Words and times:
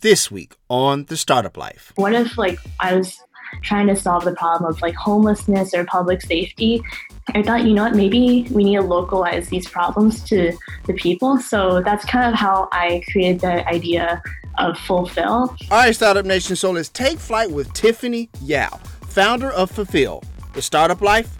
This 0.00 0.30
week 0.30 0.54
on 0.70 1.04
The 1.04 1.16
Startup 1.18 1.54
Life. 1.58 1.92
What 1.96 2.14
if, 2.14 2.38
like, 2.38 2.58
I 2.80 2.94
was 2.94 3.20
trying 3.62 3.86
to 3.88 3.94
solve 3.94 4.24
the 4.24 4.32
problem 4.32 4.70
of 4.70 4.80
like 4.80 4.94
homelessness 4.94 5.74
or 5.74 5.84
public 5.84 6.22
safety? 6.22 6.80
I 7.34 7.42
thought, 7.42 7.64
you 7.64 7.74
know 7.74 7.82
what, 7.82 7.94
maybe 7.94 8.46
we 8.50 8.64
need 8.64 8.76
to 8.76 8.82
localize 8.82 9.50
these 9.50 9.68
problems 9.68 10.24
to 10.24 10.56
the 10.86 10.94
people. 10.94 11.38
So 11.38 11.82
that's 11.82 12.06
kind 12.06 12.32
of 12.32 12.38
how 12.38 12.70
I 12.72 13.02
created 13.12 13.42
the 13.42 13.68
idea 13.68 14.22
of 14.58 14.76
FulPhil. 14.78 15.26
All 15.28 15.56
right, 15.70 15.94
Startup 15.94 16.24
Nation. 16.24 16.56
So 16.56 16.70
let's 16.70 16.88
take 16.88 17.18
flight 17.18 17.50
with 17.50 17.70
Tiffany 17.74 18.30
Yau, 18.42 18.70
founder 19.02 19.50
of 19.50 19.70
FulPhil. 19.70 20.24
The 20.54 20.62
Startup 20.62 21.00
Life 21.02 21.39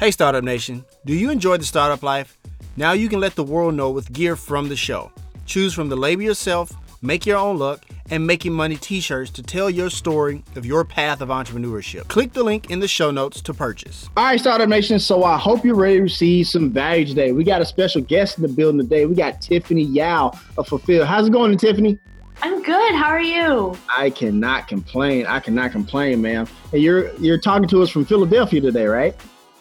Hey, 0.00 0.10
Startup 0.10 0.42
Nation. 0.42 0.86
Do 1.04 1.12
you 1.12 1.28
enjoy 1.28 1.58
the 1.58 1.64
startup 1.66 2.02
life? 2.02 2.38
Now 2.74 2.92
you 2.92 3.06
can 3.06 3.20
let 3.20 3.34
the 3.34 3.44
world 3.44 3.74
know 3.74 3.90
with 3.90 4.10
gear 4.14 4.34
from 4.34 4.70
the 4.70 4.74
show. 4.74 5.12
Choose 5.44 5.74
from 5.74 5.90
the 5.90 5.94
label 5.94 6.22
yourself, 6.22 6.72
make 7.02 7.26
your 7.26 7.36
own 7.36 7.58
look, 7.58 7.82
and 8.10 8.26
making 8.26 8.54
money 8.54 8.76
t 8.76 9.02
shirts 9.02 9.30
to 9.32 9.42
tell 9.42 9.68
your 9.68 9.90
story 9.90 10.42
of 10.56 10.64
your 10.64 10.86
path 10.86 11.20
of 11.20 11.28
entrepreneurship. 11.28 12.08
Click 12.08 12.32
the 12.32 12.42
link 12.42 12.70
in 12.70 12.80
the 12.80 12.88
show 12.88 13.10
notes 13.10 13.42
to 13.42 13.52
purchase. 13.52 14.08
All 14.16 14.24
right, 14.24 14.40
Startup 14.40 14.66
Nation. 14.66 14.98
So 14.98 15.22
I 15.22 15.36
hope 15.36 15.66
you're 15.66 15.74
ready 15.74 15.96
to 15.96 16.04
receive 16.04 16.46
some 16.46 16.70
value 16.70 17.04
today. 17.04 17.32
We 17.32 17.44
got 17.44 17.60
a 17.60 17.66
special 17.66 18.00
guest 18.00 18.38
in 18.38 18.42
the 18.42 18.48
building 18.48 18.80
today. 18.80 19.04
We 19.04 19.14
got 19.14 19.42
Tiffany 19.42 19.82
Yau 19.82 20.30
of 20.56 20.66
FulPhil. 20.66 21.04
How's 21.04 21.26
it 21.26 21.32
going, 21.32 21.54
Tiffany? 21.58 21.98
I'm 22.40 22.62
good. 22.62 22.94
How 22.94 23.08
are 23.08 23.20
you? 23.20 23.76
I 23.94 24.08
cannot 24.08 24.66
complain. 24.66 25.26
I 25.26 25.40
cannot 25.40 25.72
complain, 25.72 26.22
man. 26.22 26.48
And 26.72 26.80
you're 26.80 27.14
you're 27.16 27.36
talking 27.36 27.68
to 27.68 27.82
us 27.82 27.90
from 27.90 28.06
Philadelphia 28.06 28.62
today, 28.62 28.86
right? 28.86 29.14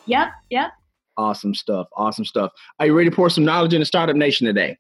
Yep, 0.10 0.28
yep. 0.50 0.72
Awesome 1.18 1.54
stuff. 1.54 1.88
Awesome 1.96 2.26
stuff. 2.26 2.52
Are 2.80 2.88
you 2.88 2.98
ready 2.98 3.10
to 3.10 3.16
pour 3.16 3.30
some 3.30 3.46
knowledge 3.46 3.74
into 3.74 3.86
startup 3.86 4.16
nation 4.16 4.48
today? 4.48 4.78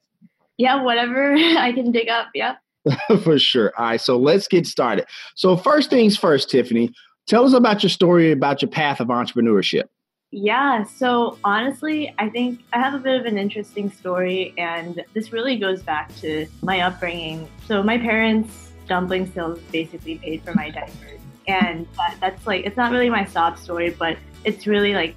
Yeah, 0.57 0.81
whatever 0.81 1.33
I 1.37 1.71
can 1.71 1.91
dig 1.91 2.09
up. 2.09 2.29
Yep. 2.33 2.57
For 3.23 3.37
sure. 3.37 3.71
All 3.77 3.85
right, 3.85 4.01
so 4.01 4.17
let's 4.17 4.47
get 4.47 4.65
started. 4.65 5.05
So, 5.35 5.55
first 5.55 5.91
things 5.91 6.17
first, 6.17 6.49
Tiffany, 6.49 6.91
tell 7.27 7.45
us 7.45 7.53
about 7.53 7.83
your 7.83 7.89
story 7.91 8.31
about 8.31 8.61
your 8.61 8.71
path 8.71 8.99
of 8.99 9.09
entrepreneurship. 9.09 9.83
Yeah, 10.31 10.83
so 10.83 11.37
honestly, 11.43 12.13
I 12.17 12.29
think 12.29 12.61
I 12.73 12.79
have 12.79 12.93
a 12.93 12.99
bit 12.99 13.19
of 13.19 13.25
an 13.25 13.37
interesting 13.37 13.91
story, 13.91 14.53
and 14.57 15.03
this 15.13 15.31
really 15.31 15.57
goes 15.57 15.83
back 15.83 16.15
to 16.17 16.47
my 16.63 16.81
upbringing. 16.81 17.47
So, 17.67 17.83
my 17.83 17.97
parents' 17.99 18.71
dumpling 18.87 19.31
sales 19.31 19.59
basically 19.71 20.17
paid 20.17 20.41
for 20.41 20.53
my 20.55 20.71
diapers. 20.71 21.19
And 21.47 21.87
that, 21.97 22.15
that's 22.19 22.47
like, 22.47 22.65
it's 22.65 22.77
not 22.77 22.91
really 22.91 23.09
my 23.09 23.25
sob 23.25 23.57
story, 23.57 23.89
but 23.89 24.17
it's 24.45 24.67
really 24.67 24.93
like 24.93 25.15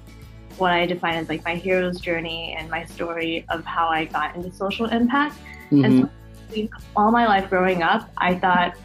what 0.57 0.71
I 0.71 0.85
define 0.85 1.15
as 1.15 1.29
like 1.29 1.43
my 1.43 1.55
hero's 1.55 1.99
journey 1.99 2.55
and 2.57 2.69
my 2.69 2.85
story 2.85 3.45
of 3.49 3.65
how 3.65 3.87
I 3.87 4.05
got 4.05 4.35
into 4.35 4.51
social 4.51 4.85
impact. 4.87 5.35
Mm-hmm. 5.71 5.85
And 5.85 6.09
so 6.53 6.67
all 6.95 7.11
my 7.11 7.25
life 7.25 7.49
growing 7.49 7.81
up, 7.81 8.11
I 8.17 8.35
thought 8.35 8.75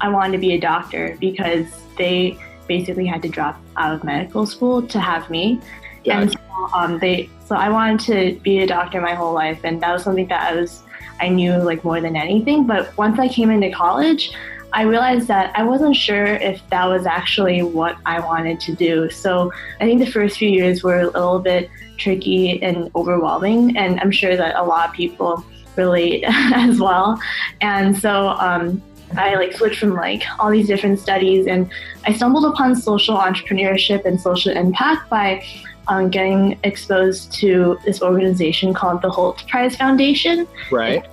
I 0.00 0.08
wanted 0.08 0.32
to 0.32 0.38
be 0.38 0.54
a 0.54 0.60
doctor 0.60 1.16
because 1.20 1.66
they 1.96 2.38
basically 2.66 3.06
had 3.06 3.22
to 3.22 3.28
drop 3.28 3.60
out 3.76 3.94
of 3.94 4.04
medical 4.04 4.46
school 4.46 4.82
to 4.86 5.00
have 5.00 5.28
me. 5.30 5.60
Gotcha. 6.04 6.18
And 6.18 6.30
so, 6.32 6.38
um, 6.72 6.98
they, 6.98 7.28
so 7.44 7.56
I 7.56 7.68
wanted 7.68 8.00
to 8.06 8.40
be 8.40 8.60
a 8.60 8.66
doctor 8.66 9.00
my 9.00 9.14
whole 9.14 9.32
life, 9.32 9.60
and 9.64 9.82
that 9.82 9.92
was 9.92 10.04
something 10.04 10.28
that 10.28 10.52
I 10.52 10.54
was, 10.54 10.82
I 11.20 11.28
knew 11.28 11.56
like 11.56 11.82
more 11.84 12.00
than 12.00 12.16
anything. 12.16 12.66
But 12.66 12.96
once 12.96 13.18
I 13.18 13.28
came 13.28 13.50
into 13.50 13.70
college, 13.70 14.32
I 14.72 14.82
realized 14.82 15.28
that 15.28 15.56
I 15.58 15.62
wasn't 15.62 15.96
sure 15.96 16.24
if 16.24 16.60
that 16.70 16.84
was 16.86 17.06
actually 17.06 17.62
what 17.62 17.96
I 18.04 18.20
wanted 18.20 18.60
to 18.60 18.74
do. 18.74 19.10
So 19.10 19.50
I 19.80 19.84
think 19.84 20.00
the 20.00 20.10
first 20.10 20.38
few 20.38 20.48
years 20.48 20.82
were 20.82 21.00
a 21.00 21.06
little 21.06 21.38
bit 21.38 21.70
tricky 21.96 22.62
and 22.62 22.90
overwhelming, 22.94 23.76
and 23.76 23.98
I'm 24.00 24.10
sure 24.10 24.36
that 24.36 24.56
a 24.56 24.62
lot 24.62 24.88
of 24.88 24.94
people 24.94 25.44
relate 25.76 26.24
as 26.26 26.78
well. 26.78 27.20
And 27.60 27.96
so 27.96 28.28
um, 28.28 28.82
I 29.16 29.34
like 29.36 29.54
switched 29.54 29.80
from 29.80 29.94
like 29.94 30.22
all 30.38 30.50
these 30.50 30.66
different 30.66 30.98
studies, 30.98 31.46
and 31.46 31.70
I 32.04 32.12
stumbled 32.12 32.44
upon 32.44 32.76
social 32.76 33.16
entrepreneurship 33.16 34.04
and 34.04 34.20
social 34.20 34.52
impact 34.52 35.08
by 35.08 35.44
um, 35.88 36.10
getting 36.10 36.58
exposed 36.62 37.32
to 37.34 37.78
this 37.84 38.02
organization 38.02 38.74
called 38.74 39.00
the 39.00 39.10
Hult 39.10 39.46
Prize 39.48 39.76
Foundation. 39.76 40.46
Right. 40.70 41.04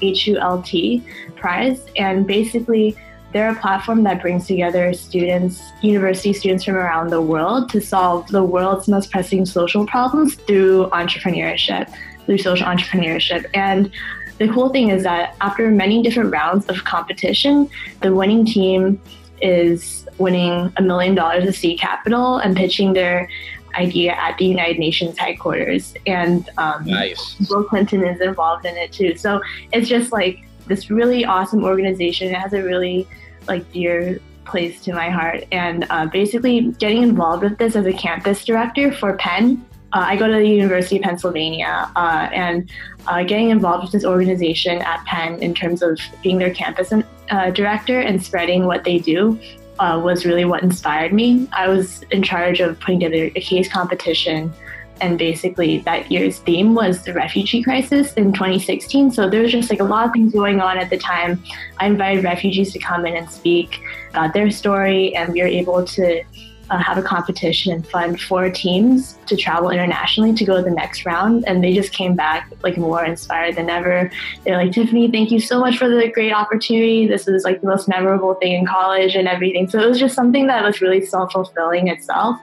H 0.00 0.26
U 0.26 0.38
L 0.38 0.62
T 0.62 1.04
Prize. 1.36 1.84
And 1.96 2.26
basically, 2.26 2.96
they're 3.32 3.50
a 3.50 3.54
platform 3.54 4.02
that 4.04 4.22
brings 4.22 4.46
together 4.46 4.92
students, 4.94 5.62
university 5.82 6.32
students 6.32 6.64
from 6.64 6.76
around 6.76 7.10
the 7.10 7.20
world 7.20 7.68
to 7.70 7.80
solve 7.80 8.26
the 8.28 8.42
world's 8.42 8.88
most 8.88 9.10
pressing 9.10 9.44
social 9.44 9.86
problems 9.86 10.34
through 10.34 10.88
entrepreneurship, 10.90 11.92
through 12.24 12.38
social 12.38 12.66
entrepreneurship. 12.66 13.44
And 13.52 13.90
the 14.38 14.48
cool 14.48 14.70
thing 14.70 14.90
is 14.90 15.02
that 15.02 15.36
after 15.40 15.70
many 15.70 16.02
different 16.02 16.30
rounds 16.30 16.66
of 16.66 16.84
competition, 16.84 17.68
the 18.00 18.14
winning 18.14 18.44
team 18.44 19.00
is 19.42 20.06
winning 20.18 20.72
a 20.76 20.82
million 20.82 21.14
dollars 21.14 21.46
of 21.46 21.54
seed 21.54 21.78
capital 21.78 22.38
and 22.38 22.56
pitching 22.56 22.92
their 22.92 23.28
idea 23.74 24.12
at 24.12 24.38
the 24.38 24.46
United 24.46 24.78
Nations 24.78 25.18
headquarters. 25.18 25.94
And 26.06 26.48
um, 26.58 26.84
nice. 26.86 27.34
Bill 27.48 27.64
Clinton 27.64 28.04
is 28.04 28.20
involved 28.20 28.64
in 28.64 28.76
it 28.76 28.92
too. 28.92 29.16
So 29.16 29.40
it's 29.72 29.88
just 29.88 30.12
like 30.12 30.46
this 30.66 30.90
really 30.90 31.24
awesome 31.24 31.64
organization. 31.64 32.28
It 32.28 32.34
has 32.34 32.52
a 32.52 32.62
really 32.62 33.06
like 33.48 33.70
dear 33.72 34.18
place 34.44 34.80
to 34.82 34.92
my 34.92 35.10
heart. 35.10 35.44
And 35.52 35.86
uh, 35.90 36.06
basically, 36.06 36.72
getting 36.78 37.02
involved 37.02 37.42
with 37.42 37.58
this 37.58 37.76
as 37.76 37.86
a 37.86 37.92
campus 37.92 38.44
director 38.44 38.92
for 38.92 39.16
Penn. 39.16 39.64
Uh, 39.92 40.04
I 40.06 40.16
go 40.16 40.26
to 40.26 40.34
the 40.34 40.48
University 40.48 40.96
of 40.96 41.02
Pennsylvania, 41.02 41.90
uh, 41.96 42.28
and 42.32 42.70
uh, 43.06 43.22
getting 43.22 43.50
involved 43.50 43.84
with 43.84 43.92
this 43.92 44.04
organization 44.04 44.82
at 44.82 45.04
Penn 45.04 45.40
in 45.42 45.54
terms 45.54 45.80
of 45.82 45.98
being 46.22 46.38
their 46.38 46.52
campus 46.52 46.92
uh, 46.92 47.50
director 47.50 48.00
and 48.00 48.22
spreading 48.22 48.66
what 48.66 48.84
they 48.84 48.98
do 48.98 49.38
uh, 49.78 50.00
was 50.02 50.26
really 50.26 50.44
what 50.44 50.62
inspired 50.62 51.12
me. 51.12 51.48
I 51.52 51.68
was 51.68 52.02
in 52.10 52.22
charge 52.22 52.60
of 52.60 52.78
putting 52.80 53.00
together 53.00 53.30
a 53.36 53.40
case 53.40 53.68
competition, 53.68 54.52
and 55.00 55.18
basically 55.18 55.78
that 55.80 56.10
year's 56.10 56.38
theme 56.40 56.74
was 56.74 57.02
the 57.04 57.12
refugee 57.12 57.62
crisis 57.62 58.12
in 58.14 58.32
2016. 58.32 59.10
So 59.10 59.28
there 59.28 59.42
was 59.42 59.52
just 59.52 59.70
like 59.70 59.80
a 59.80 59.84
lot 59.84 60.06
of 60.06 60.12
things 60.12 60.32
going 60.32 60.60
on 60.60 60.78
at 60.78 60.90
the 60.90 60.98
time. 60.98 61.42
I 61.78 61.86
invited 61.86 62.24
refugees 62.24 62.72
to 62.72 62.78
come 62.78 63.06
in 63.06 63.16
and 63.16 63.30
speak 63.30 63.80
about 64.10 64.34
their 64.34 64.50
story, 64.50 65.14
and 65.14 65.32
we 65.32 65.40
were 65.40 65.48
able 65.48 65.84
to 65.84 66.22
uh, 66.70 66.78
have 66.78 66.98
a 66.98 67.02
competition 67.02 67.72
and 67.72 67.86
fund 67.86 68.20
four 68.20 68.50
teams 68.50 69.18
to 69.26 69.36
travel 69.36 69.70
internationally 69.70 70.34
to 70.34 70.44
go 70.44 70.56
to 70.56 70.62
the 70.62 70.70
next 70.70 71.04
round. 71.04 71.44
And 71.46 71.62
they 71.62 71.72
just 71.72 71.92
came 71.92 72.16
back 72.16 72.50
like 72.62 72.76
more 72.76 73.04
inspired 73.04 73.56
than 73.56 73.70
ever. 73.70 74.10
They're 74.44 74.56
like, 74.56 74.72
Tiffany, 74.72 75.10
thank 75.10 75.30
you 75.30 75.40
so 75.40 75.60
much 75.60 75.78
for 75.78 75.88
the 75.88 76.10
great 76.10 76.32
opportunity. 76.32 77.06
This 77.06 77.28
is 77.28 77.44
like 77.44 77.60
the 77.60 77.68
most 77.68 77.88
memorable 77.88 78.34
thing 78.34 78.52
in 78.52 78.66
college 78.66 79.14
and 79.14 79.28
everything. 79.28 79.68
So 79.68 79.78
it 79.78 79.88
was 79.88 79.98
just 79.98 80.14
something 80.14 80.46
that 80.48 80.64
was 80.64 80.80
really 80.80 81.04
self 81.04 81.32
fulfilling 81.32 81.88
itself. 81.88 82.36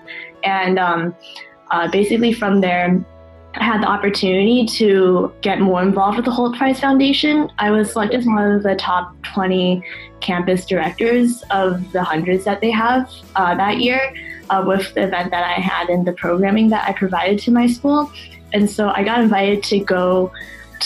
And 0.43 0.79
um, 0.79 1.15
uh, 1.73 1.87
basically 1.89 2.31
from 2.31 2.61
there, 2.61 3.03
I 3.55 3.63
had 3.63 3.81
the 3.81 3.87
opportunity 3.87 4.65
to 4.77 5.33
get 5.41 5.59
more 5.59 5.81
involved 5.81 6.17
with 6.17 6.25
the 6.25 6.31
Hult 6.31 6.55
Prize 6.55 6.79
Foundation. 6.79 7.51
I 7.57 7.71
was 7.71 7.91
selected 7.91 8.19
as 8.19 8.25
one 8.27 8.51
of 8.51 8.61
the 8.61 8.75
top 8.75 9.15
20 9.23 9.83
campus 10.21 10.67
directors 10.67 11.43
of 11.49 11.91
the 11.91 12.03
hundreds 12.03 12.45
that 12.45 12.61
they 12.61 12.69
have 12.69 13.11
uh, 13.35 13.55
that 13.55 13.79
year 13.79 14.13
uh, 14.51 14.63
with 14.65 14.93
the 14.93 15.03
event 15.03 15.31
that 15.31 15.43
I 15.43 15.59
had 15.59 15.89
and 15.89 16.05
the 16.05 16.13
programming 16.13 16.69
that 16.69 16.87
I 16.87 16.93
provided 16.93 17.39
to 17.39 17.51
my 17.51 17.65
school. 17.65 18.11
And 18.53 18.69
so 18.69 18.89
I 18.89 19.03
got 19.03 19.21
invited 19.21 19.63
to 19.63 19.79
go 19.79 20.31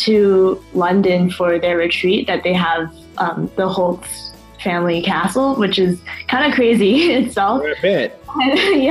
to 0.05 0.63
London 0.73 1.29
for 1.29 1.59
their 1.59 1.77
retreat 1.77 2.27
that 2.27 2.43
they 2.43 2.53
have 2.53 2.95
um, 3.17 3.51
the 3.57 3.67
Hult's 3.67 4.26
family 4.67 5.01
castle, 5.01 5.55
which 5.55 5.77
is 5.79 5.93
kind 6.27 6.43
of 6.47 6.51
crazy 6.59 6.93
itself. 7.19 7.63
a 7.63 7.75
bit. 7.81 8.07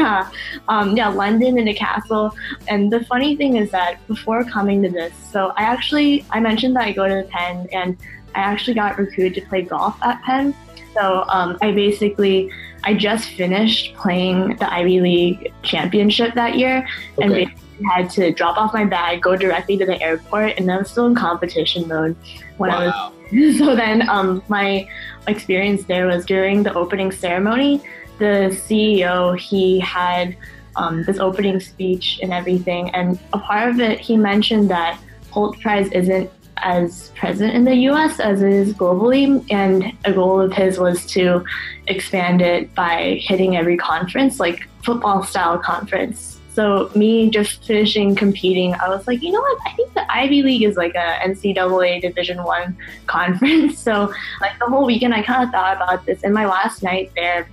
yeah, 0.01 0.31
um, 0.69 0.97
yeah, 0.97 1.09
London 1.09 1.59
in 1.59 1.69
a 1.69 1.75
castle. 1.75 2.27
And 2.69 2.91
the 2.95 3.05
funny 3.05 3.37
thing 3.37 3.57
is 3.57 3.71
that 3.73 3.93
before 4.09 4.43
coming 4.45 4.83
to 4.85 4.89
this, 4.89 5.13
so 5.33 5.41
I 5.61 5.63
actually 5.75 6.25
I 6.31 6.41
mentioned 6.41 6.75
that 6.77 6.85
I 6.91 6.93
go 6.93 7.07
to 7.07 7.19
Penn, 7.35 7.69
and 7.73 7.97
I 8.35 8.41
actually 8.53 8.75
got 8.75 8.99
recruited 8.99 9.35
to 9.43 9.49
play 9.49 9.63
golf 9.63 9.97
at 10.03 10.23
Penn. 10.23 10.55
So 10.95 11.25
um, 11.29 11.59
I 11.61 11.73
basically 11.73 12.51
I 12.85 12.95
just 12.95 13.29
finished 13.43 13.95
playing 13.97 14.57
the 14.57 14.69
Ivy 14.73 15.01
League 15.09 15.53
championship 15.63 16.35
that 16.35 16.57
year, 16.57 16.89
and 17.21 17.31
Okay. 17.33 17.45
basically 17.45 17.63
had 17.95 18.09
to 18.19 18.33
drop 18.33 18.57
off 18.57 18.73
my 18.73 18.85
bag, 18.87 19.21
go 19.21 19.37
directly 19.37 19.77
to 19.77 19.85
the 19.85 20.01
airport, 20.03 20.51
and 20.59 20.73
I 20.73 20.79
was 20.79 20.91
still 20.91 21.07
in 21.11 21.15
competition 21.15 21.87
mode 21.87 22.17
when 22.59 22.71
I 22.71 22.87
was 22.87 23.13
so 23.59 23.75
then 23.75 24.09
um, 24.09 24.43
my 24.49 24.89
experience 25.27 25.85
there 25.85 26.07
was 26.07 26.25
during 26.25 26.63
the 26.63 26.73
opening 26.75 27.11
ceremony 27.11 27.83
the 28.19 28.49
ceo 28.65 29.37
he 29.39 29.81
had 29.81 30.37
um, 30.77 31.03
this 31.05 31.19
opening 31.19 31.59
speech 31.59 32.21
and 32.23 32.33
everything 32.33 32.91
and 32.91 33.19
a 33.33 33.39
part 33.39 33.69
of 33.69 33.81
it 33.81 33.99
he 33.99 34.17
mentioned 34.17 34.71
that 34.71 35.01
Hult 35.33 35.59
prize 35.61 35.91
isn't 35.93 36.31
as 36.59 37.11
present 37.17 37.55
in 37.55 37.65
the 37.65 37.75
us 37.75 38.19
as 38.21 38.43
it 38.43 38.53
is 38.53 38.73
globally 38.73 39.45
and 39.51 39.93
a 40.05 40.13
goal 40.13 40.41
of 40.41 40.53
his 40.53 40.79
was 40.79 41.05
to 41.07 41.45
expand 41.89 42.41
it 42.41 42.75
by 42.75 43.21
hitting 43.21 43.57
every 43.57 43.77
conference 43.77 44.41
like 44.41 44.67
football 44.83 45.23
style 45.23 45.59
conference 45.59 46.36
so 46.57 46.91
me 46.95 47.11
just 47.39 47.65
finishing 47.71 48.15
competing 48.15 48.71
i 48.85 48.89
was 48.95 49.07
like 49.07 49.21
you 49.23 49.31
know 49.35 49.41
what 49.49 49.59
i 49.67 49.73
think 49.77 49.89
the 49.99 50.05
ivy 50.21 50.41
league 50.49 50.65
is 50.71 50.77
like 50.77 50.95
a 50.95 51.09
ncaa 51.29 52.01
division 52.01 52.39
one 52.43 52.77
conference. 53.07 53.79
So 53.79 54.13
like 54.41 54.59
the 54.59 54.67
whole 54.67 54.87
weekend, 54.87 55.15
I 55.15 55.23
kind 55.23 55.45
of 55.45 55.51
thought 55.51 55.77
about 55.77 56.07
this. 56.07 56.23
And 56.25 56.33
my 56.33 56.47
last 56.47 56.83
night 56.83 57.11
there, 57.15 57.49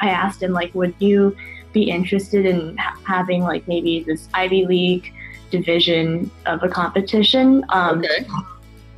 I 0.00 0.08
asked 0.10 0.42
him 0.42 0.52
like, 0.52 0.74
would 0.74 0.94
you 0.98 1.36
be 1.72 1.90
interested 1.90 2.46
in 2.46 2.76
ha- 2.76 2.98
having 3.04 3.42
like 3.42 3.66
maybe 3.68 4.04
this 4.04 4.28
Ivy 4.34 4.66
League 4.66 5.12
division 5.50 6.30
of 6.46 6.62
a 6.62 6.68
competition? 6.68 7.64
Um, 7.70 7.98
Okay. 7.98 8.26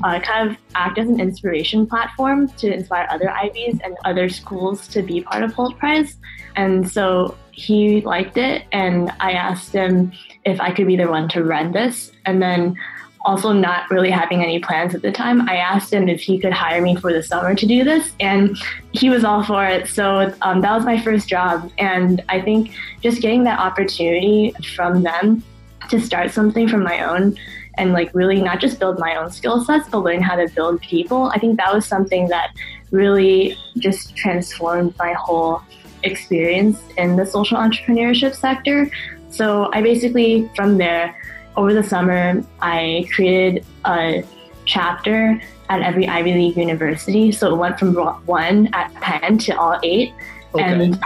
uh, 0.04 0.18
kind 0.20 0.50
of 0.50 0.56
act 0.74 0.98
as 0.98 1.08
an 1.08 1.20
inspiration 1.20 1.86
platform 1.86 2.48
to 2.62 2.72
inspire 2.72 3.06
other 3.10 3.30
Ivies 3.30 3.78
and 3.84 3.96
other 4.04 4.28
schools 4.28 4.88
to 4.88 5.02
be 5.02 5.20
part 5.20 5.42
of 5.42 5.52
Hult 5.52 5.76
Prize. 5.78 6.16
And 6.56 6.90
so 6.90 7.36
he 7.60 8.00
liked 8.00 8.36
it, 8.36 8.64
and 8.72 9.10
I 9.20 9.32
asked 9.32 9.72
him 9.72 10.12
if 10.44 10.60
I 10.60 10.72
could 10.72 10.86
be 10.86 10.96
the 10.96 11.08
one 11.08 11.28
to 11.30 11.44
run 11.44 11.72
this. 11.72 12.12
And 12.24 12.40
then, 12.42 12.76
also 13.22 13.52
not 13.52 13.90
really 13.90 14.10
having 14.10 14.42
any 14.42 14.60
plans 14.60 14.94
at 14.94 15.02
the 15.02 15.12
time, 15.12 15.46
I 15.48 15.56
asked 15.56 15.92
him 15.92 16.08
if 16.08 16.22
he 16.22 16.38
could 16.38 16.54
hire 16.54 16.80
me 16.80 16.96
for 16.96 17.12
the 17.12 17.22
summer 17.22 17.54
to 17.54 17.66
do 17.66 17.84
this, 17.84 18.12
and 18.18 18.56
he 18.92 19.10
was 19.10 19.24
all 19.24 19.44
for 19.44 19.64
it. 19.66 19.88
So 19.88 20.34
um, 20.42 20.62
that 20.62 20.74
was 20.74 20.84
my 20.84 20.98
first 21.00 21.28
job, 21.28 21.70
and 21.78 22.22
I 22.28 22.40
think 22.40 22.72
just 23.02 23.20
getting 23.20 23.44
that 23.44 23.58
opportunity 23.58 24.54
from 24.74 25.02
them 25.02 25.42
to 25.90 26.00
start 26.00 26.30
something 26.30 26.68
from 26.68 26.82
my 26.82 27.04
own 27.04 27.36
and 27.74 27.92
like 27.92 28.14
really 28.14 28.40
not 28.40 28.60
just 28.60 28.78
build 28.78 28.98
my 28.98 29.16
own 29.16 29.30
skill 29.30 29.64
sets 29.64 29.88
but 29.88 29.98
learn 29.98 30.20
how 30.20 30.36
to 30.36 30.46
build 30.54 30.80
people 30.82 31.30
i 31.34 31.38
think 31.38 31.56
that 31.56 31.72
was 31.72 31.86
something 31.86 32.28
that 32.28 32.52
really 32.90 33.56
just 33.78 34.14
transformed 34.16 34.94
my 34.98 35.12
whole 35.14 35.62
experience 36.02 36.80
in 36.96 37.16
the 37.16 37.26
social 37.26 37.58
entrepreneurship 37.58 38.34
sector. 38.34 38.90
So 39.30 39.70
i 39.72 39.80
basically 39.80 40.50
from 40.56 40.78
there 40.78 41.16
over 41.56 41.72
the 41.72 41.82
summer 41.82 42.44
i 42.60 43.06
created 43.14 43.64
a 43.84 44.24
chapter 44.66 45.40
at 45.68 45.82
every 45.82 46.06
ivy 46.08 46.34
league 46.34 46.56
university. 46.56 47.32
So 47.32 47.54
it 47.54 47.56
went 47.56 47.78
from 47.78 47.94
one 48.26 48.68
at 48.74 48.92
penn 48.94 49.38
to 49.38 49.52
all 49.58 49.78
eight. 49.82 50.12
Okay. 50.52 50.64
and 50.64 51.00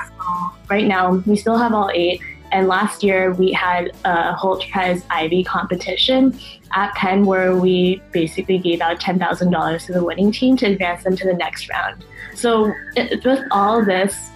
right 0.71 0.87
now 0.87 1.17
we 1.27 1.37
still 1.37 1.59
have 1.59 1.75
all 1.75 1.91
eight. 1.95 2.21
And 2.51 2.69
last 2.69 3.03
year 3.03 3.33
we 3.33 3.53
had 3.53 3.91
a 4.05 4.33
Hult 4.33 4.65
Prize 4.71 5.05
Ivy 5.11 5.45
competition. 5.45 6.39
At 6.73 6.95
Penn 6.95 7.25
where 7.25 7.57
we 7.57 8.01
basically 8.13 8.59
gave 8.59 8.81
out 8.81 9.01
$10,000 9.01 9.87
to 9.87 9.93
the 9.93 10.03
winning 10.03 10.33
team 10.33 10.57
to 10.57 10.67
advance 10.67 11.05
them 11.05 11.17
to 11.17 11.25
the 11.27 11.35
next 11.35 11.69
round. 11.69 12.05
So 12.35 12.73
with 12.97 13.45
all 13.51 13.85
this, 13.85 14.31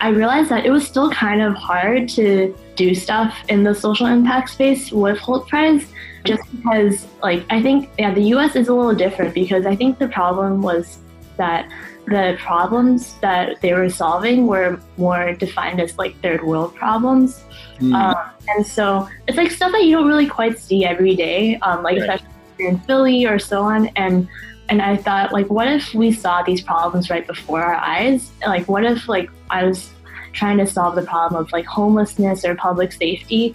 I 0.00 0.08
realized 0.08 0.50
that 0.50 0.66
it 0.66 0.70
was 0.70 0.86
still 0.86 1.10
kind 1.10 1.40
of 1.40 1.54
hard 1.54 2.08
to 2.10 2.54
do 2.76 2.94
stuff 2.94 3.34
in 3.48 3.62
the 3.62 3.74
social 3.74 4.06
impact 4.06 4.50
space 4.50 4.92
with 4.92 5.18
Hult 5.18 5.48
Prize 5.48 5.86
just 6.24 6.42
because 6.54 7.06
like 7.22 7.44
I 7.50 7.62
think 7.62 7.88
yeah 7.98 8.12
the 8.12 8.24
US 8.34 8.54
is 8.56 8.68
a 8.68 8.74
little 8.74 8.94
different 8.94 9.34
because 9.34 9.66
I 9.66 9.74
think 9.74 9.98
the 9.98 10.08
problem 10.08 10.62
was 10.62 10.98
that 11.36 11.70
the 12.06 12.36
problems 12.38 13.14
that 13.20 13.60
they 13.60 13.72
were 13.74 13.88
solving 13.88 14.46
were 14.46 14.80
more 14.96 15.34
defined 15.34 15.80
as 15.80 15.96
like 15.98 16.20
third 16.22 16.42
world 16.44 16.74
problems 16.74 17.44
Hmm. 17.78 17.94
um, 17.94 18.16
and 18.48 18.66
so 18.66 19.08
it's 19.28 19.36
like 19.36 19.50
stuff 19.52 19.70
that 19.70 19.84
you 19.84 19.96
don't 19.96 20.08
really 20.08 20.26
quite 20.26 20.58
see 20.58 20.84
every 20.84 21.14
day, 21.14 21.56
um, 21.62 21.82
like 21.84 21.96
Right. 21.98 22.10
especially 22.10 22.66
in 22.66 22.80
Philly 22.80 23.24
or 23.24 23.38
so 23.38 23.62
on. 23.62 23.86
And 23.94 24.26
and 24.68 24.82
I 24.82 24.96
thought 24.96 25.32
like, 25.32 25.48
what 25.48 25.68
if 25.68 25.94
we 25.94 26.10
saw 26.12 26.42
these 26.42 26.60
problems 26.60 27.08
right 27.08 27.24
before 27.26 27.62
our 27.62 27.76
eyes? 27.76 28.30
Like, 28.44 28.66
what 28.68 28.84
if 28.84 29.08
like 29.08 29.30
I 29.50 29.64
was 29.64 29.90
trying 30.32 30.58
to 30.58 30.66
solve 30.66 30.94
the 30.94 31.02
problem 31.02 31.42
of 31.42 31.52
like 31.52 31.66
homelessness 31.66 32.44
or 32.44 32.54
public 32.54 32.92
safety? 32.92 33.54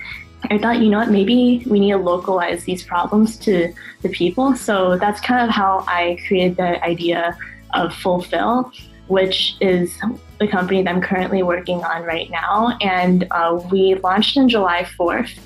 I 0.52 0.58
thought, 0.58 0.80
you 0.80 0.90
know 0.90 1.00
what, 1.00 1.10
maybe 1.10 1.64
we 1.68 1.80
need 1.80 1.92
to 1.92 1.98
localize 1.98 2.66
these 2.66 2.84
problems 2.84 3.38
to 3.40 3.74
the 4.02 4.10
people. 4.10 4.56
So 4.56 4.98
that's 4.98 5.22
kind 5.22 5.48
of 5.48 5.56
how 5.56 5.86
I 5.88 6.18
created 6.28 6.58
the 6.58 6.84
idea 6.84 7.38
of 7.74 7.92
FulPhil, 7.92 8.74
which 9.08 9.56
is 9.62 9.94
the 10.40 10.48
company 10.48 10.84
that 10.84 10.90
I'm 10.94 11.02
currently 11.02 11.44
working 11.44 11.84
on 11.84 12.04
right 12.04 12.30
now. 12.30 12.78
And 12.82 13.26
uh, 13.32 13.62
we 13.72 13.96
launched 13.96 14.38
on 14.38 14.50
July 14.50 14.84
4th 15.00 15.40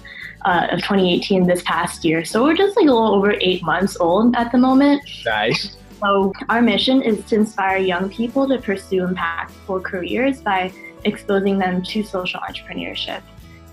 uh, 0.46 0.68
of 0.72 0.80
2018 0.80 1.46
this 1.46 1.62
past 1.64 2.04
year. 2.04 2.26
So 2.26 2.44
we're 2.44 2.56
just 2.56 2.76
like 2.76 2.88
a 2.88 2.92
little 2.92 3.14
over 3.14 3.36
eight 3.40 3.64
months 3.64 3.98
old 4.00 4.36
at 4.36 4.52
the 4.52 4.58
moment. 4.58 5.02
nice. 5.26 5.78
So 6.00 6.32
our 6.50 6.62
mission 6.62 7.02
is 7.02 7.24
to 7.26 7.36
inspire 7.36 7.78
young 7.78 8.10
people 8.10 8.48
to 8.48 8.60
pursue 8.60 9.08
impactful 9.08 9.84
careers 9.84 10.42
by 10.42 10.72
exposing 11.06 11.58
them 11.58 11.82
to 11.84 12.04
social 12.04 12.40
entrepreneurship. 12.42 13.22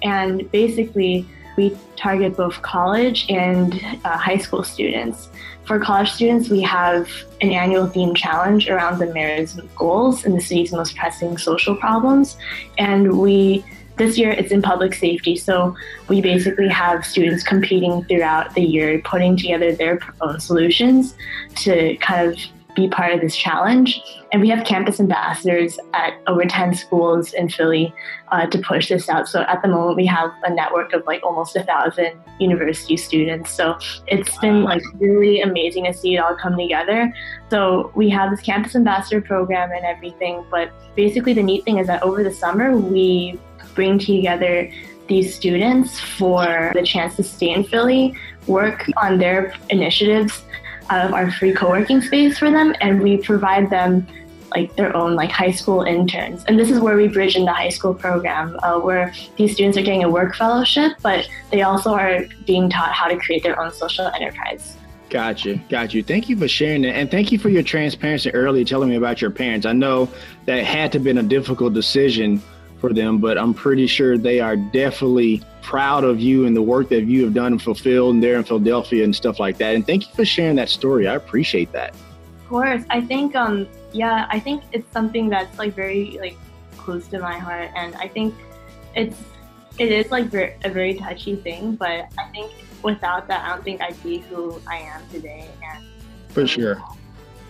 And 0.02 0.50
basically, 0.50 1.26
we 1.56 1.76
target 1.96 2.36
both 2.36 2.60
college 2.62 3.26
and 3.28 3.74
uh, 4.04 4.18
high 4.18 4.38
school 4.38 4.64
students. 4.64 5.28
For 5.64 5.78
college 5.78 6.10
students, 6.10 6.48
we 6.48 6.60
have 6.62 7.08
an 7.40 7.50
annual 7.50 7.86
theme 7.86 8.14
challenge 8.14 8.68
around 8.68 8.98
the 8.98 9.06
mayor's 9.12 9.54
goals 9.76 10.24
and 10.24 10.36
the 10.36 10.40
city's 10.40 10.72
most 10.72 10.96
pressing 10.96 11.38
social 11.38 11.76
problems. 11.76 12.36
And 12.76 13.18
we 13.18 13.64
this 13.96 14.18
year 14.18 14.30
it's 14.30 14.50
in 14.50 14.62
public 14.62 14.94
safety, 14.94 15.36
so 15.36 15.76
we 16.08 16.20
basically 16.20 16.68
have 16.68 17.04
students 17.04 17.44
competing 17.44 18.04
throughout 18.04 18.54
the 18.54 18.62
year, 18.62 19.00
putting 19.04 19.36
together 19.36 19.72
their 19.72 20.00
own 20.20 20.40
solutions 20.40 21.14
to 21.56 21.96
kind 21.98 22.28
of 22.28 22.38
be 22.74 22.88
part 22.88 23.12
of 23.12 23.20
this 23.20 23.36
challenge. 23.36 24.02
And 24.32 24.42
we 24.42 24.48
have 24.48 24.64
campus 24.66 24.98
ambassadors 24.98 25.78
at 25.92 26.14
over 26.26 26.44
10 26.44 26.74
schools 26.74 27.32
in 27.32 27.48
Philly 27.48 27.94
uh, 28.32 28.46
to 28.46 28.58
push 28.58 28.88
this 28.88 29.08
out. 29.08 29.28
So 29.28 29.42
at 29.42 29.62
the 29.62 29.68
moment, 29.68 29.96
we 29.96 30.06
have 30.06 30.32
a 30.42 30.52
network 30.52 30.92
of 30.92 31.06
like 31.06 31.22
almost 31.22 31.54
a 31.56 31.62
thousand 31.62 32.18
university 32.40 32.96
students. 32.96 33.50
So 33.50 33.78
it's 34.06 34.36
been 34.38 34.64
like 34.64 34.82
really 34.94 35.40
amazing 35.40 35.84
to 35.84 35.94
see 35.94 36.16
it 36.16 36.18
all 36.18 36.34
come 36.34 36.56
together. 36.56 37.14
So 37.50 37.92
we 37.94 38.10
have 38.10 38.30
this 38.30 38.40
campus 38.40 38.74
ambassador 38.74 39.20
program 39.20 39.70
and 39.70 39.84
everything. 39.84 40.44
But 40.50 40.72
basically, 40.96 41.32
the 41.32 41.42
neat 41.42 41.64
thing 41.64 41.78
is 41.78 41.86
that 41.86 42.02
over 42.02 42.24
the 42.24 42.32
summer, 42.32 42.76
we 42.76 43.38
bring 43.74 43.98
together 43.98 44.70
these 45.08 45.34
students 45.34 46.00
for 46.00 46.72
the 46.74 46.82
chance 46.82 47.16
to 47.16 47.22
stay 47.22 47.50
in 47.50 47.64
Philly, 47.64 48.14
work 48.46 48.88
on 48.96 49.18
their 49.18 49.54
initiatives 49.70 50.42
out 50.90 51.06
of 51.06 51.12
our 51.12 51.30
free 51.30 51.52
co-working 51.52 52.00
space 52.00 52.38
for 52.38 52.50
them, 52.50 52.74
and 52.80 53.02
we 53.02 53.16
provide 53.16 53.70
them 53.70 54.06
like 54.54 54.74
their 54.76 54.96
own 54.96 55.14
like 55.14 55.30
high 55.30 55.50
school 55.50 55.82
interns. 55.82 56.44
And 56.44 56.58
this 56.58 56.70
is 56.70 56.78
where 56.78 56.96
we 56.96 57.08
bridge 57.08 57.36
in 57.36 57.44
the 57.44 57.52
high 57.52 57.70
school 57.70 57.94
program, 57.94 58.58
uh, 58.62 58.78
where 58.78 59.12
these 59.36 59.54
students 59.54 59.76
are 59.76 59.82
getting 59.82 60.04
a 60.04 60.10
work 60.10 60.36
fellowship, 60.36 60.92
but 61.02 61.28
they 61.50 61.62
also 61.62 61.92
are 61.94 62.24
being 62.46 62.70
taught 62.70 62.92
how 62.92 63.08
to 63.08 63.16
create 63.16 63.42
their 63.42 63.58
own 63.60 63.72
social 63.72 64.06
enterprise. 64.06 64.76
Got 65.10 65.44
you. 65.44 65.60
Got 65.68 65.94
you. 65.94 66.02
Thank 66.02 66.28
you 66.28 66.36
for 66.36 66.48
sharing 66.48 66.82
that. 66.82 66.94
And 66.94 67.10
thank 67.10 67.30
you 67.30 67.38
for 67.38 67.48
your 67.48 67.62
transparency 67.62 68.30
earlier 68.30 68.64
telling 68.64 68.88
me 68.88 68.96
about 68.96 69.20
your 69.20 69.30
parents. 69.30 69.66
I 69.66 69.72
know 69.72 70.08
that 70.46 70.64
had 70.64 70.92
to 70.92 70.98
have 70.98 71.04
been 71.04 71.18
a 71.18 71.22
difficult 71.22 71.72
decision 71.72 72.42
for 72.84 72.92
them, 72.92 73.16
but 73.16 73.38
I'm 73.38 73.54
pretty 73.54 73.86
sure 73.86 74.18
they 74.18 74.40
are 74.40 74.56
definitely 74.56 75.42
proud 75.62 76.04
of 76.04 76.20
you 76.20 76.44
and 76.44 76.54
the 76.54 76.60
work 76.60 76.90
that 76.90 77.04
you 77.04 77.24
have 77.24 77.32
done 77.32 77.52
and 77.52 77.62
fulfilled 77.62 78.20
there 78.20 78.36
in 78.36 78.44
Philadelphia 78.44 79.04
and 79.04 79.16
stuff 79.16 79.40
like 79.40 79.56
that. 79.56 79.74
And 79.74 79.86
thank 79.86 80.06
you 80.06 80.14
for 80.14 80.26
sharing 80.26 80.56
that 80.56 80.68
story. 80.68 81.08
I 81.08 81.14
appreciate 81.14 81.72
that. 81.72 81.94
Of 81.94 82.48
course, 82.48 82.84
I 82.90 83.00
think 83.00 83.34
um 83.34 83.66
yeah, 83.92 84.26
I 84.28 84.38
think 84.38 84.64
it's 84.72 84.90
something 84.92 85.30
that's 85.30 85.58
like 85.58 85.74
very 85.74 86.18
like 86.20 86.36
close 86.76 87.08
to 87.08 87.18
my 87.20 87.38
heart, 87.38 87.70
and 87.74 87.94
I 87.94 88.08
think 88.08 88.34
it's 88.94 89.16
it 89.78 89.90
is 89.90 90.10
like 90.10 90.26
ver- 90.26 90.54
a 90.64 90.68
very 90.68 90.94
touchy 90.94 91.36
thing, 91.36 91.76
but 91.76 92.12
I 92.18 92.28
think 92.32 92.52
without 92.82 93.28
that, 93.28 93.46
I 93.46 93.48
don't 93.48 93.64
think 93.64 93.80
I'd 93.80 94.00
be 94.02 94.18
who 94.18 94.60
I 94.66 94.76
am 94.76 95.00
today. 95.10 95.48
And 95.64 95.82
For 96.28 96.46
sure. 96.46 96.82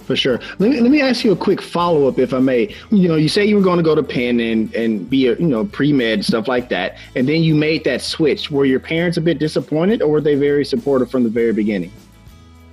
For 0.06 0.16
sure. 0.16 0.38
Let 0.58 0.70
me, 0.70 0.80
let 0.80 0.90
me 0.90 1.00
ask 1.00 1.24
you 1.24 1.32
a 1.32 1.36
quick 1.36 1.62
follow 1.62 2.06
up, 2.08 2.18
if 2.18 2.34
I 2.34 2.38
may. 2.38 2.74
You 2.90 3.08
know, 3.08 3.16
you 3.16 3.28
say 3.28 3.44
you 3.44 3.56
were 3.56 3.62
going 3.62 3.78
to 3.78 3.82
go 3.82 3.94
to 3.94 4.02
Penn 4.02 4.38
and, 4.38 4.74
and 4.74 5.08
be 5.08 5.28
a, 5.28 5.36
you 5.36 5.46
know, 5.46 5.64
pre 5.64 5.92
med, 5.92 6.24
stuff 6.24 6.46
like 6.46 6.68
that. 6.68 6.98
And 7.16 7.26
then 7.28 7.42
you 7.42 7.54
made 7.54 7.84
that 7.84 8.02
switch. 8.02 8.50
Were 8.50 8.66
your 8.66 8.80
parents 8.80 9.16
a 9.16 9.22
bit 9.22 9.38
disappointed 9.38 10.02
or 10.02 10.08
were 10.08 10.20
they 10.20 10.34
very 10.34 10.64
supportive 10.64 11.10
from 11.10 11.22
the 11.24 11.30
very 11.30 11.52
beginning? 11.52 11.90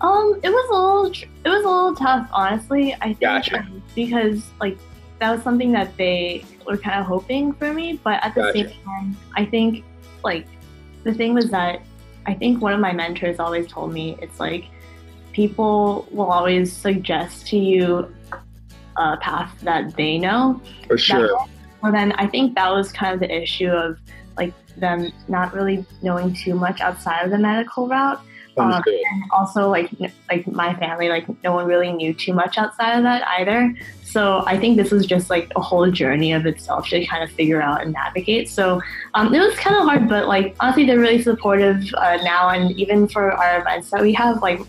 Um, 0.02 0.40
it 0.44 0.50
was 0.50 0.70
a 0.70 0.74
little, 0.74 1.30
it 1.46 1.50
was 1.50 1.64
a 1.64 1.70
little 1.70 1.96
tough, 1.96 2.28
honestly. 2.34 2.96
I 2.96 3.08
think 3.08 3.22
Gotcha. 3.22 3.60
um, 3.60 3.82
because 3.96 4.44
like 4.60 4.78
that 5.20 5.32
was 5.32 5.44
something 5.44 5.72
that 5.72 5.96
they 5.98 6.44
were 6.66 6.78
kind 6.78 7.00
of 7.00 7.06
hoping 7.06 7.54
for 7.54 7.72
me, 7.72 8.00
but 8.04 8.22
at 8.24 8.36
the 8.36 8.42
Gotcha. 8.42 8.70
same 8.70 8.84
time, 8.84 9.18
I 9.36 9.46
think 9.46 9.86
like 10.24 10.48
the 11.04 11.14
thing 11.14 11.34
was 11.34 11.50
that 11.52 11.82
I 12.26 12.34
think 12.34 12.62
one 12.62 12.74
of 12.74 12.80
my 12.80 12.92
mentors 12.92 13.40
always 13.40 13.68
told 13.68 13.94
me 13.94 14.18
it's 14.22 14.40
like 14.40 14.66
people 15.34 16.08
will 16.12 16.32
always 16.32 16.72
suggest 16.72 17.48
to 17.48 17.58
you 17.58 18.14
a 18.98 19.18
path 19.18 19.56
that 19.64 19.96
they 19.96 20.18
know. 20.18 20.62
For 20.88 20.98
sure. 20.98 21.46
Well, 21.82 21.92
then 21.92 22.12
I 22.14 22.28
think 22.28 22.56
that 22.56 22.72
was 22.72 22.92
kind 22.92 23.14
of 23.14 23.20
the 23.20 23.34
issue 23.34 23.70
of 23.70 23.98
like 24.38 24.54
them 24.78 25.12
not 25.28 25.54
really 25.54 25.86
knowing 26.02 26.34
too 26.34 26.56
much 26.56 26.82
outside 26.82 27.24
of 27.24 27.32
the 27.32 27.38
medical 27.38 27.88
route. 27.88 28.22
Um, 28.58 28.84
and 28.86 29.24
also 29.32 29.70
like 29.70 29.90
like 30.30 30.46
my 30.46 30.76
family 30.76 31.08
like 31.08 31.26
no 31.42 31.54
one 31.54 31.68
really 31.68 31.92
knew 31.94 32.14
too 32.14 32.34
much 32.34 32.58
outside 32.58 32.98
of 32.98 33.04
that 33.04 33.26
either 33.40 33.74
so 34.12 34.44
i 34.46 34.58
think 34.58 34.78
this 34.78 34.92
was 34.92 35.06
just 35.06 35.30
like 35.30 35.52
a 35.56 35.62
whole 35.62 35.90
journey 35.90 36.32
of 36.34 36.46
itself 36.46 36.88
to 36.88 37.06
kind 37.06 37.24
of 37.24 37.32
figure 37.32 37.62
out 37.62 37.82
and 37.82 37.94
navigate 37.94 38.50
so 38.50 38.82
um, 39.14 39.34
it 39.34 39.40
was 39.40 39.56
kind 39.56 39.76
of 39.76 39.84
hard 39.84 40.08
but 40.08 40.28
like 40.28 40.56
honestly 40.60 40.86
they're 40.86 41.00
really 41.00 41.22
supportive 41.22 41.82
uh, 41.98 42.18
now 42.24 42.50
and 42.50 42.78
even 42.80 43.08
for 43.08 43.32
our 43.32 43.62
events 43.62 43.90
that 43.92 44.02
we 44.02 44.14
have 44.14 44.42
like 44.42 44.60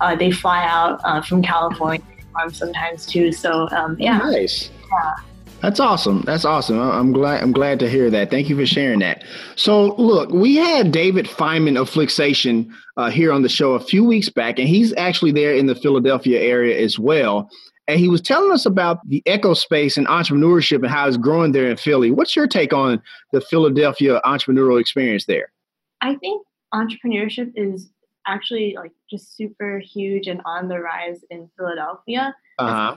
uh, 0.00 0.14
they 0.14 0.30
fly 0.30 0.64
out 0.66 1.00
uh, 1.04 1.20
from 1.22 1.42
california 1.42 2.02
um, 2.40 2.52
sometimes 2.52 3.06
too 3.06 3.32
so 3.32 3.68
um, 3.70 3.96
yeah 3.98 4.18
Nice. 4.18 4.70
Yeah. 4.90 5.14
That's 5.62 5.78
awesome. 5.78 6.22
That's 6.22 6.44
awesome. 6.44 6.80
I'm 6.80 7.12
glad. 7.12 7.40
I'm 7.40 7.52
glad 7.52 7.78
to 7.80 7.88
hear 7.88 8.10
that. 8.10 8.30
Thank 8.30 8.48
you 8.48 8.56
for 8.56 8.66
sharing 8.66 8.98
that. 8.98 9.22
So, 9.54 9.94
look, 9.94 10.30
we 10.30 10.56
had 10.56 10.90
David 10.90 11.26
Feynman 11.26 11.80
of 11.80 11.88
Flixation 11.88 12.68
uh, 12.96 13.10
here 13.10 13.32
on 13.32 13.42
the 13.42 13.48
show 13.48 13.74
a 13.74 13.80
few 13.80 14.04
weeks 14.04 14.28
back, 14.28 14.58
and 14.58 14.68
he's 14.68 14.92
actually 14.96 15.30
there 15.30 15.54
in 15.54 15.66
the 15.66 15.76
Philadelphia 15.76 16.40
area 16.40 16.82
as 16.82 16.98
well. 16.98 17.48
And 17.88 17.98
he 17.98 18.08
was 18.08 18.20
telling 18.20 18.52
us 18.52 18.64
about 18.64 19.06
the 19.08 19.22
echo 19.26 19.54
space 19.54 19.96
and 19.96 20.06
entrepreneurship 20.06 20.76
and 20.76 20.88
how 20.88 21.08
it's 21.08 21.16
growing 21.16 21.52
there 21.52 21.68
in 21.70 21.76
Philly. 21.76 22.10
What's 22.10 22.36
your 22.36 22.46
take 22.46 22.72
on 22.72 23.02
the 23.32 23.40
Philadelphia 23.40 24.20
entrepreneurial 24.24 24.80
experience 24.80 25.26
there? 25.26 25.52
I 26.00 26.14
think 26.16 26.46
entrepreneurship 26.72 27.52
is 27.56 27.90
actually 28.26 28.74
like 28.76 28.92
just 29.10 29.36
super 29.36 29.80
huge 29.80 30.28
and 30.28 30.40
on 30.44 30.68
the 30.68 30.78
rise 30.78 31.24
in 31.30 31.50
Philadelphia, 31.58 32.34
Uh 32.58 32.96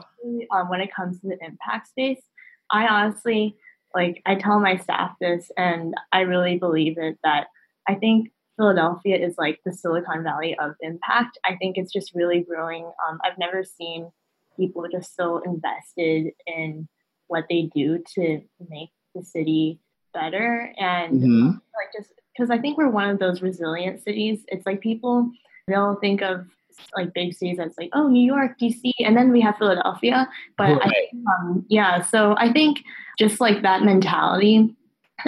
um, 0.52 0.68
when 0.68 0.80
it 0.80 0.94
comes 0.94 1.20
to 1.20 1.28
the 1.28 1.38
impact 1.44 1.88
space. 1.88 2.22
I 2.70 2.86
honestly 2.86 3.56
like 3.94 4.22
I 4.26 4.34
tell 4.36 4.60
my 4.60 4.76
staff 4.76 5.12
this, 5.20 5.50
and 5.56 5.94
I 6.12 6.20
really 6.20 6.58
believe 6.58 6.98
it 6.98 7.18
that 7.24 7.46
I 7.88 7.94
think 7.94 8.30
Philadelphia 8.56 9.16
is 9.16 9.34
like 9.38 9.60
the 9.64 9.72
Silicon 9.72 10.22
Valley 10.22 10.56
of 10.58 10.72
impact. 10.80 11.38
I 11.44 11.56
think 11.56 11.76
it's 11.76 11.92
just 11.92 12.14
really 12.14 12.40
growing. 12.42 12.84
Um, 13.08 13.18
I've 13.24 13.38
never 13.38 13.64
seen 13.64 14.10
people 14.56 14.84
are 14.84 14.88
just 14.90 15.14
so 15.16 15.38
invested 15.38 16.32
in 16.46 16.88
what 17.28 17.44
they 17.50 17.68
do 17.74 18.02
to 18.14 18.40
make 18.70 18.90
the 19.14 19.22
city 19.24 19.80
better 20.14 20.72
and 20.78 21.20
hmm 21.22 21.46
like 21.48 21.92
just 21.96 22.12
because 22.34 22.50
I 22.50 22.58
think 22.58 22.78
we're 22.78 22.88
one 22.88 23.10
of 23.10 23.18
those 23.18 23.42
resilient 23.42 24.02
cities. 24.02 24.44
It's 24.48 24.64
like 24.66 24.80
people 24.80 25.30
they'll 25.68 25.96
think 25.96 26.22
of 26.22 26.46
like 26.94 27.12
big 27.14 27.34
cities 27.34 27.56
that's 27.58 27.76
like 27.78 27.90
oh 27.92 28.08
New 28.08 28.24
York, 28.24 28.58
DC, 28.60 28.92
and 29.00 29.16
then 29.16 29.30
we 29.32 29.40
have 29.40 29.56
Philadelphia. 29.58 30.28
But 30.56 30.70
I 30.70 30.74
Right. 30.76 30.92
think, 31.10 31.24
um, 31.28 31.66
yeah, 31.68 32.02
so 32.02 32.34
I 32.38 32.52
think 32.52 32.78
just 33.18 33.40
like 33.40 33.62
that 33.62 33.82
mentality 33.82 34.74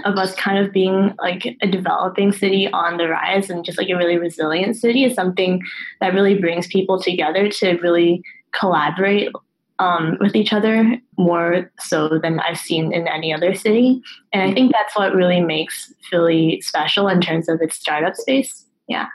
of 0.04 0.16
us 0.16 0.35
kind 0.35 0.59
of 0.59 0.73
being 0.73 1.14
like 1.21 1.57
a 1.62 1.66
developing 1.66 2.33
city 2.33 2.71
on 2.73 2.99
the 2.99 3.09
rise 3.09 3.50
and 3.50 3.64
just 3.64 3.78
like 3.78 3.88
a 3.88 3.97
really 3.97 4.18
resilient 4.18 4.76
city 4.76 5.04
is 5.04 5.14
something 5.14 5.62
that 6.00 6.14
really 6.14 6.38
brings 6.38 6.66
people 6.66 7.00
together 7.00 7.49
to 7.49 7.78
really 7.78 8.23
collaborate 8.52 9.30
um, 9.78 10.18
with 10.21 10.35
each 10.35 10.52
other 10.52 10.99
more 11.16 11.71
so 11.78 12.18
than 12.18 12.40
I've 12.40 12.59
seen 12.59 12.92
in 12.92 13.07
any 13.07 13.33
other 13.33 13.54
city. 13.54 14.02
And 14.33 14.42
I 14.42 14.52
think 14.52 14.73
that's 14.73 14.97
what 14.97 15.14
really 15.14 15.40
makes 15.40 15.92
Philly 16.11 16.61
special 16.61 17.09
in 17.09 17.21
terms 17.21 17.49
of 17.49 17.61
its 17.62 17.76
startup 17.76 18.16
space. 18.16 18.66
Yeah. 18.88 19.07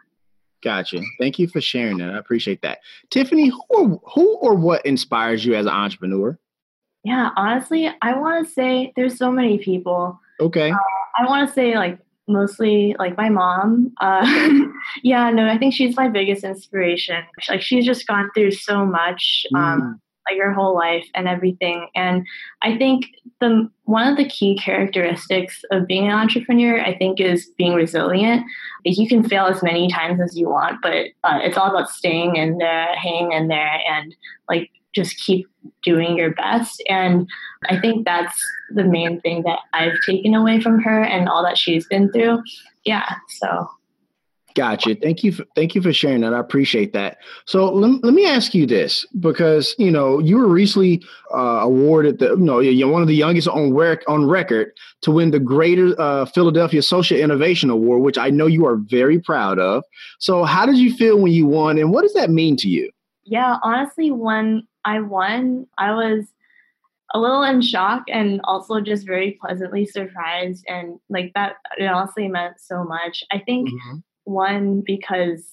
Gotcha. 0.64 1.02
Thank 1.20 1.40
you 1.40 1.48
for 1.48 1.60
sharing 1.60 1.98
that. 1.98 2.12
I 2.12 2.18
appreciate 2.18 2.62
that. 2.62 2.80
Tiffany, 3.10 3.50
who 3.50 3.64
or, 3.70 4.02
who 4.14 4.36
or 4.38 4.56
what 4.56 4.86
inspires 4.86 5.46
you 5.46 5.56
as 5.56 5.66
an 5.66 5.74
entrepreneur? 5.74 6.40
Yeah. 7.04 7.32
Honestly, 7.36 7.92
I 8.02 8.18
want 8.18 8.48
to 8.48 8.54
say 8.54 8.94
there's 8.96 9.18
so 9.18 9.30
many 9.30 9.58
people. 9.58 10.20
Okay. 10.40 10.72
I 11.18 11.26
want 11.26 11.48
to 11.48 11.54
say 11.54 11.76
like 11.76 12.00
mostly 12.28 12.96
like 13.00 13.18
my 13.18 13.30
mom. 13.30 13.94
Uh, 14.00 14.26
yeah, 15.04 15.30
no, 15.30 15.48
I 15.48 15.58
think 15.58 15.74
she's 15.74 15.96
my 15.96 16.08
biggest 16.08 16.44
inspiration. 16.44 17.24
Like 17.50 17.62
she's 17.62 17.86
just 17.86 18.08
gone 18.08 18.30
through 18.34 18.52
so 18.52 18.86
much. 18.86 19.46
Um, 19.56 20.00
like 20.30 20.40
her 20.40 20.54
whole 20.54 20.76
life 20.76 21.06
and 21.16 21.28
everything. 21.28 21.88
And 21.96 22.26
I 22.62 22.78
think 22.78 23.08
the 23.40 23.70
one 23.84 24.08
of 24.08 24.18
the 24.18 24.28
key 24.28 24.58
characteristics 24.58 25.62
of 25.72 25.88
being 25.88 26.06
an 26.06 26.14
entrepreneur, 26.14 26.80
I 26.80 26.98
think, 26.98 27.20
is 27.20 27.52
being 27.58 27.74
resilient. 27.74 28.46
Like 28.86 28.98
You 28.98 29.08
can 29.08 29.28
fail 29.28 29.46
as 29.46 29.62
many 29.62 29.90
times 29.90 30.22
as 30.22 30.38
you 30.38 30.50
want, 30.50 30.80
but 30.82 31.08
uh, 31.24 31.40
it's 31.42 31.58
all 31.58 31.70
about 31.70 31.90
staying 31.90 32.38
in 32.38 32.58
there, 32.58 32.96
hanging 32.96 33.34
in 33.34 33.48
there, 33.50 33.80
and 33.90 34.16
like 34.50 34.70
just 34.94 35.18
keep 35.18 35.48
doing 35.84 36.18
your 36.18 36.34
best. 36.34 36.84
And 36.90 37.28
I 37.70 37.80
think 37.80 38.06
that's 38.06 38.40
the 38.74 38.84
main 38.84 39.22
thing 39.22 39.44
that 39.44 39.60
I've 39.74 39.98
taken 40.06 40.36
away 40.36 40.62
from 40.62 40.82
her 40.82 41.04
and 41.04 41.28
all 41.28 41.44
that 41.44 41.58
she's 41.58 41.88
been 41.88 42.12
through. 42.12 42.42
Yeah. 42.84 43.10
So 43.40 43.68
Gotcha. 44.56 44.96
Thank 44.96 45.24
you. 45.24 45.32
For, 45.32 45.46
thank 45.56 45.74
you 45.74 45.82
for 45.82 45.92
sharing 45.92 46.22
that. 46.22 46.34
I 46.34 46.40
appreciate 46.40 46.94
that. 46.94 47.18
So 47.46 47.74
let, 47.74 48.04
let 48.04 48.14
me 48.14 48.28
ask 48.28 48.54
you 48.54 48.68
this, 48.68 49.06
because 49.20 49.74
you 49.80 49.90
know 49.90 50.20
you 50.20 50.38
were 50.38 50.48
recently 50.48 51.04
uh, 51.34 51.62
awarded 51.64 52.20
the 52.20 52.30
you 52.30 52.38
know 52.38 52.60
you're 52.60 52.92
one 52.92 53.02
of 53.02 53.08
the 53.08 53.16
youngest 53.16 53.48
on 53.48 53.74
rec- 53.74 54.08
on 54.08 54.28
record 54.28 54.72
to 55.02 55.12
win 55.12 55.32
the 55.32 55.40
Greater 55.40 56.00
uh, 56.00 56.26
Philadelphia 56.26 56.84
Social 56.84 57.18
Innovation 57.18 57.70
Award, 57.70 58.04
which 58.04 58.18
I 58.18 58.30
know 58.30 58.46
you 58.46 58.66
are 58.68 58.76
very 58.76 59.20
proud 59.20 59.58
of. 59.58 59.84
So 60.20 60.44
how 60.44 60.66
did 60.66 60.78
you 60.78 60.94
feel 60.94 61.20
when 61.20 61.32
you 61.32 61.48
won, 61.48 61.80
and 61.80 61.92
what 61.92 62.04
does 62.04 62.14
that 62.14 62.30
mean 62.30 62.56
to 62.58 62.68
you? 62.68 62.92
Yeah, 63.24 63.58
honestly, 63.64 64.12
when 64.12 64.68
I 64.86 65.00
won, 65.00 65.68
I 65.78 65.92
was 65.92 66.26
a 67.14 67.20
little 67.20 67.44
in 67.44 67.62
shock 67.62 68.04
and 68.08 68.42
also 68.44 68.82
just 68.82 69.06
very 69.06 69.38
pleasantly 69.40 69.86
surprised. 69.86 70.66
And 70.68 71.00
like 71.10 71.32
that, 71.36 71.58
it 71.78 71.86
honestly 71.86 72.28
meant 72.28 72.60
so 72.60 72.84
much. 72.84 73.24
I 73.32 73.40
think 73.40 73.70
one, 74.24 74.82
because 74.86 75.44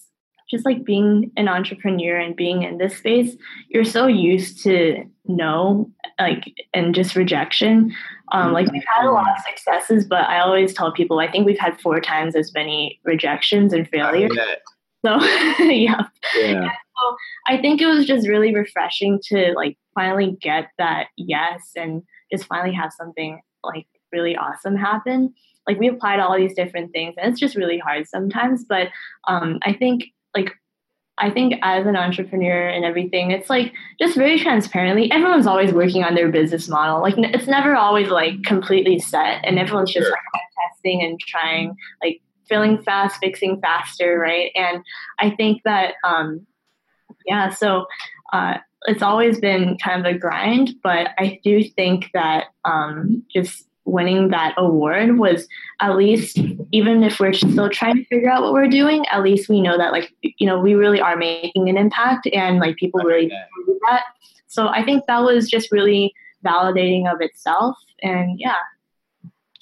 just 0.51 0.65
like 0.65 0.85
being 0.85 1.31
an 1.37 1.49
entrepreneur 1.49 2.17
and 2.17 2.35
being 2.35 2.63
in 2.63 2.79
this 2.79 2.97
space, 2.97 3.37
you're 3.69 3.85
so 3.85 4.07
used 4.07 4.63
to 4.65 5.05
no, 5.27 5.89
like, 6.19 6.53
and 6.75 6.95
just 6.95 7.15
rejection. 7.15 7.95
Um, 8.33 8.53
like 8.53 8.71
we've 8.73 8.83
had 8.97 9.07
a 9.07 9.13
lot 9.13 9.29
of 9.29 9.45
successes, 9.47 10.05
but 10.05 10.25
I 10.29 10.41
always 10.41 10.73
tell 10.75 10.93
people 10.93 11.21
I 11.21 11.31
think 11.31 11.47
we've 11.47 11.59
had 11.59 11.81
four 11.81 12.01
times 12.01 12.35
as 12.35 12.53
many 12.55 13.01
rejections 13.05 13.73
and 13.73 13.89
failures. 13.89 14.33
So 15.05 15.23
yeah, 15.61 16.03
Yeah. 16.35 16.71
So 17.01 17.17
I 17.47 17.59
think 17.61 17.81
it 17.81 17.87
was 17.87 18.07
just 18.07 18.29
really 18.29 18.55
refreshing 18.55 19.21
to 19.25 19.53
like 19.57 19.79
finally 19.95 20.37
get 20.41 20.69
that 20.79 21.09
yes 21.17 21.71
and 21.77 22.03
just 22.33 22.47
finally 22.47 22.75
have 22.75 22.93
something 22.93 23.41
like 23.63 23.87
really 24.13 24.37
awesome 24.37 24.77
happen. 24.77 25.35
Like 25.67 25.79
we 25.79 25.89
applied 25.89 26.21
all 26.21 26.37
these 26.37 26.55
different 26.55 26.93
things 26.93 27.15
and 27.19 27.31
it's 27.31 27.41
just 27.41 27.57
really 27.57 27.79
hard 27.79 28.09
sometimes. 28.09 28.65
But 28.69 28.89
um, 29.29 29.59
I 29.63 29.73
think 29.73 30.05
like 30.35 30.55
I 31.19 31.31
think 31.31 31.55
as 31.63 31.87
an 31.87 31.97
entrepreneur 31.97 32.67
and 32.67 32.85
everything, 32.85 33.31
it's 33.31 33.51
like 33.51 33.75
just 34.01 34.17
very 34.17 34.39
transparently. 34.39 35.13
Everyone's 35.13 35.47
always 35.47 35.73
working 35.73 36.03
on 36.03 36.15
their 36.15 36.31
business 36.31 36.67
model. 36.69 37.03
Like 37.03 37.15
it's 37.19 37.47
never 37.47 37.77
always 37.77 38.09
like 38.09 38.43
completely 38.45 38.99
set, 38.99 39.45
and 39.45 39.59
everyone's 39.59 39.93
just 39.93 40.07
Sure. 40.07 40.17
like 40.35 40.43
testing 40.75 41.03
and 41.03 41.21
trying, 41.21 41.77
like 42.03 42.23
failing 42.49 42.83
fast, 42.83 43.19
fixing 43.21 43.61
faster, 43.61 44.19
right? 44.19 44.51
And 44.55 44.83
I 45.19 45.31
think 45.31 45.63
that 45.65 45.95
um, 46.05 46.47
yeah, 47.27 47.51
so 47.51 47.87
uh, 48.33 48.59
it's 48.87 49.03
always 49.03 49.39
been 49.41 49.77
kind 49.79 50.05
of 50.05 50.15
a 50.15 50.19
grind, 50.19 50.75
but 50.83 51.09
I 51.19 51.41
do 51.45 51.63
think 51.63 52.11
that 52.15 52.47
um, 52.65 53.25
just 53.33 53.67
winning 53.85 54.29
that 54.29 54.55
award 54.57 55.19
was 55.19 55.47
at 55.81 55.97
least, 55.97 56.39
even 56.73 57.03
if 57.03 57.19
we're 57.19 57.33
still 57.33 57.69
trying 57.69 57.97
to 57.97 58.05
figure 58.07 58.31
out 58.31 58.43
what 58.43 58.53
we're 58.53 58.69
doing, 58.69 59.07
at 59.09 59.23
least 59.23 59.49
we 59.49 59.61
know 59.61 59.77
that, 59.77 59.93
like, 59.93 60.13
you 60.23 60.47
know, 60.47 60.59
we 60.59 60.75
really 60.75 61.01
are 61.01 61.17
making 61.17 61.69
an 61.69 61.77
impact 61.77 62.29
and 62.33 62.59
like 62.59 62.77
people 62.77 63.01
really 63.01 63.29
do 63.29 63.81
that. 63.89 64.05
So 64.47 64.69
I 64.69 64.85
think 64.85 65.05
that 65.07 65.21
was 65.21 65.51
just 65.51 65.73
really 65.73 66.13
validating 66.45 67.13
of 67.13 67.21
itself. 67.21 67.77
And 68.03 68.39
yeah, 68.39 68.57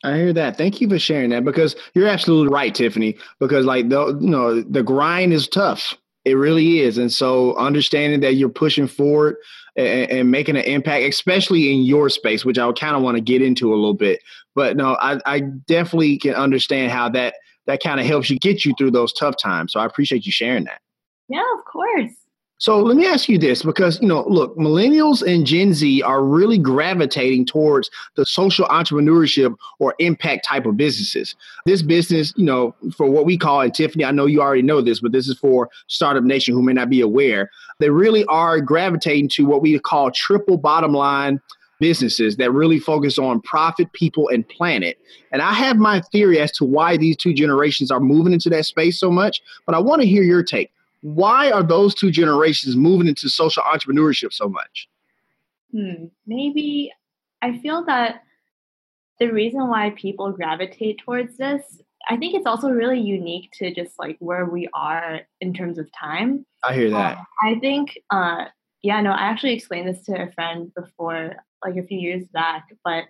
I 0.04 0.16
hear 0.16 0.32
that. 0.32 0.56
Thank 0.56 0.80
you 0.80 0.88
for 0.88 0.98
sharing 0.98 1.30
that 1.30 1.44
because 1.44 1.74
you're 1.94 2.06
absolutely 2.06 2.52
right, 2.52 2.74
Tiffany. 2.74 3.16
Because 3.40 3.66
like 3.66 3.88
the 3.88 4.18
you 4.20 4.30
know 4.30 4.62
the 4.62 4.82
grind 4.82 5.32
is 5.32 5.48
tough. 5.48 5.94
It 6.28 6.34
really 6.34 6.80
is, 6.80 6.98
and 6.98 7.12
so 7.12 7.56
understanding 7.56 8.20
that 8.20 8.34
you're 8.34 8.48
pushing 8.48 8.86
forward 8.86 9.36
and, 9.76 10.10
and 10.10 10.30
making 10.30 10.56
an 10.56 10.64
impact, 10.64 11.04
especially 11.04 11.72
in 11.72 11.82
your 11.82 12.08
space, 12.08 12.44
which 12.44 12.58
I 12.58 12.70
kind 12.72 12.96
of 12.96 13.02
want 13.02 13.16
to 13.16 13.20
get 13.20 13.42
into 13.42 13.72
a 13.72 13.76
little 13.76 13.94
bit. 13.94 14.20
But 14.54 14.76
no, 14.76 14.96
I, 15.00 15.20
I 15.24 15.40
definitely 15.40 16.18
can 16.18 16.34
understand 16.34 16.92
how 16.92 17.08
that 17.10 17.34
that 17.66 17.82
kind 17.82 18.00
of 18.00 18.06
helps 18.06 18.30
you 18.30 18.38
get 18.38 18.64
you 18.64 18.74
through 18.78 18.92
those 18.92 19.12
tough 19.12 19.36
times. 19.36 19.72
So 19.72 19.80
I 19.80 19.86
appreciate 19.86 20.24
you 20.26 20.32
sharing 20.32 20.64
that. 20.64 20.80
yeah, 21.28 21.44
of 21.58 21.64
course. 21.64 22.12
So 22.60 22.80
let 22.80 22.96
me 22.96 23.06
ask 23.06 23.28
you 23.28 23.38
this 23.38 23.62
because, 23.62 24.00
you 24.02 24.08
know, 24.08 24.24
look, 24.28 24.56
millennials 24.56 25.22
and 25.22 25.46
Gen 25.46 25.72
Z 25.72 26.02
are 26.02 26.24
really 26.24 26.58
gravitating 26.58 27.46
towards 27.46 27.88
the 28.16 28.26
social 28.26 28.66
entrepreneurship 28.66 29.56
or 29.78 29.94
impact 30.00 30.44
type 30.44 30.66
of 30.66 30.76
businesses. 30.76 31.36
This 31.66 31.82
business, 31.82 32.34
you 32.36 32.44
know, 32.44 32.74
for 32.96 33.08
what 33.08 33.26
we 33.26 33.38
call, 33.38 33.60
and 33.60 33.72
Tiffany, 33.72 34.04
I 34.04 34.10
know 34.10 34.26
you 34.26 34.42
already 34.42 34.62
know 34.62 34.80
this, 34.80 34.98
but 34.98 35.12
this 35.12 35.28
is 35.28 35.38
for 35.38 35.70
Startup 35.86 36.24
Nation 36.24 36.52
who 36.52 36.62
may 36.62 36.72
not 36.72 36.90
be 36.90 37.00
aware. 37.00 37.48
They 37.78 37.90
really 37.90 38.24
are 38.24 38.60
gravitating 38.60 39.28
to 39.30 39.46
what 39.46 39.62
we 39.62 39.78
call 39.78 40.10
triple 40.10 40.56
bottom 40.56 40.92
line 40.92 41.40
businesses 41.78 42.38
that 42.38 42.50
really 42.50 42.80
focus 42.80 43.18
on 43.18 43.40
profit, 43.40 43.92
people, 43.92 44.28
and 44.30 44.48
planet. 44.48 44.98
And 45.30 45.42
I 45.42 45.52
have 45.52 45.76
my 45.76 46.00
theory 46.00 46.40
as 46.40 46.50
to 46.52 46.64
why 46.64 46.96
these 46.96 47.16
two 47.16 47.32
generations 47.32 47.92
are 47.92 48.00
moving 48.00 48.32
into 48.32 48.50
that 48.50 48.66
space 48.66 48.98
so 48.98 49.12
much, 49.12 49.40
but 49.64 49.76
I 49.76 49.78
want 49.78 50.02
to 50.02 50.08
hear 50.08 50.24
your 50.24 50.42
take 50.42 50.72
why 51.00 51.50
are 51.50 51.62
those 51.62 51.94
two 51.94 52.10
generations 52.10 52.76
moving 52.76 53.08
into 53.08 53.28
social 53.28 53.62
entrepreneurship 53.62 54.32
so 54.32 54.48
much? 54.48 54.88
Hmm, 55.72 56.06
maybe 56.26 56.92
I 57.42 57.58
feel 57.58 57.84
that 57.86 58.22
the 59.18 59.32
reason 59.32 59.68
why 59.68 59.90
people 59.90 60.32
gravitate 60.32 60.98
towards 60.98 61.36
this, 61.36 61.82
I 62.08 62.16
think 62.16 62.34
it's 62.34 62.46
also 62.46 62.70
really 62.70 63.00
unique 63.00 63.50
to 63.54 63.74
just 63.74 63.98
like 63.98 64.16
where 64.20 64.46
we 64.46 64.68
are 64.74 65.20
in 65.40 65.52
terms 65.52 65.78
of 65.78 65.88
time. 65.92 66.46
I 66.64 66.74
hear 66.74 66.90
that. 66.90 67.18
Um, 67.18 67.26
I 67.42 67.58
think, 67.60 67.98
uh, 68.10 68.46
yeah, 68.82 69.00
no, 69.00 69.10
I 69.10 69.22
actually 69.22 69.54
explained 69.54 69.88
this 69.88 70.02
to 70.04 70.22
a 70.22 70.32
friend 70.32 70.72
before, 70.74 71.36
like 71.64 71.76
a 71.76 71.82
few 71.82 71.98
years 71.98 72.24
back, 72.28 72.68
but 72.84 73.04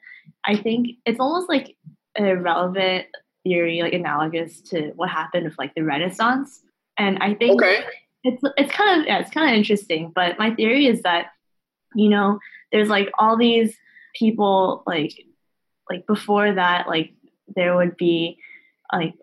I 0.45 0.57
think 0.57 0.89
it's 1.05 1.21
almost 1.21 1.49
like 1.49 1.77
a 2.17 2.35
relevant 2.35 3.07
theory, 3.45 3.83
like 3.83 3.93
analogous 3.93 4.61
to 4.63 4.93
what 4.97 5.11
happened 5.11 5.45
with 5.45 5.59
like 5.59 5.75
the 5.75 5.85
Renaissance 5.85 6.63
and 6.99 7.19
I 7.21 7.35
think 7.35 7.63
okay. 7.63 7.85
it's 8.25 8.43
it's 8.57 8.73
kind 8.73 9.01
of 9.01 9.07
yeah, 9.07 9.21
it's 9.21 9.31
kind 9.31 9.49
of 9.49 9.57
interesting. 9.57 10.13
But 10.15 10.39
my 10.39 10.55
theory 10.55 10.87
is 10.87 11.03
that 11.03 11.29
you 11.95 12.09
know 12.09 12.39
there's 12.73 12.89
like 12.89 13.11
all 13.19 13.37
these 13.37 13.77
people 14.15 14.83
like 14.87 15.13
like 15.89 16.07
before 16.07 16.53
that 16.53 16.89
like 16.89 17.13
there 17.55 17.77
would 17.77 17.97
be 17.97 18.39
like 18.93 19.15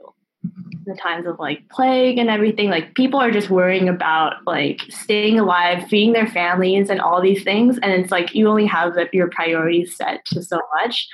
the 0.85 0.95
times 0.95 1.25
of 1.25 1.39
like 1.39 1.67
plague 1.69 2.17
and 2.17 2.29
everything 2.29 2.69
like 2.69 2.93
people 2.93 3.19
are 3.19 3.31
just 3.31 3.49
worrying 3.49 3.89
about 3.89 4.35
like 4.45 4.81
staying 4.89 5.39
alive 5.39 5.87
feeding 5.87 6.13
their 6.13 6.27
families 6.27 6.89
and 6.89 7.01
all 7.01 7.21
these 7.21 7.43
things 7.43 7.79
and 7.81 7.91
it's 7.91 8.11
like 8.11 8.35
you 8.35 8.47
only 8.47 8.67
have 8.67 8.93
your 9.11 9.29
priorities 9.31 9.95
set 9.95 10.23
to 10.25 10.43
so 10.43 10.59
much 10.75 11.07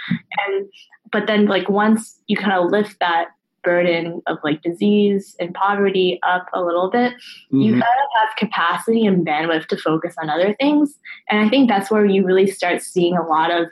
and 0.48 0.70
but 1.12 1.28
then 1.28 1.46
like 1.46 1.70
once 1.70 2.20
you 2.28 2.36
kind 2.36 2.52
of 2.52 2.70
lift 2.70 2.98
that 3.00 3.30
burden 3.64 4.22
of 4.28 4.38
like 4.44 4.62
disease 4.62 5.36
and 5.40 5.54
poverty 5.54 6.20
up 6.24 6.48
a 6.54 6.62
little 6.62 6.90
bit, 6.90 7.14
mm-hmm. 7.14 7.62
you 7.62 7.72
kind 7.72 7.84
of 7.84 8.10
have 8.20 8.36
capacity 8.38 9.06
and 9.06 9.26
bandwidth 9.26 9.68
to 9.68 9.78
focus 9.78 10.16
on 10.22 10.30
other 10.30 10.56
things. 10.60 10.98
And 11.30 11.40
I 11.40 11.50
think 11.50 11.70
that's 11.70 11.92
where 11.92 12.06
you 12.06 12.26
really 12.26 12.48
start 12.50 12.82
seeing 12.82 13.18
a 13.18 13.26
lot 13.26 13.52
of 13.52 13.68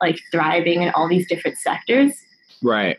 like 0.00 0.18
thriving 0.30 0.82
in 0.82 0.90
all 0.90 1.08
these 1.08 1.28
different 1.28 1.58
sectors. 1.58 2.12
Right. 2.62 2.98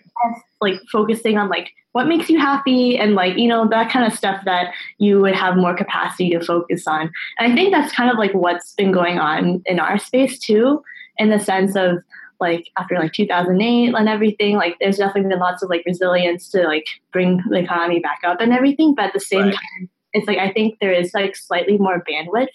like 0.62 0.80
focusing 0.92 1.38
on 1.38 1.50
like 1.50 1.72
what 1.92 2.08
makes 2.08 2.30
you 2.30 2.40
happy 2.40 2.98
and 2.98 3.16
like, 3.16 3.38
you 3.38 3.48
know, 3.48 3.68
that 3.68 3.92
kind 3.92 4.06
of 4.06 4.18
stuff 4.18 4.44
that 4.46 4.74
you 5.00 5.20
would 5.22 5.36
have 5.36 5.58
more 5.58 5.76
capacity 5.76 6.30
to 6.30 6.40
focus 6.40 6.88
on. 6.88 7.12
And 7.38 7.52
I 7.52 7.56
think 7.56 7.74
that's 7.74 7.94
kind 7.94 8.10
of 8.10 8.18
like 8.18 8.34
what's 8.34 8.74
been 8.76 8.92
going 8.92 9.20
on 9.20 9.62
in 9.66 9.80
our 9.80 9.98
space 9.98 10.38
too, 10.38 10.84
in 11.18 11.30
the 11.30 11.40
sense 11.40 11.76
of 11.76 11.98
like 12.40 12.70
after 12.78 12.96
like 12.96 13.14
2008 13.14 13.94
and 13.96 14.10
everything 14.10 14.56
like 14.56 14.78
there's 14.80 14.98
definitely 14.98 15.30
been 15.30 15.40
lots 15.40 15.62
of 15.62 15.70
like 15.70 15.84
resilience 15.86 16.50
to 16.50 16.64
like 16.64 16.86
bring 17.12 17.42
the 17.50 17.58
economy 17.58 18.00
back 18.00 18.20
up 18.26 18.40
and 18.40 18.54
everything 18.54 18.94
but 18.96 19.06
at 19.06 19.14
the 19.14 19.20
same 19.20 19.46
right. 19.46 19.54
time 19.54 19.90
it's 20.14 20.28
like 20.28 20.38
i 20.38 20.52
think 20.52 20.78
there 20.80 20.94
is 20.94 21.14
like 21.14 21.36
slightly 21.36 21.78
more 21.78 22.04
bandwidth 22.10 22.48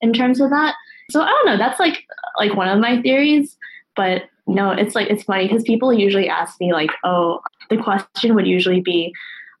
in 0.00 0.12
terms 0.12 0.40
of 0.40 0.50
that 0.50 0.74
so 1.10 1.20
i 1.20 1.26
don't 1.26 1.46
know 1.46 1.58
that's 1.58 1.80
like 1.80 2.04
like 2.38 2.54
one 2.54 2.68
of 2.68 2.78
my 2.78 3.00
theories 3.02 3.56
but 3.94 4.22
no 4.46 4.70
it's 4.70 4.94
like 4.94 5.08
it's 5.08 5.24
funny 5.24 5.48
because 5.48 5.62
people 5.62 5.92
usually 5.92 6.28
ask 6.28 6.60
me 6.60 6.72
like 6.72 6.90
oh 7.04 7.40
the 7.70 7.76
question 7.76 8.34
would 8.34 8.46
usually 8.46 8.80
be 8.80 9.12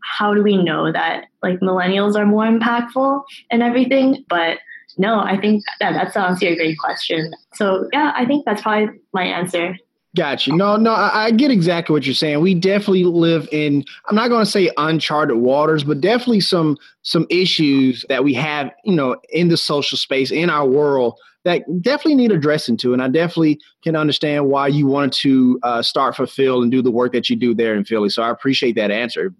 how 0.02 0.32
do 0.32 0.42
we 0.42 0.56
know 0.56 0.92
that 0.92 1.26
like 1.42 1.58
millennials 1.60 2.14
are 2.14 2.26
more 2.26 2.44
impactful 2.44 3.22
and 3.50 3.62
everything 3.62 4.24
but 4.28 4.58
no, 4.98 5.20
I 5.20 5.38
think 5.38 5.64
that 5.80 5.92
that's 5.92 6.16
honestly 6.16 6.48
a 6.48 6.56
great 6.56 6.78
question. 6.78 7.32
So 7.54 7.88
yeah, 7.92 8.12
I 8.16 8.24
think 8.24 8.44
that's 8.44 8.62
probably 8.62 8.98
my 9.12 9.24
answer. 9.24 9.76
Got 10.16 10.46
you. 10.46 10.56
No, 10.56 10.76
no, 10.76 10.92
I, 10.92 11.26
I 11.26 11.30
get 11.30 11.50
exactly 11.50 11.92
what 11.92 12.06
you're 12.06 12.14
saying. 12.14 12.40
We 12.40 12.54
definitely 12.54 13.04
live 13.04 13.46
in 13.52 13.84
I'm 14.08 14.16
not 14.16 14.28
going 14.28 14.44
to 14.44 14.50
say 14.50 14.70
uncharted 14.78 15.36
waters, 15.36 15.84
but 15.84 16.00
definitely 16.00 16.40
some 16.40 16.78
some 17.02 17.26
issues 17.28 18.04
that 18.08 18.24
we 18.24 18.32
have, 18.34 18.70
you 18.84 18.94
know, 18.94 19.16
in 19.30 19.48
the 19.48 19.58
social 19.58 19.98
space 19.98 20.30
in 20.30 20.48
our 20.48 20.66
world 20.66 21.18
that 21.44 21.62
definitely 21.82 22.16
need 22.16 22.32
addressing 22.32 22.76
to. 22.78 22.92
And 22.92 23.02
I 23.02 23.08
definitely 23.08 23.60
can 23.84 23.94
understand 23.94 24.48
why 24.48 24.66
you 24.68 24.86
wanted 24.86 25.12
to 25.20 25.60
uh, 25.62 25.82
start 25.82 26.16
FulPhil 26.16 26.62
and 26.62 26.72
do 26.72 26.82
the 26.82 26.90
work 26.90 27.12
that 27.12 27.30
you 27.30 27.36
do 27.36 27.54
there 27.54 27.74
in 27.74 27.84
Philly. 27.84 28.08
So 28.08 28.22
I 28.22 28.30
appreciate 28.30 28.74
that 28.76 28.90
answer. 28.90 29.32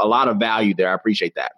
A 0.00 0.08
lot 0.08 0.26
of 0.26 0.38
value 0.38 0.74
there. 0.74 0.90
I 0.90 0.94
appreciate 0.94 1.34
that. 1.36 1.52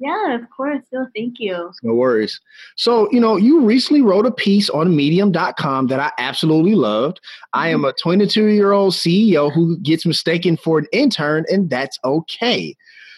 Yeah, 0.00 0.34
of 0.34 0.48
course. 0.48 0.82
No, 0.92 1.06
thank 1.14 1.34
you. 1.38 1.70
No 1.82 1.92
worries. 1.92 2.40
So, 2.76 3.10
you 3.12 3.20
know, 3.20 3.36
you 3.36 3.60
recently 3.60 4.00
wrote 4.00 4.24
a 4.24 4.32
piece 4.32 4.70
on 4.70 4.96
medium.com 4.96 5.88
that 5.88 6.00
I 6.00 6.10
absolutely 6.16 6.74
loved. 6.74 7.18
Mm-hmm. 7.18 7.60
I 7.60 7.68
am 7.68 7.84
a 7.84 7.92
22 7.92 8.46
year 8.46 8.72
old 8.72 8.94
CEO 8.94 9.52
who 9.52 9.78
gets 9.78 10.06
mistaken 10.06 10.56
for 10.56 10.78
an 10.78 10.86
intern, 10.92 11.44
and 11.50 11.68
that's 11.68 11.98
okay. 12.02 12.74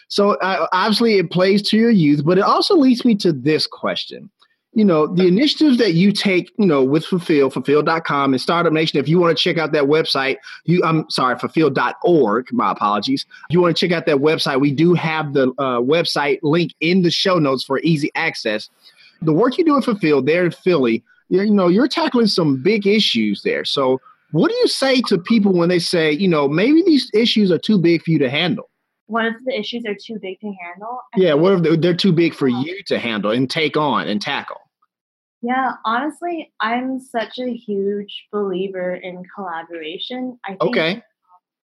So, 0.08 0.32
uh, 0.40 0.66
obviously, 0.72 1.18
it 1.18 1.30
plays 1.30 1.62
to 1.68 1.76
your 1.76 1.90
youth, 1.90 2.24
but 2.24 2.36
it 2.36 2.44
also 2.44 2.74
leads 2.74 3.04
me 3.04 3.14
to 3.16 3.32
this 3.32 3.66
question 3.68 4.28
you 4.74 4.84
know, 4.84 5.06
the 5.06 5.26
initiatives 5.26 5.76
that 5.78 5.92
you 5.94 6.12
take, 6.12 6.50
you 6.56 6.66
know, 6.66 6.82
with 6.82 7.04
FulPhil, 7.04 7.52
fulphil.com 7.52 8.32
and 8.32 8.40
Startup 8.40 8.72
Nation, 8.72 8.98
if 8.98 9.06
you 9.06 9.20
want 9.20 9.36
to 9.36 9.42
check 9.42 9.58
out 9.58 9.72
that 9.72 9.84
website, 9.84 10.36
you 10.64 10.82
I'm 10.82 11.08
sorry, 11.10 11.36
fulphil.org, 11.36 12.52
my 12.52 12.72
apologies. 12.72 13.26
If 13.50 13.54
you 13.54 13.60
want 13.60 13.76
to 13.76 13.86
check 13.86 13.94
out 13.94 14.06
that 14.06 14.16
website, 14.16 14.60
we 14.60 14.72
do 14.72 14.94
have 14.94 15.34
the 15.34 15.50
uh, 15.58 15.80
website 15.80 16.38
link 16.42 16.72
in 16.80 17.02
the 17.02 17.10
show 17.10 17.38
notes 17.38 17.64
for 17.64 17.80
easy 17.80 18.10
access. 18.14 18.70
The 19.20 19.32
work 19.32 19.58
you 19.58 19.64
do 19.64 19.76
at 19.76 19.84
FulPhil 19.84 20.24
there 20.24 20.44
in 20.46 20.52
Philly, 20.52 21.04
you 21.28 21.50
know, 21.50 21.68
you're 21.68 21.88
tackling 21.88 22.26
some 22.26 22.62
big 22.62 22.86
issues 22.86 23.42
there. 23.42 23.64
So 23.66 24.00
what 24.30 24.50
do 24.50 24.56
you 24.56 24.68
say 24.68 25.02
to 25.02 25.18
people 25.18 25.52
when 25.52 25.68
they 25.68 25.78
say, 25.78 26.12
you 26.12 26.28
know, 26.28 26.48
maybe 26.48 26.82
these 26.82 27.10
issues 27.12 27.52
are 27.52 27.58
too 27.58 27.78
big 27.78 28.02
for 28.02 28.10
you 28.10 28.18
to 28.20 28.30
handle? 28.30 28.70
what 29.12 29.26
if 29.26 29.34
the 29.44 29.58
issues 29.58 29.84
are 29.86 29.94
too 29.94 30.18
big 30.22 30.40
to 30.40 30.46
handle? 30.64 30.98
yeah, 31.16 31.34
what 31.34 31.66
if 31.66 31.80
they're 31.82 31.94
too 31.94 32.12
big 32.12 32.32
for 32.32 32.48
you 32.48 32.82
to 32.84 32.98
handle 32.98 33.30
and 33.30 33.50
take 33.50 33.76
on 33.76 34.08
and 34.08 34.22
tackle? 34.22 34.61
Yeah, 35.42 35.72
honestly, 35.84 36.52
I'm 36.60 37.00
such 37.00 37.38
a 37.40 37.52
huge 37.52 38.28
believer 38.32 38.94
in 38.94 39.24
collaboration. 39.34 40.38
I 40.44 40.50
think 40.50 40.62
okay. 40.62 41.02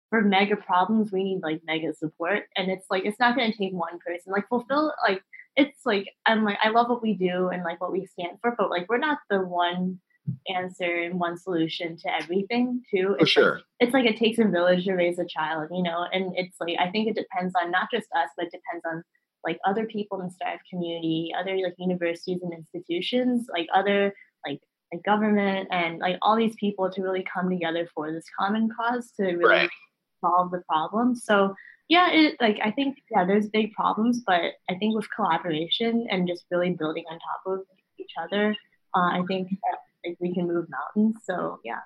for 0.09 0.21
mega 0.21 0.55
problems, 0.55 1.11
we 1.11 1.23
need 1.23 1.41
like 1.43 1.61
mega 1.65 1.93
support, 1.93 2.45
and 2.55 2.71
it's 2.71 2.87
like 2.89 3.05
it's 3.05 3.19
not 3.19 3.35
going 3.35 3.51
to 3.51 3.57
take 3.57 3.73
one 3.73 3.99
person. 4.05 4.33
Like 4.33 4.49
FulPhil, 4.49 4.91
like 5.07 5.21
it's 5.55 5.85
like 5.85 6.07
I'm 6.25 6.43
like 6.43 6.57
I 6.63 6.69
love 6.69 6.89
what 6.89 7.03
we 7.03 7.13
do 7.13 7.49
and 7.49 7.63
like 7.63 7.79
what 7.79 7.91
we 7.91 8.07
stand 8.07 8.39
for, 8.41 8.55
but 8.57 8.71
like 8.71 8.87
we're 8.89 8.97
not 8.97 9.19
the 9.29 9.41
one 9.41 9.99
answer 10.53 11.03
and 11.03 11.19
one 11.19 11.37
solution 11.37 11.97
to 11.97 12.13
everything 12.13 12.81
too. 12.91 13.15
For 13.19 13.25
sure. 13.25 13.53
Like, 13.55 13.63
it's 13.79 13.93
like 13.93 14.05
it 14.05 14.17
takes 14.17 14.39
a 14.39 14.45
village 14.45 14.85
to 14.85 14.93
raise 14.93 15.19
a 15.19 15.25
child, 15.25 15.69
you 15.71 15.83
know, 15.83 16.05
and 16.11 16.33
it's 16.35 16.57
like 16.59 16.77
I 16.79 16.89
think 16.89 17.07
it 17.07 17.15
depends 17.15 17.53
on 17.61 17.69
not 17.69 17.89
just 17.91 18.07
us, 18.15 18.29
but 18.35 18.47
it 18.47 18.51
depends 18.51 18.83
on 18.85 19.03
like 19.47 19.59
other 19.65 19.85
people 19.85 20.19
in 20.19 20.27
the 20.27 20.33
startup 20.33 20.59
community, 20.69 21.31
other 21.39 21.55
like 21.57 21.75
universities 21.77 22.39
and 22.43 22.53
institutions, 22.53 23.47
like 23.51 23.67
other 23.73 24.13
like 24.45 24.59
like 24.91 25.03
government 25.03 25.67
and 25.71 25.99
like 25.99 26.17
all 26.21 26.35
these 26.35 26.55
people 26.59 26.91
to 26.91 27.01
really 27.01 27.25
come 27.33 27.49
together 27.49 27.87
for 27.95 28.11
this 28.11 28.25
common 28.37 28.69
cause 28.77 29.11
to 29.17 29.23
really 29.23 29.45
right. 29.45 29.69
solve 30.21 30.51
the 30.51 30.61
problem. 30.69 31.15
So 31.15 31.55
yeah, 31.87 32.11
it 32.11 32.35
like 32.41 32.59
I 32.61 32.71
think 32.71 32.97
yeah, 33.09 33.25
there's 33.25 33.47
big 33.47 33.71
problems, 33.71 34.21
but 34.27 34.41
I 34.69 34.75
think 34.75 34.95
with 34.95 35.07
collaboration 35.15 36.07
and 36.11 36.27
just 36.27 36.45
really 36.51 36.71
building 36.71 37.05
on 37.09 37.17
top 37.19 37.59
of 37.59 37.65
each 37.97 38.11
other, 38.21 38.53
uh, 38.95 39.09
I 39.13 39.23
think 39.29 39.49
that 39.49 39.77
like 40.05 40.17
we 40.19 40.33
can 40.33 40.47
move 40.47 40.67
mountains. 40.69 41.15
So 41.23 41.59
yeah. 41.63 41.79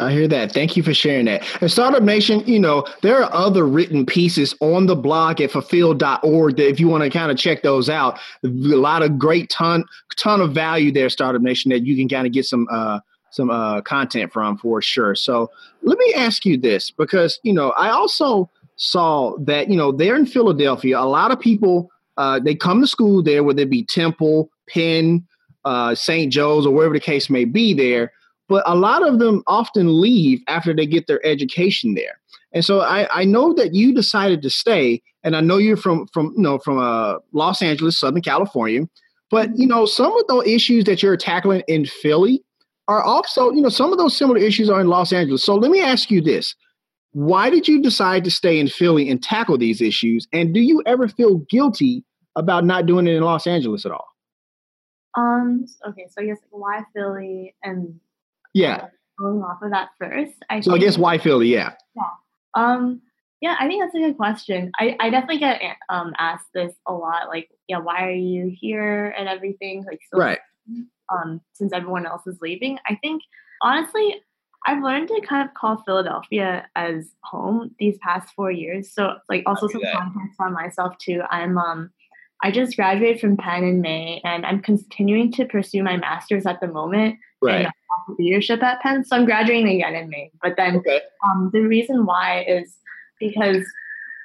I 0.00 0.12
hear 0.12 0.26
that. 0.28 0.52
Thank 0.52 0.76
you 0.76 0.82
for 0.82 0.94
sharing 0.94 1.26
that. 1.26 1.44
And 1.60 1.70
Startup 1.70 2.02
Nation, 2.02 2.42
you 2.46 2.58
know, 2.58 2.86
there 3.02 3.22
are 3.22 3.32
other 3.32 3.66
written 3.66 4.06
pieces 4.06 4.54
on 4.60 4.86
the 4.86 4.96
blog 4.96 5.40
at 5.40 5.50
fulphil.org 5.50 6.56
that 6.56 6.68
if 6.68 6.80
you 6.80 6.88
want 6.88 7.04
to 7.04 7.10
kind 7.10 7.30
of 7.30 7.36
check 7.36 7.62
those 7.62 7.88
out, 7.88 8.18
a 8.44 8.48
lot 8.48 9.02
of 9.02 9.18
great 9.18 9.50
ton 9.50 9.84
ton 10.16 10.40
of 10.40 10.52
value 10.52 10.90
there, 10.90 11.08
Startup 11.10 11.42
Nation, 11.42 11.70
that 11.70 11.84
you 11.84 11.96
can 11.96 12.08
kind 12.08 12.26
of 12.26 12.32
get 12.32 12.46
some 12.46 12.66
uh 12.70 13.00
some 13.30 13.50
uh 13.50 13.80
content 13.82 14.32
from 14.32 14.56
for 14.56 14.80
sure. 14.82 15.14
So 15.14 15.50
let 15.82 15.98
me 15.98 16.14
ask 16.14 16.44
you 16.44 16.56
this 16.56 16.90
because 16.90 17.38
you 17.42 17.52
know, 17.52 17.70
I 17.70 17.90
also 17.90 18.50
saw 18.76 19.36
that, 19.40 19.68
you 19.68 19.76
know, 19.76 19.92
there 19.92 20.16
in 20.16 20.26
Philadelphia, 20.26 20.98
a 20.98 21.04
lot 21.04 21.30
of 21.30 21.38
people 21.38 21.90
uh 22.16 22.40
they 22.40 22.54
come 22.54 22.80
to 22.80 22.86
school 22.86 23.22
there, 23.22 23.44
whether 23.44 23.62
it 23.62 23.70
be 23.70 23.84
Temple, 23.84 24.50
Penn, 24.68 25.26
uh, 25.64 25.94
St. 25.94 26.32
Joe's 26.32 26.66
or 26.66 26.74
wherever 26.74 26.94
the 26.94 27.00
case 27.00 27.28
may 27.28 27.44
be 27.44 27.74
there. 27.74 28.12
But 28.50 28.64
a 28.66 28.74
lot 28.74 29.06
of 29.06 29.20
them 29.20 29.44
often 29.46 30.00
leave 30.00 30.42
after 30.48 30.74
they 30.74 30.84
get 30.84 31.06
their 31.06 31.24
education 31.24 31.94
there. 31.94 32.20
And 32.52 32.64
so 32.64 32.80
I, 32.80 33.20
I 33.20 33.24
know 33.24 33.54
that 33.54 33.74
you 33.74 33.94
decided 33.94 34.42
to 34.42 34.50
stay, 34.50 35.00
and 35.22 35.36
I 35.36 35.40
know 35.40 35.56
you're 35.56 35.76
from 35.76 36.08
from 36.08 36.34
you 36.36 36.42
know 36.42 36.58
from 36.58 36.78
uh, 36.78 37.18
Los 37.32 37.62
Angeles, 37.62 37.98
Southern 37.98 38.22
California. 38.22 38.88
But 39.30 39.56
you 39.56 39.68
know, 39.68 39.86
some 39.86 40.14
of 40.18 40.26
those 40.26 40.48
issues 40.48 40.84
that 40.84 41.00
you're 41.00 41.16
tackling 41.16 41.62
in 41.68 41.86
Philly 41.86 42.42
are 42.88 43.04
also, 43.04 43.52
you 43.52 43.62
know, 43.62 43.68
some 43.68 43.92
of 43.92 43.98
those 43.98 44.16
similar 44.16 44.38
issues 44.38 44.68
are 44.68 44.80
in 44.80 44.88
Los 44.88 45.12
Angeles. 45.12 45.44
So 45.44 45.54
let 45.54 45.70
me 45.70 45.80
ask 45.80 46.10
you 46.10 46.20
this. 46.20 46.56
Why 47.12 47.50
did 47.50 47.68
you 47.68 47.80
decide 47.80 48.24
to 48.24 48.32
stay 48.32 48.58
in 48.58 48.66
Philly 48.66 49.08
and 49.08 49.22
tackle 49.22 49.58
these 49.58 49.80
issues? 49.80 50.26
And 50.32 50.52
do 50.52 50.60
you 50.60 50.82
ever 50.86 51.06
feel 51.06 51.38
guilty 51.48 52.04
about 52.34 52.64
not 52.64 52.86
doing 52.86 53.06
it 53.06 53.14
in 53.14 53.22
Los 53.22 53.46
Angeles 53.46 53.86
at 53.86 53.92
all? 53.92 54.08
Um. 55.16 55.66
Okay. 55.88 56.08
So 56.10 56.22
I 56.22 56.26
guess 56.26 56.38
why 56.50 56.82
Philly 56.92 57.54
and 57.62 58.00
Yeah. 58.54 58.86
going 59.18 59.42
off 59.42 59.62
of 59.62 59.70
that 59.70 59.90
first. 59.98 60.32
I 60.48 60.60
So 60.60 60.74
I 60.74 60.78
guess 60.78 60.96
why 60.98 61.18
Philly? 61.18 61.48
Yeah. 61.48 61.74
Yeah. 61.94 62.02
Um, 62.54 63.00
yeah, 63.40 63.56
I 63.58 63.66
think 63.66 63.82
that's 63.82 63.94
a 63.94 63.98
good 63.98 64.16
question. 64.16 64.70
I, 64.78 64.96
I 65.00 65.08
definitely 65.10 65.38
get 65.38 65.60
um 65.88 66.12
asked 66.18 66.48
this 66.54 66.74
a 66.86 66.92
lot, 66.92 67.28
like, 67.28 67.48
yeah, 67.68 67.78
why 67.78 68.06
are 68.06 68.10
you 68.12 68.54
here 68.54 69.14
and 69.16 69.28
everything, 69.28 69.84
like, 69.86 70.00
so, 70.12 70.18
Right. 70.18 70.38
um, 71.10 71.40
since 71.54 71.72
everyone 71.72 72.06
else 72.06 72.26
is 72.26 72.38
leaving. 72.42 72.78
I 72.86 72.96
think 72.96 73.22
honestly, 73.62 74.20
I've 74.66 74.82
learned 74.82 75.08
to 75.08 75.20
kind 75.26 75.48
of 75.48 75.54
call 75.54 75.82
Philadelphia 75.86 76.66
as 76.76 77.08
home 77.24 77.74
these 77.78 77.96
past 78.02 78.28
four 78.36 78.50
years. 78.50 78.92
So, 78.92 79.14
like, 79.30 79.42
also 79.46 79.68
some 79.68 79.80
that. 79.82 79.94
context 79.94 80.36
on 80.38 80.52
myself 80.52 80.98
too. 80.98 81.22
I'm 81.30 81.56
um, 81.56 81.90
I 82.42 82.50
just 82.50 82.76
graduated 82.76 83.20
from 83.20 83.36
Penn 83.38 83.64
in 83.64 83.80
May, 83.80 84.20
and 84.24 84.44
I'm 84.44 84.60
continuing 84.60 85.32
to 85.32 85.46
pursue 85.46 85.82
my 85.82 85.96
master's 85.96 86.44
at 86.46 86.60
the 86.60 86.68
moment 86.68 87.16
Right. 87.42 87.68
leadership 88.18 88.62
at 88.62 88.80
Penn. 88.80 89.04
So 89.04 89.16
I'm 89.16 89.24
graduating 89.24 89.68
again 89.68 89.94
in 89.94 90.08
May. 90.08 90.30
But 90.42 90.56
then 90.56 90.76
Okay. 90.76 91.00
um, 91.28 91.50
the 91.52 91.60
reason 91.60 92.06
why 92.06 92.44
is 92.48 92.76
because 93.18 93.64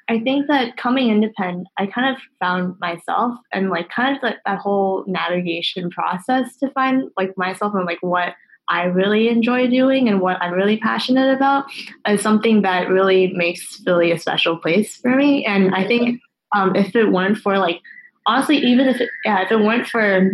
I 0.08 0.20
think 0.20 0.48
that 0.48 0.78
coming 0.78 1.10
into 1.10 1.30
Penn, 1.30 1.66
I 1.78 1.88
kind 1.88 2.16
of 2.16 2.22
found 2.40 2.80
myself 2.80 3.38
and 3.52 3.70
like 3.70 3.90
kind 3.90 4.16
of 4.16 4.24
like 4.24 4.38
that 4.46 4.60
whole 4.60 5.04
navigation 5.08 5.90
process 5.90 6.56
to 6.58 6.70
find 6.72 7.10
like 7.18 7.36
myself 7.38 7.74
and 7.74 7.86
like 7.86 8.02
what 8.02 8.36
I 8.70 8.84
really 8.86 9.30
enjoy 9.30 9.68
doing 9.68 10.08
and 10.08 10.22
what 10.22 10.42
I'm 10.42 10.54
really 10.54 10.78
passionate 10.78 11.36
about 11.36 11.66
is 12.08 12.22
something 12.22 12.62
that 12.64 12.90
really 12.90 13.34
makes 13.34 13.78
Philly 13.84 14.12
a 14.12 14.20
special 14.20 14.58
place 14.58 14.96
for 14.96 15.16
me. 15.16 15.46
And 15.46 15.76
I 15.76 15.86
think 15.88 16.22
um, 16.56 16.76
if 16.76 16.96
it 16.96 17.12
weren't 17.12 17.38
for 17.38 17.58
like 17.58 17.82
honestly, 18.26 18.58
even 18.58 18.88
if 18.88 19.00
it, 19.02 19.10
yeah, 19.24 19.44
if 19.44 19.52
it 19.52 19.60
weren't 19.60 19.88
for 19.88 20.32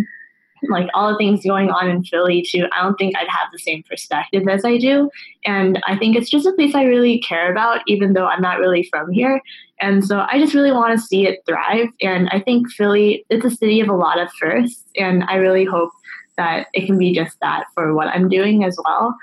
like 0.69 0.89
all 0.93 1.12
the 1.12 1.17
things 1.17 1.43
going 1.43 1.69
on 1.69 1.89
in 1.89 2.04
Philly 2.04 2.45
too, 2.47 2.67
I 2.71 2.84
don't 2.84 2.95
think 2.95 3.15
I'd 3.15 3.28
have 3.28 3.47
the 3.52 3.60
same 3.60 3.84
perspective 3.84 4.47
as 4.47 4.63
I 4.63 4.78
do. 4.78 5.10
And 5.45 5.82
I 5.88 5.97
think 5.97 6.15
it's 6.15 6.30
just 6.30 6.45
a 6.45 6.54
place 6.54 6.76
I 6.76 6.84
really 6.84 7.19
care 7.19 7.52
about, 7.52 7.82
even 7.88 8.13
though 8.13 8.28
I'm 8.28 8.41
not 8.41 8.60
really 8.60 8.88
from 8.91 9.12
here. 9.12 9.41
And 9.80 10.06
so 10.06 10.26
I 10.30 10.39
just 10.39 10.54
really 10.54 10.71
want 10.71 10.97
to 10.97 11.06
see 11.06 11.26
it 11.26 11.39
thrive. 11.47 11.88
And 12.02 12.30
I 12.30 12.39
think 12.39 12.69
Philly, 12.71 13.26
it's 13.30 13.45
a 13.45 13.50
city 13.50 13.82
of 13.82 13.89
a 13.89 13.95
lot 13.95 14.19
of 14.19 14.32
firsts. 14.39 14.86
And 14.95 15.24
I 15.24 15.36
really 15.36 15.65
hope 15.65 15.91
that 16.38 16.67
it 16.74 16.86
can 16.86 16.97
be 16.97 17.13
just 17.13 17.39
that 17.41 17.65
for 17.74 17.93
what 17.93 18.08
I'm 18.08 18.30
doing 18.30 18.63
as 18.63 18.78
well. 18.86 19.15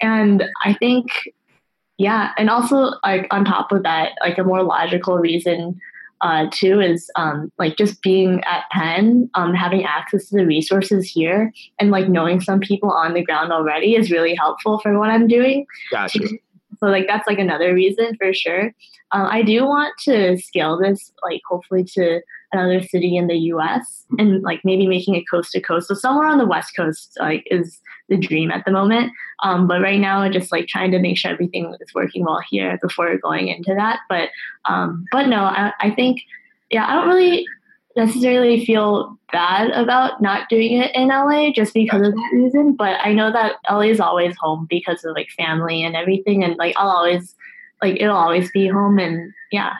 And 0.00 0.44
I 0.64 0.74
think, 0.74 1.06
yeah, 1.98 2.32
and 2.36 2.50
also 2.50 2.92
like 3.02 3.26
on 3.30 3.44
top 3.44 3.72
of 3.72 3.82
that, 3.82 4.12
like 4.22 4.38
a 4.38 4.44
more 4.44 4.62
logical 4.62 5.18
reason 5.18 5.80
uh, 6.20 6.46
too 6.52 6.80
is 6.80 7.10
um, 7.16 7.52
like 7.58 7.76
just 7.76 8.02
being 8.02 8.42
at 8.44 8.64
Penn, 8.70 9.30
um, 9.34 9.54
having 9.54 9.84
access 9.84 10.28
to 10.28 10.36
the 10.36 10.46
resources 10.46 11.08
here, 11.08 11.52
and 11.78 11.90
like 11.90 12.08
knowing 12.08 12.40
some 12.40 12.60
people 12.60 12.90
on 12.90 13.14
the 13.14 13.22
ground 13.22 13.52
already 13.52 13.94
is 13.94 14.10
really 14.10 14.34
helpful 14.34 14.78
for 14.78 14.98
what 14.98 15.10
I'm 15.10 15.28
doing. 15.28 15.66
Gotcha. 15.90 16.20
So 16.78 16.86
like 16.86 17.06
that's 17.06 17.26
like 17.26 17.38
another 17.38 17.74
reason 17.74 18.16
for 18.16 18.32
sure. 18.32 18.74
Um, 19.12 19.26
I 19.30 19.42
do 19.42 19.64
want 19.64 19.94
to 20.04 20.36
scale 20.38 20.78
this 20.78 21.12
like 21.22 21.40
hopefully 21.48 21.84
to 21.94 22.20
another 22.52 22.82
city 22.82 23.16
in 23.16 23.26
the 23.26 23.36
U.S. 23.50 24.04
and 24.18 24.42
like 24.42 24.60
maybe 24.64 24.86
making 24.86 25.14
it 25.14 25.24
coast 25.30 25.52
to 25.52 25.60
coast. 25.60 25.88
So 25.88 25.94
somewhere 25.94 26.26
on 26.26 26.38
the 26.38 26.46
West 26.46 26.74
Coast 26.76 27.16
like 27.20 27.44
is 27.50 27.80
the 28.08 28.16
dream 28.16 28.50
at 28.50 28.64
the 28.64 28.70
moment. 28.70 29.12
Um, 29.42 29.66
but 29.66 29.80
right 29.80 30.00
now, 30.00 30.28
just 30.28 30.52
like 30.52 30.66
trying 30.66 30.90
to 30.92 30.98
make 30.98 31.18
sure 31.18 31.30
everything 31.30 31.74
is 31.80 31.94
working 31.94 32.24
well 32.24 32.40
here 32.48 32.78
before 32.80 33.16
going 33.18 33.48
into 33.48 33.74
that. 33.74 34.00
But 34.08 34.30
um, 34.64 35.04
but 35.12 35.28
no, 35.28 35.42
I, 35.44 35.72
I 35.80 35.90
think 35.90 36.22
yeah, 36.70 36.86
I 36.86 36.94
don't 36.94 37.08
really 37.08 37.46
necessarily 37.96 38.64
feel 38.64 39.18
bad 39.32 39.70
about 39.70 40.20
not 40.22 40.48
doing 40.48 40.72
it 40.80 40.94
in 40.94 41.08
LA 41.08 41.50
just 41.52 41.74
because 41.74 42.06
of 42.06 42.14
that 42.14 42.30
reason. 42.32 42.74
But 42.74 42.98
I 43.02 43.12
know 43.12 43.32
that 43.32 43.56
LA 43.70 43.82
is 43.82 44.00
always 44.00 44.36
home 44.38 44.66
because 44.68 45.04
of 45.04 45.14
like 45.14 45.28
family 45.30 45.82
and 45.82 45.96
everything, 45.96 46.44
and 46.44 46.56
like 46.56 46.74
I'll 46.76 46.90
always 46.90 47.34
like 47.82 47.96
it'll 48.00 48.16
always 48.16 48.50
be 48.52 48.68
home, 48.68 48.98
and 48.98 49.32
yeah. 49.50 49.74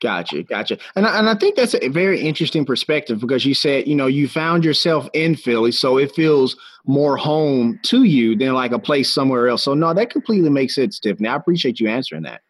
Gotcha, 0.00 0.44
gotcha. 0.44 0.78
And 0.94 1.06
I, 1.06 1.18
and 1.18 1.28
I 1.28 1.34
think 1.34 1.56
that's 1.56 1.74
a 1.74 1.88
very 1.88 2.20
interesting 2.20 2.64
perspective 2.64 3.18
because 3.18 3.44
you 3.44 3.52
said, 3.52 3.88
you 3.88 3.96
know, 3.96 4.06
you 4.06 4.28
found 4.28 4.64
yourself 4.64 5.08
in 5.12 5.34
Philly, 5.34 5.72
so 5.72 5.98
it 5.98 6.14
feels 6.14 6.56
more 6.86 7.16
home 7.16 7.80
to 7.82 8.04
you 8.04 8.36
than 8.36 8.54
like 8.54 8.70
a 8.70 8.78
place 8.78 9.12
somewhere 9.12 9.48
else. 9.48 9.64
So 9.64 9.74
no, 9.74 9.92
that 9.92 10.10
completely 10.10 10.50
makes 10.50 10.76
sense, 10.76 11.00
Tiffany. 11.00 11.28
I 11.28 11.34
appreciate 11.34 11.80
you 11.80 11.88
answering 11.88 12.22
that. 12.22 12.42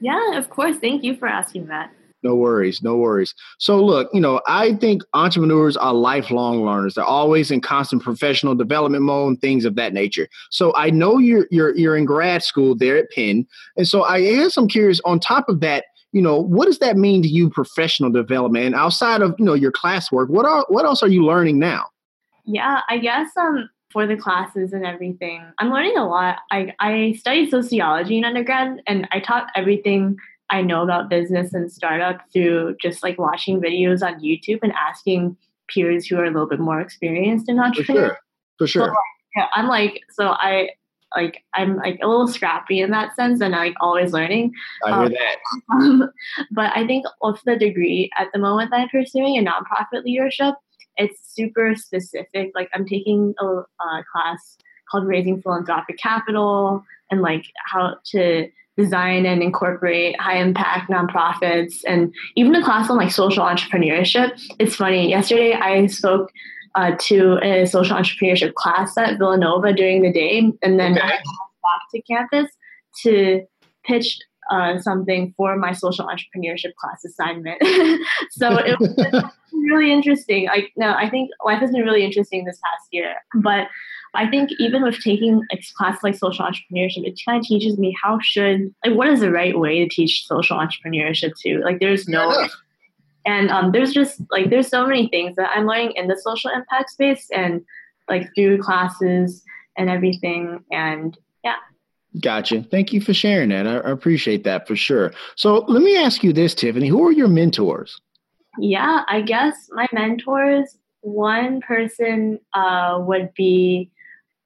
Yeah, 0.00 0.36
of 0.36 0.50
course. 0.50 0.78
Thank 0.78 1.04
you 1.04 1.16
for 1.16 1.28
asking 1.28 1.68
that. 1.68 1.92
No 2.26 2.34
worries, 2.34 2.82
no 2.82 2.96
worries. 2.96 3.36
So 3.58 3.80
look, 3.84 4.10
you 4.12 4.20
know, 4.20 4.40
I 4.48 4.74
think 4.74 5.02
entrepreneurs 5.14 5.76
are 5.76 5.94
lifelong 5.94 6.64
learners. 6.64 6.94
They're 6.94 7.04
always 7.04 7.52
in 7.52 7.60
constant 7.60 8.02
professional 8.02 8.56
development 8.56 9.04
mode 9.04 9.28
and 9.28 9.40
things 9.40 9.64
of 9.64 9.76
that 9.76 9.92
nature. 9.92 10.26
So 10.50 10.74
I 10.74 10.90
know 10.90 11.18
you're 11.18 11.46
you're 11.52 11.76
you're 11.76 11.96
in 11.96 12.04
grad 12.04 12.42
school 12.42 12.74
there 12.74 12.96
at 12.96 13.12
Penn. 13.12 13.46
And 13.76 13.86
so 13.86 14.02
I 14.02 14.22
guess 14.22 14.56
I'm 14.56 14.66
curious 14.66 15.00
on 15.04 15.20
top 15.20 15.48
of 15.48 15.60
that, 15.60 15.84
you 16.10 16.20
know, 16.20 16.36
what 16.40 16.66
does 16.66 16.80
that 16.80 16.96
mean 16.96 17.22
to 17.22 17.28
you 17.28 17.48
professional 17.48 18.10
development? 18.10 18.66
And 18.66 18.74
outside 18.74 19.22
of, 19.22 19.36
you 19.38 19.44
know, 19.44 19.54
your 19.54 19.70
classwork, 19.70 20.28
what 20.28 20.46
are 20.46 20.66
what 20.68 20.84
else 20.84 21.00
are 21.00 21.08
you 21.08 21.24
learning 21.24 21.60
now? 21.60 21.84
Yeah, 22.44 22.80
I 22.88 22.98
guess 22.98 23.28
um 23.36 23.70
for 23.90 24.04
the 24.04 24.16
classes 24.16 24.72
and 24.72 24.84
everything, 24.84 25.44
I'm 25.58 25.70
learning 25.70 25.96
a 25.96 26.08
lot. 26.08 26.38
I 26.50 26.74
I 26.80 27.14
studied 27.16 27.50
sociology 27.50 28.18
in 28.18 28.24
undergrad 28.24 28.82
and 28.88 29.06
I 29.12 29.20
taught 29.20 29.46
everything 29.54 30.16
I 30.50 30.62
know 30.62 30.82
about 30.82 31.10
business 31.10 31.54
and 31.54 31.70
startup 31.70 32.20
through 32.32 32.76
just 32.80 33.02
like 33.02 33.18
watching 33.18 33.60
videos 33.60 34.02
on 34.02 34.20
YouTube 34.20 34.60
and 34.62 34.72
asking 34.72 35.36
peers 35.68 36.06
who 36.06 36.16
are 36.16 36.24
a 36.24 36.30
little 36.30 36.48
bit 36.48 36.60
more 36.60 36.80
experienced 36.80 37.48
in 37.48 37.56
For 37.56 37.62
entrepreneurship. 37.62 37.86
sure. 37.86 38.18
For 38.58 38.66
sure. 38.66 38.96
Yeah, 39.34 39.46
I'm 39.54 39.66
like 39.66 40.02
so 40.10 40.28
I 40.28 40.70
like 41.14 41.42
I'm 41.54 41.76
like 41.76 41.98
a 42.02 42.06
little 42.06 42.28
scrappy 42.28 42.80
in 42.80 42.90
that 42.90 43.14
sense 43.16 43.40
and 43.40 43.52
like 43.52 43.74
always 43.80 44.12
learning. 44.12 44.52
I 44.84 44.90
hear 44.90 44.98
um, 44.98 45.12
that. 45.12 45.36
Um, 45.74 46.10
but 46.52 46.72
I 46.76 46.86
think 46.86 47.06
with 47.20 47.40
the 47.44 47.56
degree 47.56 48.10
at 48.18 48.28
the 48.32 48.38
moment 48.38 48.70
that 48.70 48.80
I'm 48.80 48.88
pursuing 48.88 49.36
in 49.36 49.46
nonprofit 49.46 50.04
leadership, 50.04 50.54
it's 50.96 51.34
super 51.34 51.74
specific. 51.74 52.52
Like 52.54 52.70
I'm 52.74 52.86
taking 52.86 53.34
a, 53.40 53.46
a 53.46 54.04
class 54.12 54.56
called 54.90 55.06
Raising 55.06 55.42
Philanthropic 55.42 55.98
Capital 55.98 56.84
and 57.10 57.20
like 57.20 57.44
how 57.66 57.96
to 58.12 58.48
design 58.76 59.24
and 59.26 59.42
incorporate 59.42 60.20
high 60.20 60.36
impact 60.36 60.90
nonprofits 60.90 61.76
and 61.86 62.14
even 62.34 62.54
a 62.54 62.62
class 62.62 62.90
on 62.90 62.96
like 62.96 63.10
social 63.10 63.44
entrepreneurship. 63.44 64.38
It's 64.58 64.76
funny. 64.76 65.08
Yesterday 65.08 65.54
I 65.54 65.86
spoke 65.86 66.30
uh, 66.74 66.92
to 67.00 67.38
a 67.42 67.66
social 67.66 67.96
entrepreneurship 67.96 68.54
class 68.54 68.96
at 68.98 69.18
Villanova 69.18 69.72
during 69.72 70.02
the 70.02 70.12
day, 70.12 70.52
and 70.62 70.78
then 70.78 70.92
Okay. 70.98 71.06
I 71.06 71.10
back 71.10 71.90
to 71.92 72.02
campus 72.02 72.50
to 73.02 73.42
pitch 73.84 74.18
uh, 74.50 74.78
something 74.78 75.34
for 75.36 75.56
my 75.56 75.72
social 75.72 76.06
entrepreneurship 76.06 76.74
class 76.78 77.04
assignment. 77.04 77.60
so 78.30 78.56
it 78.58 78.78
was 78.78 79.24
really 79.52 79.92
interesting. 79.92 80.46
Like, 80.46 80.70
no, 80.76 80.92
I 80.92 81.08
think 81.08 81.30
life 81.44 81.60
has 81.60 81.72
been 81.72 81.82
really 81.82 82.04
interesting 82.04 82.44
this 82.44 82.60
past 82.62 82.88
year. 82.92 83.16
But 83.34 83.68
I 84.14 84.28
think 84.28 84.50
even 84.58 84.82
with 84.82 84.98
taking 85.02 85.42
a 85.52 85.58
class 85.76 86.02
like 86.02 86.14
social 86.14 86.44
entrepreneurship, 86.44 87.06
it 87.06 87.20
kind 87.24 87.38
of 87.38 87.46
teaches 87.46 87.78
me 87.78 87.94
how 88.02 88.18
should 88.22 88.74
like 88.84 88.94
what 88.94 89.08
is 89.08 89.20
the 89.20 89.30
right 89.30 89.58
way 89.58 89.80
to 89.80 89.88
teach 89.88 90.26
social 90.26 90.56
entrepreneurship 90.56 91.32
to. 91.42 91.60
Like, 91.60 91.80
there's 91.80 92.08
no 92.08 92.48
and 93.26 93.50
um, 93.50 93.72
there's 93.72 93.92
just 93.92 94.22
like 94.30 94.50
there's 94.50 94.68
so 94.68 94.86
many 94.86 95.08
things 95.08 95.34
that 95.36 95.50
I'm 95.54 95.66
learning 95.66 95.92
in 95.96 96.06
the 96.06 96.16
social 96.16 96.50
impact 96.50 96.90
space 96.90 97.28
and 97.34 97.62
like 98.08 98.28
through 98.34 98.62
classes 98.62 99.42
and 99.76 99.90
everything. 99.90 100.64
And 100.70 101.18
yeah. 101.44 101.56
Gotcha. 102.20 102.62
Thank 102.62 102.92
you 102.92 103.00
for 103.00 103.12
sharing 103.12 103.48
that. 103.50 103.66
I, 103.66 103.78
I 103.78 103.90
appreciate 103.90 104.44
that 104.44 104.66
for 104.68 104.76
sure. 104.76 105.12
So 105.34 105.64
let 105.66 105.82
me 105.82 105.96
ask 105.96 106.22
you 106.22 106.32
this, 106.32 106.54
Tiffany. 106.54 106.88
Who 106.88 107.04
are 107.06 107.12
your 107.12 107.28
mentors? 107.28 108.00
Yeah, 108.58 109.02
I 109.08 109.20
guess 109.20 109.54
my 109.70 109.86
mentors, 109.92 110.78
one 111.00 111.60
person 111.60 112.38
uh, 112.54 112.98
would 113.00 113.34
be 113.34 113.90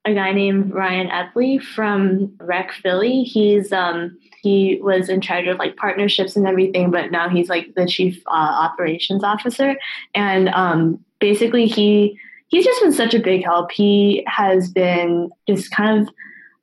a 0.05 0.15
guy 0.15 0.33
named 0.33 0.73
Ryan 0.73 1.09
Epley 1.09 1.63
from 1.63 2.35
Rec 2.41 2.73
Philly. 2.73 3.23
He's 3.23 3.73
um, 3.73 4.19
he 4.43 4.79
was 4.83 5.09
in 5.09 5.21
charge 5.21 5.47
of 5.47 5.59
like 5.59 5.77
partnerships 5.77 6.37
and 6.37 6.47
everything, 6.47 6.91
but 6.91 7.11
now 7.11 7.29
he's 7.29 7.49
like 7.49 7.75
the 7.75 7.87
chief 7.87 8.23
uh, 8.27 8.31
operations 8.31 9.23
officer. 9.23 9.77
And 10.15 10.49
um, 10.51 11.05
basically, 11.21 11.67
he 11.67 12.19
he's 12.49 12.65
just 12.65 12.81
been 12.81 12.93
such 12.93 13.15
a 13.15 13.21
big 13.21 13.45
help. 13.45 13.71
He 13.71 14.25
has 14.27 14.71
been 14.71 15.31
just 15.47 15.71
kind 15.71 16.01
of 16.01 16.15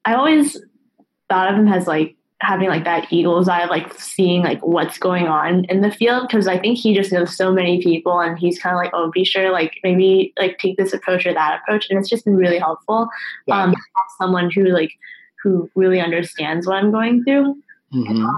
I 0.05 0.15
always 0.15 0.57
thought 1.29 1.51
of 1.51 1.59
him 1.59 1.67
as 1.67 1.87
like 1.87 2.16
having 2.41 2.69
like 2.69 2.83
that 2.83 3.11
eagle's 3.11 3.49
eye 3.49 3.61
of 3.63 3.69
like 3.69 3.91
seeing 3.99 4.43
like 4.43 4.59
what's 4.65 4.99
going 4.99 5.27
on 5.27 5.65
in 5.65 5.81
the 5.81 5.89
field 5.91 6.27
because 6.27 6.47
I 6.47 6.59
think 6.59 6.77
he 6.77 6.93
just 6.93 7.11
knows 7.11 7.35
so 7.35 7.51
many 7.51 7.81
people 7.81 8.19
and 8.19 8.37
he's 8.37 8.59
kind 8.59 8.75
of 8.75 8.77
like 8.77 8.91
oh 8.93 9.09
be 9.11 9.23
sure 9.25 9.51
like 9.51 9.73
maybe 9.83 10.33
like 10.39 10.59
take 10.59 10.77
this 10.77 10.93
approach 10.93 11.25
or 11.25 11.33
that 11.33 11.59
approach 11.61 11.87
and 11.89 11.97
it's 11.97 12.09
just 12.09 12.25
been 12.25 12.35
really 12.37 12.59
helpful 12.59 13.09
Yeah. 13.47 13.63
um 13.63 13.75
someone 14.19 14.51
who 14.53 14.65
like 14.65 14.91
who 15.41 15.67
really 15.75 15.99
understands 15.99 16.67
what 16.67 16.75
I'm 16.77 16.91
going 16.91 17.23
through 17.23 17.57
Mhm. 17.93 18.29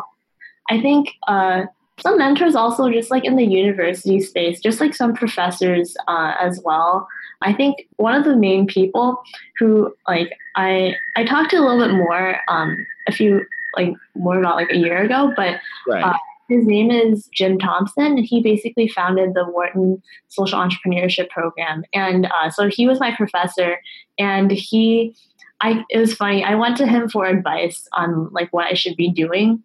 I 0.69 0.79
think 0.79 1.09
uh, 1.27 1.63
some 1.99 2.17
mentors 2.19 2.55
also 2.55 2.89
just 2.91 3.09
like 3.09 3.25
in 3.25 3.35
the 3.35 3.43
university 3.45 4.19
space, 4.21 4.59
just 4.61 4.79
like 4.79 4.93
some 4.93 5.13
professors 5.15 5.97
uh, 6.07 6.35
as 6.39 6.61
well. 6.63 7.07
I 7.41 7.51
think 7.53 7.87
one 7.97 8.13
of 8.13 8.23
the 8.23 8.35
main 8.35 8.67
people 8.67 9.21
who 9.57 9.91
like 10.07 10.31
I 10.55 10.93
I 11.15 11.23
talked 11.25 11.49
to 11.51 11.57
a 11.57 11.61
little 11.65 11.83
bit 11.83 11.95
more 11.95 12.39
um, 12.47 12.85
a 13.07 13.11
few 13.11 13.41
like 13.75 13.93
more 14.15 14.39
about 14.39 14.55
like 14.55 14.71
a 14.71 14.77
year 14.77 15.03
ago, 15.03 15.33
but 15.35 15.59
Right. 15.87 16.03
Uh, 16.03 16.17
his 16.49 16.65
name 16.65 16.89
is 16.89 17.29
Jim 17.31 17.59
Thompson. 17.59 18.17
And 18.17 18.25
he 18.25 18.41
basically 18.41 18.87
founded 18.87 19.35
the 19.35 19.45
Wharton 19.45 20.01
Social 20.27 20.59
Entrepreneurship 20.59 21.29
Program, 21.29 21.83
and 21.93 22.25
uh, 22.25 22.49
so 22.49 22.67
he 22.67 22.87
was 22.87 22.99
my 22.99 23.15
professor, 23.15 23.79
and 24.17 24.51
he. 24.51 25.15
I, 25.61 25.83
it 25.89 25.97
was 25.97 26.13
funny. 26.13 26.41
I 26.41 26.55
went 26.55 26.77
to 26.77 26.87
him 26.87 27.09
for 27.09 27.25
advice 27.25 27.85
on 27.91 28.29
like 28.31 28.47
what 28.53 28.67
I 28.67 28.75
should 28.75 28.95
be 28.95 29.11
doing 29.11 29.61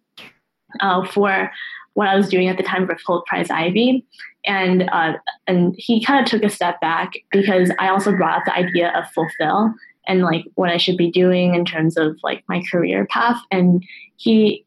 uh, 0.81 1.07
for 1.07 1.49
what 1.93 2.09
I 2.09 2.17
was 2.17 2.27
doing 2.27 2.49
at 2.49 2.57
the 2.57 2.63
time 2.63 2.85
for 2.85 2.97
Hult 3.07 3.25
Prize 3.25 3.49
Ivy, 3.49 4.05
and 4.45 4.89
uh, 4.91 5.13
and 5.47 5.73
he 5.77 6.03
kind 6.03 6.23
of 6.23 6.29
took 6.29 6.43
a 6.43 6.49
step 6.49 6.81
back 6.81 7.13
because 7.31 7.71
I 7.79 7.87
also 7.87 8.11
brought 8.11 8.39
up 8.39 8.45
the 8.45 8.55
idea 8.55 8.89
of 8.89 9.05
FulPhil 9.15 9.73
and 10.07 10.21
like 10.21 10.45
what 10.55 10.69
I 10.69 10.77
should 10.77 10.97
be 10.97 11.11
doing 11.11 11.55
in 11.55 11.65
terms 11.65 11.97
of 11.97 12.17
like 12.23 12.43
my 12.47 12.63
career 12.71 13.05
path, 13.09 13.39
and 13.51 13.83
he 14.17 14.65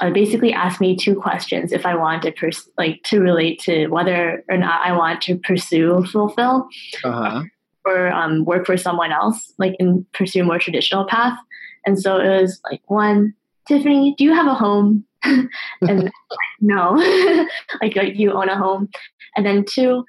uh, 0.00 0.10
basically 0.10 0.52
asked 0.52 0.80
me 0.80 0.96
two 0.96 1.14
questions 1.16 1.72
if 1.72 1.84
I 1.84 1.94
wanted 1.96 2.22
to 2.22 2.32
pers- 2.32 2.68
like 2.78 3.02
to 3.04 3.20
relate 3.20 3.60
to 3.62 3.88
whether 3.88 4.44
or 4.48 4.56
not 4.56 4.80
I 4.86 4.96
want 4.96 5.20
to 5.22 5.36
pursue 5.38 6.04
FulPhil 6.12 6.66
Uh-huh. 7.04 7.42
or 7.84 8.12
um, 8.12 8.44
work 8.44 8.64
for 8.66 8.76
someone 8.76 9.10
else, 9.12 9.52
like 9.58 9.74
and 9.80 10.06
pursue 10.12 10.42
a 10.42 10.44
more 10.44 10.58
traditional 10.58 11.04
path. 11.06 11.36
And 11.84 12.00
so 12.00 12.18
it 12.18 12.28
was 12.40 12.60
like 12.70 12.80
one, 12.86 13.34
Tiffany, 13.66 14.14
do 14.16 14.22
you 14.24 14.32
have 14.34 14.46
a 14.46 14.54
home? 14.54 15.04
and 15.82 16.10
no, 16.60 16.92
like 17.82 17.96
like, 17.96 18.14
you 18.16 18.32
own 18.32 18.48
a 18.48 18.56
home. 18.56 18.88
And 19.36 19.44
then 19.46 19.64
two, 19.68 20.04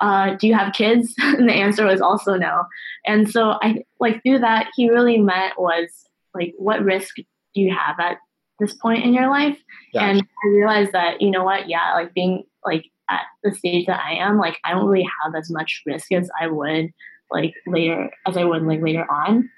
uh, 0.00 0.34
do 0.34 0.46
you 0.46 0.54
have 0.54 0.72
kids? 0.72 1.14
and 1.22 1.48
the 1.48 1.54
answer 1.54 1.86
was 1.86 2.00
also 2.00 2.34
no. 2.34 2.64
And 3.06 3.30
so 3.30 3.58
I 3.62 3.84
like 4.00 4.22
through 4.22 4.40
that 4.40 4.68
he 4.74 4.90
really 4.90 5.18
meant 5.18 5.58
was 5.58 5.88
like 6.34 6.54
what 6.58 6.82
risk 6.82 7.16
do 7.16 7.24
you 7.60 7.74
have 7.74 7.98
at 8.00 8.18
this 8.58 8.74
point 8.74 9.04
in 9.04 9.14
your 9.14 9.30
life? 9.30 9.58
Gotcha. 9.92 10.04
And 10.04 10.20
I 10.22 10.48
realized 10.48 10.92
that, 10.92 11.20
you 11.20 11.30
know 11.30 11.44
what, 11.44 11.68
yeah, 11.68 11.94
like 11.94 12.14
being 12.14 12.44
like 12.64 12.84
at 13.10 13.22
the 13.42 13.54
stage 13.54 13.86
that 13.86 14.00
I 14.04 14.14
am, 14.14 14.38
like 14.38 14.58
I 14.64 14.72
don't 14.72 14.86
really 14.86 15.08
have 15.22 15.34
as 15.34 15.50
much 15.50 15.82
risk 15.86 16.12
as 16.12 16.30
I 16.40 16.46
would 16.48 16.92
like 17.30 17.54
later 17.66 18.10
as 18.26 18.36
I 18.36 18.44
would 18.44 18.62
like 18.62 18.82
later 18.82 19.10
on. 19.10 19.50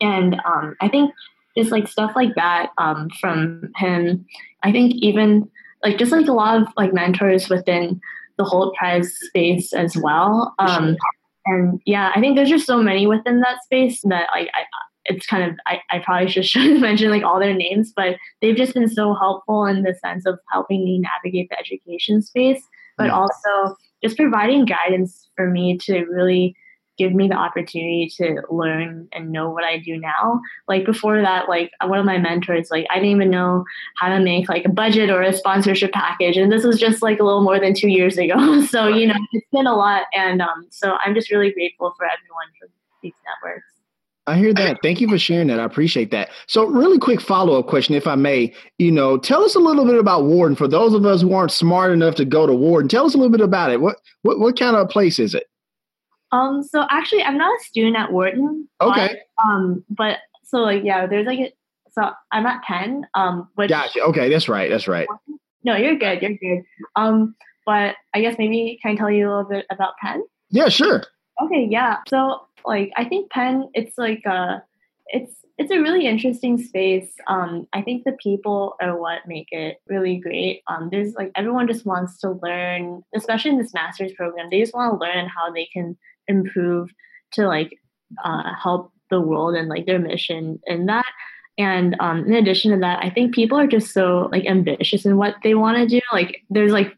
And 0.00 0.40
um 0.44 0.76
I 0.80 0.88
think 0.88 1.12
just 1.56 1.70
like 1.70 1.88
stuff 1.88 2.12
like 2.14 2.34
that 2.34 2.70
um 2.78 3.08
from 3.20 3.70
him, 3.76 4.26
I 4.62 4.72
think 4.72 4.94
even 4.96 5.48
like 5.82 5.98
just 5.98 6.12
like 6.12 6.26
a 6.26 6.32
lot 6.32 6.60
of 6.60 6.68
like 6.76 6.92
mentors 6.92 7.48
within 7.48 8.00
the 8.38 8.44
Hult 8.44 8.74
Prize 8.74 9.12
space 9.28 9.72
as 9.72 9.96
well. 9.96 10.54
Um 10.58 10.96
and 11.46 11.80
yeah, 11.86 12.10
I 12.14 12.20
think 12.20 12.36
there's 12.36 12.48
just 12.48 12.66
so 12.66 12.82
many 12.82 13.06
within 13.06 13.40
that 13.40 13.62
space 13.62 14.00
that 14.02 14.28
like 14.34 14.48
I 14.54 14.64
it's 15.08 15.26
kind 15.26 15.48
of 15.48 15.56
I, 15.66 15.80
I 15.90 16.00
probably 16.00 16.26
just 16.26 16.50
should 16.50 16.80
mention 16.80 17.10
like 17.10 17.22
all 17.22 17.38
their 17.38 17.54
names, 17.54 17.92
but 17.94 18.16
they've 18.42 18.56
just 18.56 18.74
been 18.74 18.88
so 18.88 19.14
helpful 19.14 19.64
in 19.64 19.82
the 19.82 19.94
sense 19.94 20.26
of 20.26 20.38
helping 20.50 20.84
me 20.84 20.98
navigate 20.98 21.48
the 21.50 21.58
education 21.58 22.22
space, 22.22 22.62
but 22.98 23.06
Yeah. 23.06 23.16
also 23.16 23.76
just 24.02 24.16
providing 24.16 24.64
guidance 24.64 25.28
for 25.36 25.48
me 25.48 25.78
to 25.78 26.04
really 26.06 26.54
give 26.96 27.12
me 27.12 27.28
the 27.28 27.34
opportunity 27.34 28.10
to 28.16 28.42
learn 28.50 29.08
and 29.12 29.30
know 29.30 29.50
what 29.50 29.64
I 29.64 29.78
do 29.78 29.98
now. 29.98 30.40
Like 30.68 30.84
before 30.84 31.20
that, 31.20 31.48
like 31.48 31.70
one 31.84 31.98
of 31.98 32.06
my 32.06 32.18
mentors, 32.18 32.70
like 32.70 32.86
I 32.90 32.96
didn't 32.96 33.10
even 33.10 33.30
know 33.30 33.64
how 33.96 34.08
to 34.08 34.20
make 34.20 34.48
like 34.48 34.64
a 34.64 34.70
budget 34.70 35.10
or 35.10 35.22
a 35.22 35.32
sponsorship 35.32 35.92
package. 35.92 36.36
And 36.36 36.50
this 36.50 36.64
was 36.64 36.78
just 36.78 37.02
like 37.02 37.20
a 37.20 37.24
little 37.24 37.42
more 37.42 37.60
than 37.60 37.74
two 37.74 37.88
years 37.88 38.18
ago. 38.18 38.36
So, 38.66 38.88
you 38.88 39.06
know, 39.06 39.14
it's 39.32 39.46
been 39.52 39.66
a 39.66 39.74
lot. 39.74 40.04
And 40.12 40.42
um, 40.42 40.66
so 40.70 40.96
I'm 41.04 41.14
just 41.14 41.30
really 41.30 41.52
grateful 41.52 41.94
for 41.96 42.04
everyone 42.04 42.46
from 42.58 42.68
these 43.02 43.14
networks. 43.24 43.64
I 44.26 44.36
hear 44.36 44.52
that. 44.54 44.78
Thank 44.82 45.00
you 45.00 45.08
for 45.08 45.18
sharing 45.18 45.46
that. 45.48 45.60
I 45.60 45.64
appreciate 45.64 46.10
that. 46.10 46.30
So, 46.48 46.66
really 46.66 46.98
quick 46.98 47.20
follow 47.20 47.58
up 47.58 47.68
question, 47.68 47.94
if 47.94 48.08
I 48.08 48.16
may. 48.16 48.52
You 48.78 48.90
know, 48.90 49.18
tell 49.18 49.44
us 49.44 49.54
a 49.54 49.60
little 49.60 49.84
bit 49.84 49.96
about 49.96 50.24
Wharton. 50.24 50.56
For 50.56 50.66
those 50.66 50.94
of 50.94 51.06
us 51.06 51.22
who 51.22 51.32
aren't 51.32 51.52
smart 51.52 51.92
enough 51.92 52.16
to 52.16 52.24
go 52.24 52.44
to 52.44 52.52
Wharton, 52.52 52.88
tell 52.88 53.06
us 53.06 53.14
a 53.14 53.18
little 53.18 53.30
bit 53.30 53.40
about 53.40 53.70
it. 53.70 53.80
What 53.80 53.98
what 54.22 54.40
what 54.40 54.58
kind 54.58 54.74
of 54.74 54.88
place 54.88 55.20
is 55.20 55.34
it? 55.34 55.46
Um, 56.32 56.62
so 56.62 56.84
actually, 56.90 57.22
I'm 57.22 57.38
not 57.38 57.58
a 57.60 57.64
student 57.64 57.96
at 57.96 58.12
Wharton. 58.12 58.68
but, 58.78 58.88
Okay, 58.88 59.20
um, 59.44 59.84
but 59.90 60.18
so 60.44 60.58
like 60.58 60.82
yeah, 60.84 61.06
there's 61.06 61.26
like 61.26 61.38
a, 61.38 61.52
so 61.92 62.10
I'm 62.32 62.46
at 62.46 62.62
Penn. 62.62 63.06
Um, 63.14 63.48
which 63.54 63.70
gotcha. 63.70 64.00
Okay, 64.02 64.28
that's 64.28 64.48
right. 64.48 64.70
That's 64.70 64.88
right. 64.88 65.08
no, 65.64 65.76
you're 65.76 65.96
good. 65.96 66.22
You're 66.22 66.34
good. 66.34 66.62
Um, 66.94 67.34
but 67.64 67.96
I 68.14 68.20
guess 68.20 68.36
maybe 68.38 68.78
can 68.82 68.92
I 68.92 68.94
tell 68.96 69.10
you 69.10 69.26
a 69.26 69.30
little 69.30 69.50
bit 69.50 69.66
about 69.70 69.94
Penn? 70.02 70.22
Yeah, 70.50 70.68
sure. 70.68 71.02
Okay, 71.42 71.66
yeah. 71.70 71.98
So 72.08 72.46
like 72.64 72.92
I 72.96 73.04
think 73.04 73.30
Penn, 73.30 73.68
it's 73.74 73.98
like 73.98 74.22
a, 74.26 74.62
it's 75.08 75.32
it's 75.58 75.70
a 75.70 75.80
really 75.80 76.06
interesting 76.06 76.62
space. 76.62 77.14
Um, 77.28 77.66
I 77.72 77.80
think 77.80 78.04
the 78.04 78.16
people 78.22 78.76
are 78.80 78.98
what 78.98 79.26
make 79.26 79.48
it 79.52 79.78
really 79.88 80.18
great. 80.18 80.62
Um, 80.68 80.88
there's 80.90 81.14
like 81.14 81.32
everyone 81.34 81.66
just 81.66 81.86
wants 81.86 82.18
to 82.20 82.32
learn, 82.42 83.02
especially 83.14 83.52
in 83.52 83.58
this 83.58 83.72
master's 83.72 84.12
program. 84.12 84.48
They 84.50 84.60
just 84.60 84.74
want 84.74 84.92
to 84.92 85.04
learn 85.04 85.28
how 85.28 85.50
they 85.50 85.66
can 85.72 85.96
improve 86.28 86.90
to 87.32 87.46
like 87.46 87.78
uh, 88.24 88.54
help 88.54 88.92
the 89.10 89.20
world 89.20 89.54
and 89.54 89.68
like 89.68 89.86
their 89.86 89.98
mission 89.98 90.60
in 90.66 90.86
that. 90.86 91.06
And 91.58 91.96
um, 92.00 92.24
in 92.26 92.34
addition 92.34 92.72
to 92.72 92.78
that, 92.78 93.02
I 93.02 93.10
think 93.10 93.34
people 93.34 93.58
are 93.58 93.66
just 93.66 93.92
so 93.92 94.28
like 94.30 94.44
ambitious 94.46 95.06
in 95.06 95.16
what 95.16 95.36
they 95.42 95.54
want 95.54 95.78
to 95.78 95.86
do. 95.86 96.00
Like 96.12 96.42
there's 96.50 96.72
like 96.72 96.94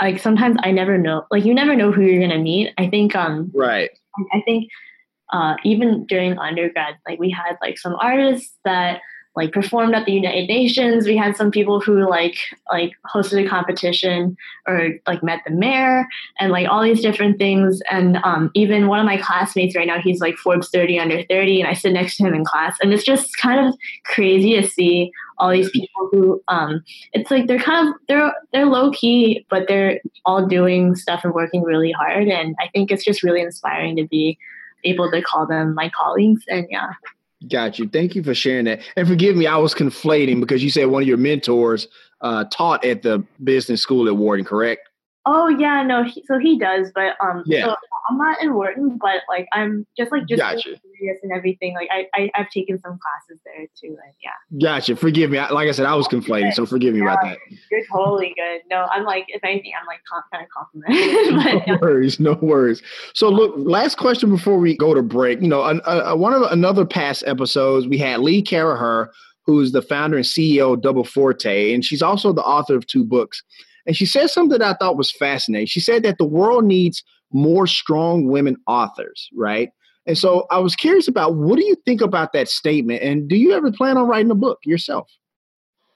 like 0.00 0.18
sometimes 0.18 0.56
I 0.62 0.72
never 0.72 0.98
know 0.98 1.24
like 1.30 1.44
you 1.44 1.54
never 1.54 1.76
know 1.76 1.92
who 1.92 2.02
you're 2.02 2.26
gonna 2.26 2.42
meet. 2.42 2.72
I 2.78 2.88
think 2.88 3.14
um 3.14 3.50
Right. 3.54 3.90
I 4.32 4.40
think 4.42 4.70
uh, 5.32 5.56
even 5.64 6.06
during 6.06 6.38
undergrad, 6.38 6.96
like 7.08 7.18
we 7.18 7.30
had 7.30 7.56
like 7.60 7.78
some 7.78 7.96
artists 8.00 8.56
that 8.64 9.00
like 9.36 9.52
performed 9.52 9.94
at 9.94 10.06
the 10.06 10.12
United 10.12 10.46
Nations. 10.46 11.06
We 11.06 11.16
had 11.16 11.36
some 11.36 11.50
people 11.50 11.80
who 11.80 12.08
like 12.08 12.36
like 12.70 12.92
hosted 13.12 13.44
a 13.44 13.48
competition 13.48 14.36
or 14.66 14.90
like 15.06 15.22
met 15.22 15.40
the 15.44 15.52
mayor 15.52 16.06
and 16.38 16.52
like 16.52 16.68
all 16.68 16.82
these 16.82 17.02
different 17.02 17.38
things. 17.38 17.80
And 17.90 18.18
um, 18.18 18.50
even 18.54 18.86
one 18.86 19.00
of 19.00 19.06
my 19.06 19.16
classmates 19.16 19.74
right 19.74 19.86
now, 19.86 20.00
he's 20.00 20.20
like 20.20 20.36
Forbes 20.36 20.70
30 20.70 20.98
under 20.98 21.22
30, 21.24 21.60
and 21.60 21.68
I 21.68 21.74
sit 21.74 21.92
next 21.92 22.16
to 22.18 22.26
him 22.26 22.34
in 22.34 22.44
class, 22.44 22.76
and 22.80 22.92
it's 22.92 23.04
just 23.04 23.36
kind 23.36 23.66
of 23.66 23.74
crazy 24.04 24.60
to 24.60 24.66
see 24.66 25.10
all 25.38 25.50
these 25.50 25.70
people 25.70 26.08
who 26.12 26.42
um, 26.48 26.84
it's 27.12 27.30
like 27.30 27.48
they're 27.48 27.58
kind 27.58 27.88
of 27.88 27.94
they're 28.06 28.32
they're 28.52 28.66
low 28.66 28.92
key, 28.92 29.44
but 29.50 29.66
they're 29.66 30.00
all 30.24 30.46
doing 30.46 30.94
stuff 30.94 31.24
and 31.24 31.34
working 31.34 31.62
really 31.62 31.92
hard. 31.92 32.28
And 32.28 32.54
I 32.60 32.68
think 32.68 32.90
it's 32.90 33.04
just 33.04 33.22
really 33.22 33.40
inspiring 33.40 33.96
to 33.96 34.06
be 34.06 34.38
able 34.84 35.10
to 35.10 35.22
call 35.22 35.46
them 35.46 35.74
my 35.74 35.90
colleagues. 35.90 36.44
And 36.48 36.66
yeah. 36.70 36.90
Got 37.50 37.78
you. 37.78 37.88
Thank 37.88 38.14
you 38.14 38.22
for 38.22 38.34
sharing 38.34 38.64
that. 38.66 38.80
And 38.96 39.06
forgive 39.08 39.36
me, 39.36 39.46
I 39.46 39.56
was 39.56 39.74
conflating 39.74 40.40
because 40.40 40.62
you 40.62 40.70
said 40.70 40.86
one 40.86 41.02
of 41.02 41.08
your 41.08 41.16
mentors 41.16 41.88
uh, 42.20 42.44
taught 42.44 42.84
at 42.84 43.02
the 43.02 43.24
business 43.42 43.82
school 43.82 44.08
at 44.08 44.16
Wharton, 44.16 44.44
correct? 44.44 44.88
Oh 45.26 45.48
yeah, 45.48 45.82
no. 45.82 46.04
He, 46.04 46.22
so 46.26 46.38
he 46.38 46.58
does, 46.58 46.90
but 46.94 47.16
um, 47.22 47.42
Yeah. 47.46 47.64
so 47.66 47.74
I'm 48.10 48.18
not 48.18 48.42
in 48.42 48.52
Wharton, 48.54 48.98
but 49.00 49.22
like 49.28 49.46
I'm 49.52 49.86
just 49.96 50.12
like 50.12 50.26
just 50.28 50.40
Gotcha. 50.40 50.62
curious 50.98 51.18
and 51.22 51.32
everything. 51.32 51.74
Like 51.74 51.88
I, 51.90 52.06
I 52.14 52.30
I've 52.34 52.50
taken 52.50 52.78
some 52.80 52.98
classes 52.98 53.40
there 53.44 53.66
too, 53.80 53.96
and 54.04 54.14
yeah, 54.22 54.58
Gotcha. 54.60 54.96
Forgive 54.96 55.30
me. 55.30 55.38
I- 55.38 55.50
Like 55.50 55.68
I 55.68 55.72
said, 55.72 55.86
I 55.86 55.94
was 55.94 56.06
conflating, 56.08 56.52
so 56.52 56.66
forgive 56.66 56.92
me 56.94 57.00
about 57.00 57.22
that. 57.22 57.38
you're 57.70 57.80
totally 57.90 58.34
good. 58.36 58.60
No, 58.70 58.86
I'm 58.92 59.04
like 59.04 59.24
if 59.28 59.42
anything, 59.42 59.72
I'm 59.80 59.86
like 59.86 60.00
kind 60.30 60.44
of 60.44 60.50
complimented. 60.50 61.66
No 61.68 61.78
worries, 61.80 62.20
no 62.20 62.32
worries. 62.42 62.82
So, 63.14 63.28
look, 63.30 63.54
last 63.56 63.96
question 63.96 64.28
before 64.30 64.58
we 64.58 64.76
go 64.76 64.92
to 64.92 65.02
break. 65.02 65.40
You 65.40 65.48
know, 65.48 65.64
an, 65.64 65.80
uh, 65.86 66.14
one 66.14 66.34
of 66.34 66.42
another 66.42 66.84
past 66.84 67.24
episodes, 67.26 67.86
we 67.86 67.96
had 67.96 68.20
Lee 68.20 68.42
Caraher, 68.42 69.08
who's 69.46 69.72
the 69.72 69.80
founder 69.82 70.16
and 70.16 70.26
CEO 70.26 70.74
of 70.74 70.82
Double 70.82 71.04
Forte, 71.04 71.72
and 71.72 71.82
she's 71.84 72.02
also 72.02 72.32
the 72.32 72.42
author 72.42 72.76
of 72.76 72.86
two 72.86 73.04
books. 73.04 73.42
And 73.86 73.96
she 73.96 74.06
said 74.06 74.28
something 74.28 74.58
that 74.58 74.62
I 74.62 74.76
thought 74.78 74.96
was 74.96 75.10
fascinating. 75.10 75.66
She 75.66 75.80
said 75.80 76.02
that 76.04 76.18
the 76.18 76.24
world 76.24 76.64
needs 76.64 77.02
more 77.32 77.66
strong 77.66 78.26
women 78.26 78.56
authors, 78.66 79.28
right? 79.34 79.70
And 80.06 80.16
so 80.16 80.46
I 80.50 80.58
was 80.58 80.76
curious 80.76 81.08
about 81.08 81.34
what 81.36 81.58
do 81.58 81.64
you 81.64 81.76
think 81.84 82.00
about 82.00 82.32
that 82.32 82.48
statement? 82.48 83.02
And 83.02 83.28
do 83.28 83.36
you 83.36 83.52
ever 83.52 83.72
plan 83.72 83.96
on 83.96 84.06
writing 84.06 84.30
a 84.30 84.34
book 84.34 84.58
yourself? 84.64 85.10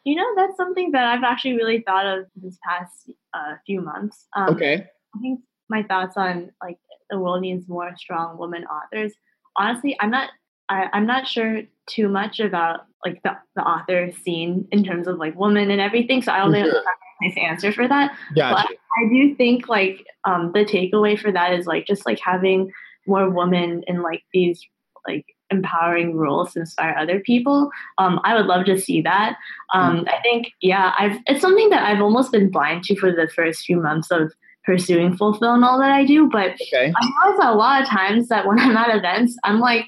you 0.09 0.15
know, 0.15 0.27
that's 0.37 0.57
something 0.57 0.93
that 0.93 1.05
I've 1.05 1.23
actually 1.23 1.55
really 1.55 1.83
thought 1.87 2.07
of 2.07 2.25
this 2.35 2.59
past 2.67 3.11
uh, 3.35 3.57
few 3.67 3.83
months. 3.83 4.27
Um, 4.35 4.55
Okay. 4.55 4.87
I 5.15 5.19
think 5.21 5.41
my 5.69 5.83
thoughts 5.83 6.17
on 6.17 6.51
like 6.63 6.79
the 7.11 7.19
world 7.19 7.43
needs 7.43 7.69
more 7.69 7.95
strong 7.97 8.39
women 8.39 8.65
authors. 8.65 9.13
Honestly, 9.57 9.97
I'm 10.01 10.11
not 10.11 10.31
I, 10.69 10.89
I'm 10.93 11.07
not 11.07 11.27
sure 11.27 11.63
too 11.87 12.09
much 12.09 12.41
about 12.41 12.81
like 13.05 13.23
the, 13.23 13.37
the 13.57 13.63
author 13.63 14.11
scene 14.25 14.67
in 14.73 14.85
terms 14.85 15.07
of 15.07 15.19
like 15.19 15.39
women 15.39 15.71
and 15.71 15.81
everything. 15.81 16.23
So 16.23 16.33
I 16.33 16.39
don't 16.39 16.49
For 16.49 16.59
know 16.59 16.67
if 16.67 16.71
sure. 16.71 16.83
that's 16.85 16.87
a 17.21 17.25
nice 17.25 17.51
answer 17.51 17.73
for 17.73 17.89
that. 17.89 18.17
Gotcha. 18.35 18.75
I 18.97 19.09
do 19.09 19.35
think 19.35 19.69
like 19.69 20.05
um, 20.25 20.53
the 20.53 20.65
takeaway 20.65 21.19
for 21.19 21.31
that 21.33 21.53
is 21.53 21.67
like 21.67 21.87
just 21.87 22.07
like 22.07 22.19
having 22.19 22.73
more 23.07 23.31
women 23.31 23.83
in 23.87 24.03
like 24.03 24.23
these 24.33 24.61
like 25.07 25.25
empowering 25.51 26.15
roles 26.15 26.53
to 26.53 26.61
inspire 26.61 26.95
other 26.99 27.21
people. 27.21 27.71
Um, 27.97 28.21
I 28.25 28.35
would 28.35 28.47
love 28.47 28.67
to 28.67 28.79
see 28.79 29.01
that. 29.03 29.37
Um, 29.73 30.05
I 30.09 30.21
think 30.21 30.53
yeah, 30.61 30.93
I've 30.99 31.19
it's 31.27 31.41
something 31.41 31.71
that 31.71 31.85
I've 31.85 32.03
almost 32.03 32.33
been 32.33 32.51
blind 32.51 32.85
to 32.85 32.97
for 32.97 33.11
the 33.13 33.29
first 33.35 33.65
few 33.65 33.81
months 33.81 34.11
of 34.11 34.33
pursuing 34.65 35.17
FulPhil 35.17 35.55
and 35.55 35.65
all 35.65 35.79
that 35.79 35.93
I 35.93 36.05
do. 36.05 36.29
But 36.29 36.55
Okay. 36.55 36.93
I 36.95 37.29
realize 37.31 37.47
a 37.49 37.55
lot 37.55 37.81
of 37.83 37.89
times 37.89 38.29
that 38.29 38.47
when 38.47 38.59
I'm 38.59 38.77
at 38.77 38.95
events, 38.95 39.39
I'm 39.45 39.61
like 39.61 39.87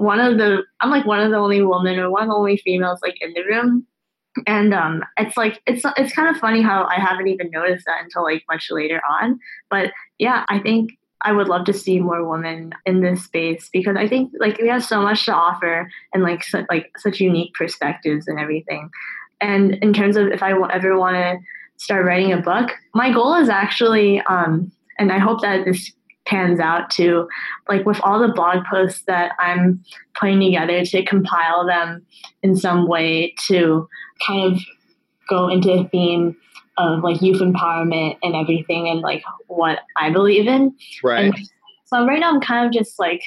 one 0.00 0.18
of 0.18 0.38
the 0.38 0.62
I'm 0.80 0.90
like 0.90 1.04
one 1.04 1.20
of 1.20 1.30
the 1.30 1.36
only 1.36 1.60
women 1.62 1.98
or 1.98 2.10
one 2.10 2.22
of 2.22 2.28
the 2.30 2.34
only 2.34 2.56
females 2.56 3.00
like 3.02 3.16
in 3.20 3.34
the 3.34 3.42
room. 3.42 3.86
And 4.46 4.72
um, 4.72 5.04
it's 5.18 5.36
like 5.36 5.60
it's 5.66 5.82
it's 5.98 6.14
kind 6.14 6.34
of 6.34 6.40
funny 6.40 6.62
how 6.62 6.84
I 6.84 6.94
haven't 6.94 7.28
even 7.28 7.50
noticed 7.50 7.84
that 7.84 8.02
until 8.02 8.22
like 8.22 8.42
much 8.48 8.68
later 8.70 9.02
on. 9.08 9.38
But 9.68 9.92
yeah, 10.18 10.44
I 10.48 10.58
think 10.58 10.92
I 11.22 11.32
would 11.32 11.48
love 11.48 11.66
to 11.66 11.74
see 11.74 11.98
more 11.98 12.26
women 12.26 12.72
in 12.86 13.02
this 13.02 13.24
space 13.24 13.68
because 13.70 13.96
I 13.96 14.08
think 14.08 14.32
like 14.38 14.56
we 14.58 14.68
have 14.68 14.84
so 14.84 15.02
much 15.02 15.26
to 15.26 15.34
offer 15.34 15.90
and 16.14 16.22
like 16.22 16.44
su- 16.44 16.66
like 16.70 16.92
such 16.96 17.20
unique 17.20 17.52
perspectives 17.52 18.26
and 18.26 18.40
everything. 18.40 18.88
And 19.42 19.74
in 19.82 19.92
terms 19.92 20.16
of 20.16 20.28
if 20.28 20.42
I 20.42 20.52
ever 20.52 20.98
want 20.98 21.16
to 21.16 21.36
start 21.76 22.06
writing 22.06 22.32
a 22.32 22.40
book, 22.40 22.70
my 22.94 23.12
goal 23.12 23.34
is 23.34 23.50
actually, 23.50 24.22
um, 24.22 24.72
and 24.98 25.12
I 25.12 25.18
hope 25.18 25.42
that 25.42 25.66
this 25.66 25.92
pans 26.30 26.60
out 26.60 26.88
to 26.90 27.28
like 27.68 27.84
with 27.84 28.00
all 28.04 28.20
the 28.20 28.32
blog 28.32 28.64
posts 28.70 29.02
that 29.08 29.32
I'm 29.40 29.82
putting 30.14 30.40
together 30.40 30.84
to 30.84 31.04
compile 31.04 31.66
them 31.66 32.06
in 32.42 32.56
some 32.56 32.86
way 32.86 33.34
to 33.48 33.88
kind 34.24 34.52
of 34.52 34.60
go 35.28 35.48
into 35.48 35.72
a 35.72 35.88
theme 35.88 36.36
of 36.78 37.02
like 37.02 37.20
youth 37.20 37.40
empowerment 37.40 38.16
and 38.22 38.36
everything 38.36 38.88
and 38.88 39.00
like 39.00 39.22
what 39.48 39.80
I 39.96 40.10
believe 40.10 40.46
in. 40.46 40.74
Right. 41.02 41.24
And 41.24 41.36
so 41.86 42.06
right 42.06 42.20
now 42.20 42.32
I'm 42.32 42.40
kind 42.40 42.66
of 42.66 42.72
just 42.72 42.98
like 42.98 43.22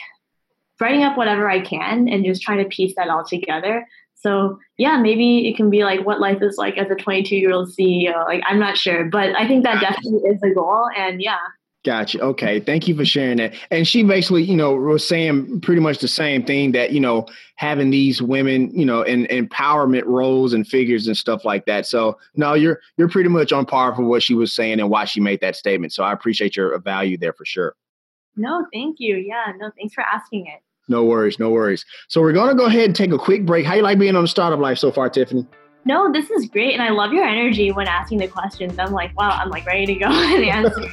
writing 0.79 1.03
up 1.03 1.17
whatever 1.17 1.49
I 1.49 1.59
can 1.61 2.07
and 2.07 2.25
just 2.25 2.41
trying 2.41 2.63
to 2.63 2.65
piece 2.65 2.95
that 2.95 3.09
all 3.09 3.25
together. 3.25 3.85
So 4.15 4.57
yeah, 4.77 4.97
maybe 4.97 5.49
it 5.49 5.57
can 5.57 5.69
be 5.69 5.83
like 5.83 6.05
what 6.05 6.21
life 6.21 6.41
is 6.41 6.57
like 6.57 6.77
as 6.77 6.89
a 6.89 6.95
22 6.95 7.35
year 7.35 7.51
old 7.51 7.69
CEO. 7.69 8.25
Like 8.25 8.41
I'm 8.47 8.59
not 8.59 8.77
sure, 8.77 9.05
but 9.05 9.37
I 9.37 9.45
think 9.45 9.65
that 9.65 9.81
definitely 9.81 10.29
is 10.29 10.41
a 10.41 10.53
goal. 10.53 10.87
And 10.97 11.21
yeah, 11.21 11.39
Gotcha. 11.83 12.21
Okay. 12.21 12.61
Thank 12.61 12.87
you 12.87 12.95
for 12.95 13.03
sharing 13.03 13.37
that. 13.37 13.53
And 13.69 13.85
she 13.85 14.03
basically, 14.03 14.43
you 14.43 14.55
know, 14.55 14.73
was 14.73 15.05
saying 15.05 15.59
pretty 15.59 15.81
much 15.81 15.97
the 15.99 16.07
same 16.07 16.45
thing 16.45 16.71
that, 16.71 16.93
you 16.93 16.99
know, 17.01 17.27
having 17.55 17.89
these 17.89 18.21
women, 18.21 18.71
you 18.73 18.85
know, 18.85 19.01
in 19.01 19.25
empowerment 19.25 20.05
roles 20.05 20.53
and 20.53 20.65
figures 20.65 21.07
and 21.07 21.17
stuff 21.17 21.43
like 21.43 21.65
that. 21.65 21.85
So 21.85 22.17
no, 22.35 22.53
you're 22.53 22.79
you're 22.95 23.09
pretty 23.09 23.27
much 23.27 23.51
on 23.51 23.65
par 23.65 23.93
for 23.93 24.03
what 24.03 24.23
she 24.23 24.33
was 24.33 24.53
saying 24.53 24.79
and 24.79 24.89
why 24.89 25.03
she 25.03 25.19
made 25.19 25.41
that 25.41 25.57
statement. 25.57 25.91
So 25.91 26.05
I 26.05 26.13
appreciate 26.13 26.55
your 26.55 26.79
value 26.79 27.17
there 27.17 27.33
for 27.33 27.43
sure. 27.43 27.75
no, 28.37 28.65
thank 28.71 28.95
you. 28.99 29.17
Yeah, 29.17 29.51
no, 29.57 29.69
thanks 29.77 29.93
for 29.93 30.05
asking 30.05 30.47
it. 30.47 30.61
No 30.87 31.03
worries, 31.03 31.37
no 31.37 31.49
worries. 31.49 31.85
So 32.07 32.21
we're 32.21 32.31
gonna 32.31 32.55
go 32.55 32.65
ahead 32.65 32.85
and 32.85 32.95
take 32.95 33.11
a 33.11 33.17
quick 33.17 33.45
break. 33.45 33.65
How 33.65 33.75
you 33.75 33.81
like 33.81 33.99
being 33.99 34.15
on 34.15 34.23
the 34.23 34.27
startup 34.29 34.59
life 34.59 34.77
so 34.77 34.89
far, 34.89 35.09
Tiffany? 35.09 35.45
No, 35.85 36.11
this 36.11 36.29
is 36.31 36.47
great, 36.47 36.73
and 36.73 36.81
I 36.81 36.89
love 36.91 37.11
your 37.11 37.25
energy 37.25 37.71
when 37.71 37.87
asking 37.87 38.19
the 38.19 38.27
questions. 38.27 38.79
I'm 38.79 38.93
like, 38.93 39.17
wow, 39.17 39.31
I'm 39.31 39.49
like 39.49 39.65
ready 39.65 39.85
to 39.87 39.95
go 39.95 40.05
and 40.09 40.43
answer. 40.45 40.89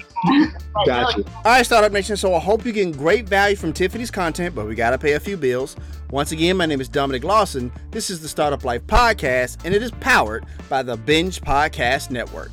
But 0.74 0.86
no, 0.86 1.04
All 1.04 1.24
right, 1.44 1.64
Startup 1.64 1.92
Nation. 1.92 2.16
So 2.16 2.34
I 2.34 2.40
hope 2.40 2.64
you're 2.64 2.74
getting 2.74 2.92
great 2.92 3.28
value 3.28 3.56
from 3.56 3.72
Tiffany's 3.72 4.10
content, 4.10 4.54
but 4.54 4.66
we 4.66 4.74
got 4.74 4.90
to 4.90 4.98
pay 4.98 5.12
a 5.12 5.20
few 5.20 5.36
bills. 5.36 5.76
Once 6.10 6.32
again, 6.32 6.56
my 6.56 6.66
name 6.66 6.80
is 6.80 6.88
Dominic 6.88 7.22
Lawson. 7.22 7.70
This 7.92 8.10
is 8.10 8.20
the 8.20 8.28
Startup 8.28 8.64
Life 8.64 8.82
Podcast, 8.86 9.64
and 9.64 9.74
it 9.74 9.82
is 9.82 9.92
powered 9.92 10.44
by 10.68 10.82
the 10.82 10.96
Binge 10.96 11.40
Podcast 11.40 12.10
Network. 12.10 12.50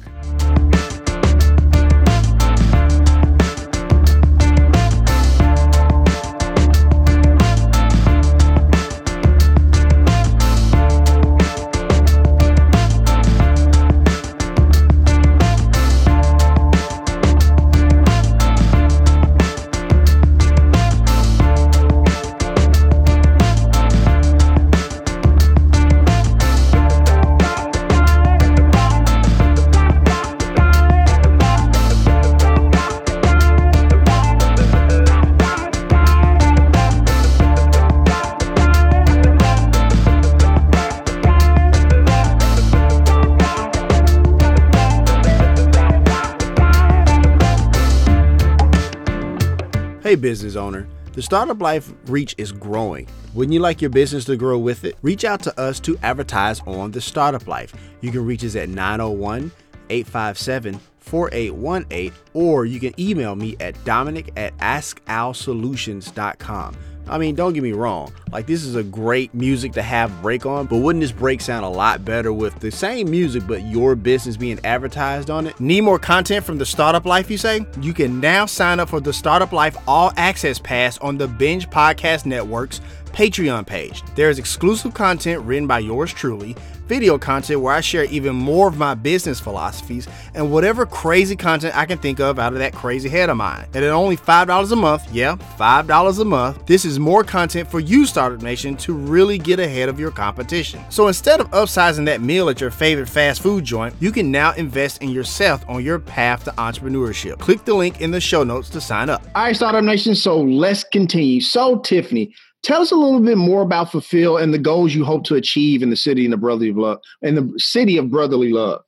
Hey, 50.07 50.15
business 50.15 50.55
owner. 50.55 50.87
The 51.11 51.21
Startup 51.21 51.59
Life 51.59 51.91
reach 52.05 52.33
is 52.37 52.53
growing. 52.53 53.09
Wouldn't 53.33 53.51
you 53.51 53.59
like 53.59 53.81
your 53.81 53.89
business 53.89 54.23
to 54.23 54.37
grow 54.37 54.57
with 54.57 54.85
it? 54.85 54.95
Reach 55.01 55.25
out 55.25 55.41
to 55.41 55.59
us 55.59 55.81
to 55.81 55.97
advertise 56.01 56.61
on 56.61 56.91
the 56.91 57.01
Startup 57.01 57.45
Life. 57.45 57.73
You 57.99 58.11
can 58.11 58.25
reach 58.25 58.45
us 58.45 58.55
at 58.55 58.69
901 58.69 59.51
857 59.89 60.79
4818, 60.99 62.13
or 62.33 62.65
you 62.65 62.79
can 62.79 62.97
email 62.97 63.35
me 63.35 63.57
at 63.59 63.83
dominic 63.83 64.31
at 64.37 64.57
askalsolutions.com. 64.59 66.77
I 67.09 67.17
mean, 67.17 67.35
don't 67.35 67.53
get 67.53 67.63
me 67.63 67.71
wrong, 67.71 68.11
like 68.31 68.47
this 68.47 68.63
is 68.63 68.75
a 68.75 68.83
great 68.83 69.33
music 69.33 69.71
to 69.73 69.81
have 69.81 70.21
break 70.21 70.45
on, 70.45 70.65
but 70.65 70.77
wouldn't 70.77 71.01
this 71.01 71.11
break 71.11 71.41
sound 71.41 71.65
a 71.65 71.69
lot 71.69 72.03
better 72.03 72.33
with 72.33 72.59
the 72.59 72.71
same 72.71 73.09
music 73.09 73.43
but 73.47 73.61
your 73.63 73.95
business 73.95 74.35
being 74.35 74.59
advertised 74.65 75.29
on 75.29 75.47
it? 75.47 75.59
Need 75.59 75.81
more 75.81 75.99
content 75.99 76.45
from 76.45 76.57
the 76.57 76.65
Startup 76.65 77.05
Life, 77.05 77.31
you 77.31 77.37
say? 77.37 77.65
You 77.81 77.93
can 77.93 78.19
now 78.19 78.45
sign 78.45 78.79
up 78.79 78.89
for 78.89 78.99
the 78.99 79.13
Startup 79.13 79.51
Life 79.51 79.77
All 79.87 80.11
Access 80.17 80.59
Pass 80.59 80.97
on 80.97 81.17
the 81.17 81.27
Binge 81.27 81.69
Podcast 81.69 82.25
Network's 82.25 82.81
Patreon 83.17 83.65
page. 83.65 84.03
There 84.13 84.29
is 84.29 84.37
exclusive 84.37 84.93
content 84.93 85.41
written 85.41 85.65
by 85.65 85.79
yours 85.79 86.13
truly, 86.13 86.55
video 86.85 87.17
content 87.17 87.59
where 87.61 87.73
I 87.73 87.81
share 87.81 88.03
even 88.05 88.35
more 88.35 88.67
of 88.67 88.77
my 88.77 88.93
business 88.93 89.39
philosophies, 89.39 90.07
and 90.35 90.51
whatever 90.51 90.85
crazy 90.85 91.35
content 91.35 91.75
I 91.75 91.87
can 91.87 91.97
think 91.97 92.19
of 92.19 92.37
out 92.37 92.53
of 92.53 92.59
that 92.59 92.75
crazy 92.75 93.09
head 93.09 93.31
of 93.31 93.37
mine. 93.37 93.65
And 93.73 93.83
at 93.83 93.89
only 93.89 94.17
$5 94.17 94.71
a 94.71 94.75
month, 94.75 95.11
yeah, 95.11 95.35
$5 95.59 96.19
a 96.21 96.25
month, 96.25 96.65
this 96.67 96.85
is 96.85 96.99
more 96.99 97.23
content 97.23 97.71
for 97.71 97.79
you, 97.79 98.05
Startup 98.05 98.39
Nation, 98.39 98.77
to 98.77 98.93
really 98.93 99.39
get 99.39 99.59
ahead 99.59 99.89
of 99.89 99.99
your 99.99 100.11
competition. 100.11 100.79
So 100.89 101.07
instead 101.07 101.41
of 101.41 101.49
upsizing 101.49 102.05
that 102.05 102.21
meal 102.21 102.49
at 102.49 102.61
your 102.61 102.69
favorite 102.69 103.09
fast 103.09 103.41
food 103.41 103.63
joint, 103.63 103.95
you 103.99 104.11
can 104.11 104.31
now 104.31 104.53
invest 104.53 105.01
in 105.01 105.09
yourself 105.09 105.65
on 105.67 105.83
your 105.83 105.97
path 105.97 106.43
to 106.43 106.51
entrepreneurship. 106.51 107.39
Click 107.39 107.65
the 107.65 107.73
link 107.73 107.99
in 107.99 108.11
the 108.11 108.21
show 108.21 108.43
notes 108.43 108.69
to 108.69 108.79
sign 108.79 109.09
up. 109.09 109.23
All 109.33 109.45
right, 109.45 109.55
Startup 109.55 109.83
Nation. 109.83 110.13
So 110.13 110.39
let's 110.39 110.83
continue. 110.83 111.41
So, 111.41 111.79
Tiffany, 111.79 112.35
tell 112.67 112.81
us 112.81 112.91
a 112.91 112.95
little 112.95 113.21
bit 113.21 113.37
more 113.37 113.61
about 113.61 113.91
FulPhil 113.91 114.43
and 114.43 114.53
the 114.53 114.59
goals 114.59 114.93
you 114.93 115.05
hope 115.05 115.23
to 115.23 115.35
achieve 115.35 115.81
in 115.81 115.89
the 115.89 115.95
city 115.95 116.25
and 116.25 116.33
the 116.33 116.37
brotherly 116.37 116.73
love 116.73 116.99
in 117.21 117.35
the 117.35 117.53
city 117.57 117.97
of 117.97 118.11
brotherly 118.11 118.51
love. 118.51 118.83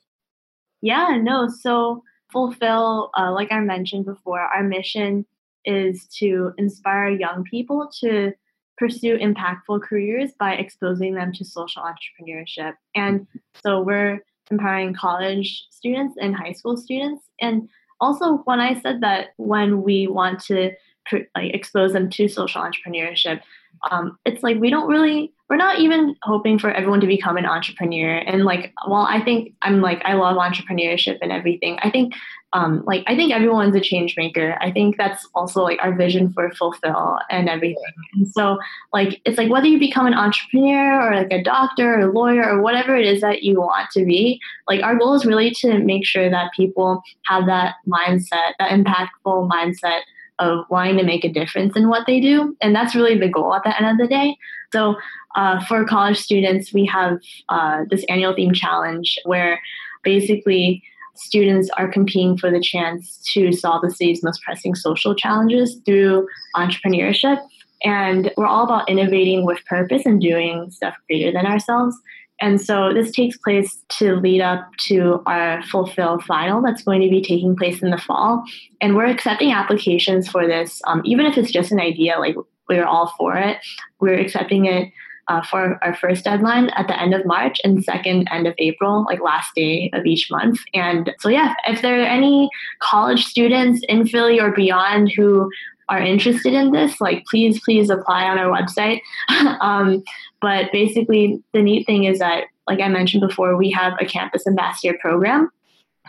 Yeah, 0.82 1.18
no. 1.22 1.48
So 1.48 2.04
FulPhil, 2.34 3.10
uh, 3.18 3.32
like 3.32 3.54
I 3.54 3.62
mentioned 3.62 4.04
before, 4.04 4.42
our 4.42 4.64
mission 4.64 5.26
is 5.64 6.08
to 6.18 6.52
inspire 6.58 7.10
young 7.10 7.46
people 7.46 7.90
to 8.02 8.34
pursue 8.78 9.18
impactful 9.18 9.82
careers 9.84 10.32
by 10.38 10.56
exposing 10.56 11.14
them 11.14 11.32
to 11.34 11.46
social 11.46 11.82
entrepreneurship. 11.82 12.74
And 12.96 13.28
so 13.64 13.82
we're 13.82 14.20
empowering 14.52 14.94
college 14.94 15.68
students 15.70 16.18
and 16.20 16.36
high 16.36 16.52
school 16.52 16.76
students. 16.76 17.24
And 17.40 17.70
also, 18.02 18.38
when 18.44 18.60
I 18.60 18.80
said 18.82 19.00
that 19.02 19.30
when 19.38 19.84
we 19.84 20.08
want 20.08 20.42
to 20.46 20.72
like 21.14 21.54
expose 21.54 21.94
them 21.94 22.10
to 22.10 22.28
social 22.28 22.62
entrepreneurship, 22.62 23.42
um, 23.90 24.18
it's 24.26 24.44
like 24.44 24.58
we 24.60 24.70
don't 24.70 24.88
really 24.88 25.34
we're 25.50 25.56
not 25.56 25.80
even 25.80 26.16
hoping 26.22 26.60
for 26.60 26.70
everyone 26.70 27.02
to 27.02 27.08
become 27.08 27.36
an 27.36 27.46
entrepreneur. 27.46 28.18
And 28.18 28.46
like 28.46 28.74
while 28.86 29.06
i 29.06 29.22
think 29.24 29.54
i'm 29.62 29.82
like 29.82 30.02
i 30.06 30.14
love 30.14 30.38
entrepreneurship 30.38 31.18
and 31.22 31.32
everything 31.32 31.80
i 31.82 31.90
think 31.90 32.14
um, 32.54 32.84
like 32.86 33.04
i 33.08 33.16
think 33.16 33.32
everyone's 33.32 33.76
a 33.76 33.80
change 33.80 34.16
maker. 34.18 34.58
I 34.60 34.72
think 34.72 34.98
that's 34.98 35.28
also 35.36 35.62
like 35.62 35.80
our 35.84 35.96
vision 35.96 36.34
for 36.34 36.50
FulPhil 36.50 37.20
and 37.30 37.48
everything. 37.48 37.94
And 38.16 38.28
so 38.28 38.58
like 38.92 39.22
it's 39.24 39.38
like 39.38 39.52
whether 39.52 39.68
you 39.68 39.78
become 39.78 40.08
an 40.08 40.16
entrepreneur 40.16 41.00
or 41.00 41.16
like 41.16 41.32
a 41.32 41.44
doctor 41.44 41.94
or 41.94 42.10
a 42.10 42.12
lawyer 42.12 42.44
or 42.44 42.62
whatever 42.62 42.96
it 42.96 43.06
is 43.06 43.22
that 43.22 43.44
you 43.44 43.60
want 43.60 43.92
to 43.92 44.04
be 44.04 44.40
like 44.68 44.82
our 44.82 44.98
goal 44.98 45.14
is 45.14 45.26
really 45.26 45.52
to 45.62 45.78
make 45.80 46.06
sure 46.06 46.30
that 46.30 46.52
people 46.56 47.04
have 47.26 47.46
that 47.46 47.76
mindset 47.88 48.54
that 48.58 48.72
impactful 48.72 49.48
mindset 49.50 50.02
of 50.40 50.66
wanting 50.70 50.98
to 50.98 51.04
make 51.04 51.24
a 51.24 51.32
difference 51.32 51.76
in 51.76 51.90
what 51.90 52.08
they 52.08 52.20
do. 52.20 52.56
And 52.62 52.76
that's 52.76 52.96
really 52.96 53.18
the 53.18 53.30
goal 53.30 53.54
at 53.54 53.64
the 53.64 53.78
end 53.78 53.90
of 53.90 53.98
the 53.98 54.08
day. 54.08 54.38
So 54.72 54.96
uh, 55.36 55.64
for 55.66 55.86
college 55.86 56.18
students, 56.18 56.74
we 56.74 56.86
have 56.86 57.20
uh, 57.50 57.84
this 57.90 58.06
annual 58.10 58.34
theme 58.34 58.54
challenge 58.54 59.20
where 59.26 59.60
basically 60.04 60.84
students 61.16 61.70
are 61.78 61.92
competing 61.92 62.38
for 62.38 62.50
the 62.50 62.62
chance 62.62 63.20
to 63.34 63.52
solve 63.52 63.82
the 63.82 63.92
city's 63.92 64.24
most 64.24 64.42
pressing 64.42 64.74
social 64.74 65.14
challenges 65.14 65.80
through 65.86 66.28
entrepreneurship. 66.56 67.40
And 67.84 68.32
we're 68.38 68.48
all 68.48 68.64
about 68.64 68.90
innovating 68.90 69.46
with 69.46 69.64
purpose 69.66 70.06
and 70.06 70.22
doing 70.22 70.70
stuff 70.72 70.96
greater 71.08 71.32
than 71.32 71.46
ourselves. 71.46 71.96
And 72.42 72.62
so 72.62 72.94
this 72.94 73.12
takes 73.12 73.38
place 73.38 73.84
to 74.00 74.16
lead 74.16 74.42
up 74.42 74.70
to 74.88 75.22
our 75.26 75.62
FulPhil 75.64 76.24
final 76.24 76.62
that's 76.62 76.84
going 76.84 77.02
to 77.02 77.10
be 77.10 77.22
taking 77.22 77.56
place 77.56 77.82
in 77.82 77.90
the 77.90 77.98
fall. 77.98 78.44
And 78.82 78.96
we're 78.96 79.08
accepting 79.08 79.52
applications 79.52 80.30
for 80.30 80.48
this, 80.48 80.82
um, 80.88 81.02
even 81.06 81.26
if 81.26 81.38
it's 81.38 81.52
just 81.52 81.72
an 81.72 81.80
idea, 81.80 82.18
like 82.20 82.36
we're 82.70 82.86
all 82.86 83.14
for 83.18 83.36
it. 83.36 83.58
We're 84.00 84.20
accepting 84.20 84.66
it 84.66 84.92
uh, 85.30 85.44
for 85.44 85.82
our 85.84 85.96
first 85.96 86.26
deadline 86.26 86.70
at 86.70 86.88
the 86.88 87.00
end 87.00 87.14
of 87.14 87.26
March 87.26 87.60
and 87.64 87.84
second 87.84 88.28
end 88.32 88.48
of 88.48 88.56
April, 88.58 89.06
like 89.06 89.22
last 89.22 89.54
day 89.56 89.90
of 89.94 90.06
each 90.06 90.30
month. 90.32 90.60
And 90.74 91.14
so, 91.20 91.30
yeah, 91.30 91.54
if 91.68 91.82
there 91.82 92.00
are 92.00 92.06
any 92.06 92.50
college 92.80 93.26
students 93.26 93.82
in 93.88 94.08
Philly 94.08 94.40
or 94.40 94.52
beyond 94.52 95.12
who 95.12 95.50
are 95.88 96.02
interested 96.02 96.54
in 96.54 96.72
this, 96.72 97.00
like 97.00 97.26
please, 97.30 97.60
please 97.62 97.90
apply 97.90 98.24
on 98.24 98.38
our 98.38 98.52
website. 98.52 99.02
um, 99.62 100.04
but 100.42 100.72
basically, 100.72 101.44
the 101.54 101.62
neat 101.62 101.86
thing 101.86 102.06
is 102.06 102.20
that, 102.20 102.46
like 102.68 102.80
I 102.80 102.88
mentioned 102.88 103.22
before, 103.28 103.58
we 103.58 103.72
have 103.72 103.94
a 104.00 104.06
campus 104.06 104.48
ambassador 104.48 104.98
program. 105.00 105.50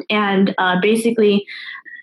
And 0.09 0.55
uh, 0.59 0.81
basically, 0.81 1.47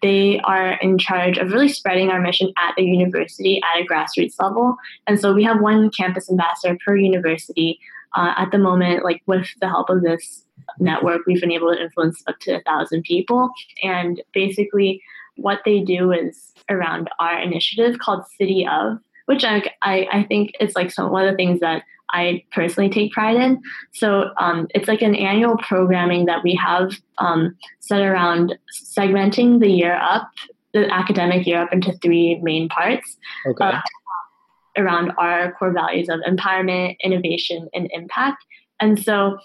they 0.01 0.39
are 0.43 0.73
in 0.73 0.97
charge 0.97 1.37
of 1.37 1.51
really 1.51 1.69
spreading 1.69 2.09
our 2.09 2.21
mission 2.21 2.51
at 2.57 2.75
the 2.75 2.83
university 2.83 3.61
at 3.63 3.81
a 3.81 3.85
grassroots 3.85 4.35
level. 4.39 4.75
And 5.07 5.19
so 5.19 5.33
we 5.33 5.43
have 5.43 5.61
one 5.61 5.89
campus 5.89 6.29
ambassador 6.29 6.77
per 6.85 6.95
university. 6.95 7.79
Uh, 8.15 8.33
at 8.37 8.51
the 8.51 8.57
moment, 8.57 9.03
like 9.03 9.21
with 9.25 9.47
the 9.61 9.67
help 9.67 9.89
of 9.89 10.01
this 10.01 10.43
network, 10.79 11.21
we've 11.25 11.41
been 11.41 11.51
able 11.51 11.73
to 11.73 11.81
influence 11.81 12.23
up 12.27 12.39
to 12.39 12.57
a 12.57 12.61
thousand 12.61 13.03
people. 13.03 13.49
And 13.83 14.21
basically, 14.33 15.01
what 15.35 15.61
they 15.65 15.81
do 15.81 16.11
is 16.11 16.53
around 16.69 17.09
our 17.19 17.39
initiative 17.39 17.99
called 17.99 18.25
City 18.37 18.67
of, 18.69 18.99
which 19.27 19.43
I, 19.45 19.63
I, 19.81 20.07
I 20.11 20.23
think 20.23 20.51
it's 20.59 20.75
like 20.75 20.91
some, 20.91 21.11
one 21.11 21.25
of 21.25 21.31
the 21.31 21.37
things 21.37 21.61
that 21.61 21.83
I 22.09 22.43
personally 22.51 22.89
take 22.89 23.11
pride 23.11 23.35
in. 23.35 23.61
So 23.93 24.31
um, 24.39 24.67
it's 24.73 24.87
like 24.87 25.01
an 25.01 25.15
annual 25.15 25.57
programming 25.57 26.25
that 26.25 26.43
we 26.43 26.55
have 26.55 26.91
um, 27.17 27.55
set 27.79 28.01
around 28.01 28.57
segmenting 28.73 29.59
the 29.59 29.69
year 29.69 29.95
up, 29.95 30.29
the 30.73 30.91
academic 30.91 31.45
year 31.45 31.61
up 31.61 31.73
into 31.73 31.93
three 32.01 32.39
main 32.41 32.69
parts. 32.69 33.17
Okay. 33.45 33.63
Uh, 33.65 33.81
around 34.77 35.11
our 35.17 35.53
core 35.53 35.73
values 35.73 36.07
of 36.07 36.19
empowerment, 36.19 36.95
innovation, 37.03 37.67
and 37.73 37.89
impact. 37.93 38.45
And 38.79 39.03
so 39.03 39.39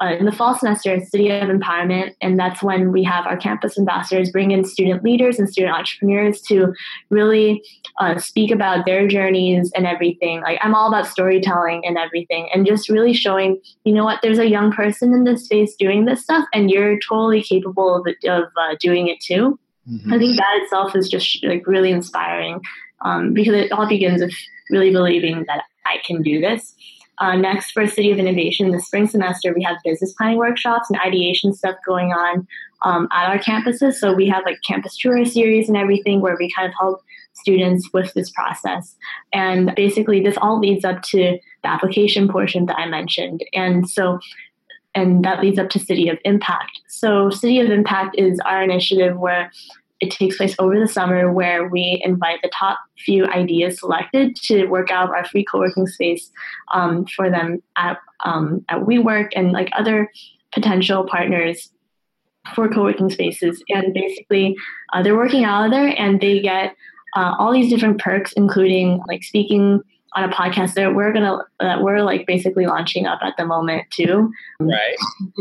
uh, 0.00 0.14
in 0.18 0.26
the 0.26 0.32
fall 0.32 0.54
semester, 0.54 0.98
City 1.00 1.30
of 1.30 1.48
Empowerment, 1.48 2.14
and 2.20 2.38
that's 2.38 2.62
when 2.62 2.92
we 2.92 3.02
have 3.02 3.26
our 3.26 3.36
campus 3.36 3.78
ambassadors 3.78 4.30
bring 4.30 4.52
in 4.52 4.64
student 4.64 5.02
leaders 5.02 5.38
and 5.38 5.48
student 5.48 5.74
entrepreneurs 5.74 6.40
to 6.42 6.72
really 7.10 7.62
uh, 7.98 8.18
speak 8.18 8.50
about 8.50 8.86
their 8.86 9.08
journeys 9.08 9.72
and 9.74 9.86
everything. 9.86 10.40
Like 10.40 10.58
I'm 10.62 10.74
all 10.74 10.88
about 10.88 11.06
storytelling 11.06 11.82
and 11.84 11.98
everything, 11.98 12.48
and 12.54 12.66
just 12.66 12.88
really 12.88 13.12
showing, 13.12 13.60
you 13.84 13.92
know 13.92 14.04
what, 14.04 14.20
there's 14.22 14.38
a 14.38 14.48
young 14.48 14.72
person 14.72 15.12
in 15.12 15.24
this 15.24 15.44
space 15.44 15.74
doing 15.76 16.04
this 16.04 16.22
stuff, 16.22 16.46
and 16.54 16.70
you're 16.70 16.98
totally 17.08 17.42
capable 17.42 17.96
of, 17.96 18.06
of 18.28 18.44
uh, 18.60 18.76
doing 18.80 19.08
it 19.08 19.20
too. 19.20 19.58
Mm-hmm. 19.90 20.12
I 20.12 20.18
think 20.18 20.36
that 20.36 20.60
itself 20.62 20.94
is 20.94 21.08
just 21.08 21.42
like 21.44 21.66
really 21.66 21.90
inspiring 21.90 22.60
um, 23.04 23.32
because 23.32 23.54
it 23.54 23.72
all 23.72 23.88
begins 23.88 24.20
with 24.20 24.34
really 24.70 24.92
believing 24.92 25.44
that 25.48 25.62
I 25.86 25.96
can 26.06 26.22
do 26.22 26.40
this. 26.40 26.74
Uh, 27.20 27.36
next, 27.36 27.72
for 27.72 27.86
City 27.86 28.10
of 28.10 28.18
Innovation, 28.18 28.70
the 28.70 28.80
spring 28.80 29.06
semester, 29.08 29.52
we 29.54 29.62
have 29.62 29.76
business 29.84 30.14
planning 30.14 30.38
workshops 30.38 30.88
and 30.90 30.98
ideation 31.04 31.52
stuff 31.52 31.76
going 31.86 32.12
on 32.12 32.46
um, 32.82 33.08
at 33.12 33.28
our 33.28 33.38
campuses. 33.38 33.94
So 33.94 34.12
we 34.12 34.28
have 34.28 34.44
like 34.44 34.58
campus 34.66 34.96
tour 34.96 35.24
series 35.24 35.68
and 35.68 35.76
everything 35.76 36.20
where 36.20 36.36
we 36.38 36.50
kind 36.56 36.68
of 36.68 36.74
help 36.78 37.02
students 37.34 37.88
with 37.92 38.12
this 38.14 38.30
process. 38.30 38.96
And 39.32 39.74
basically, 39.74 40.22
this 40.22 40.36
all 40.40 40.60
leads 40.60 40.84
up 40.84 41.02
to 41.02 41.38
the 41.62 41.68
application 41.68 42.28
portion 42.28 42.66
that 42.66 42.78
I 42.78 42.86
mentioned. 42.86 43.44
And 43.52 43.88
so 43.88 44.20
and 44.94 45.24
that 45.24 45.40
leads 45.40 45.58
up 45.58 45.68
to 45.70 45.78
City 45.78 46.08
of 46.08 46.18
Impact. 46.24 46.80
So, 46.88 47.30
City 47.30 47.60
of 47.60 47.70
Impact 47.70 48.16
is 48.18 48.40
our 48.40 48.62
initiative 48.62 49.18
where 49.18 49.52
it 50.00 50.10
takes 50.10 50.36
place 50.36 50.54
over 50.58 50.78
the 50.78 50.86
summer 50.86 51.32
where 51.32 51.68
we 51.68 52.00
invite 52.04 52.40
the 52.42 52.50
top 52.56 52.78
few 52.98 53.26
ideas 53.26 53.80
selected 53.80 54.36
to 54.36 54.66
work 54.66 54.90
out 54.90 55.10
our 55.10 55.24
free 55.24 55.44
co-working 55.44 55.86
space 55.86 56.30
um, 56.72 57.04
for 57.06 57.30
them 57.30 57.62
at, 57.76 57.98
um, 58.24 58.64
at 58.68 58.82
WeWork 58.82 59.30
and 59.34 59.52
like 59.52 59.68
other 59.72 60.10
potential 60.52 61.04
partners 61.04 61.70
for 62.54 62.68
co-working 62.68 63.10
spaces. 63.10 63.62
And 63.68 63.92
basically, 63.92 64.56
uh, 64.92 65.02
they're 65.02 65.16
working 65.16 65.44
out 65.44 65.66
of 65.66 65.70
there 65.70 65.94
and 65.98 66.20
they 66.20 66.40
get 66.40 66.76
uh, 67.16 67.34
all 67.38 67.52
these 67.52 67.70
different 67.70 68.00
perks, 68.00 68.32
including 68.32 69.00
like 69.08 69.22
speaking 69.22 69.82
on 70.14 70.24
a 70.24 70.28
podcast 70.28 70.74
that 70.74 70.94
we're 70.94 71.12
gonna 71.12 71.38
that 71.60 71.82
we're 71.82 72.00
like 72.00 72.26
basically 72.26 72.66
launching 72.66 73.06
up 73.06 73.20
at 73.22 73.34
the 73.36 73.44
moment 73.44 73.84
too. 73.90 74.30
Right. 74.60 74.96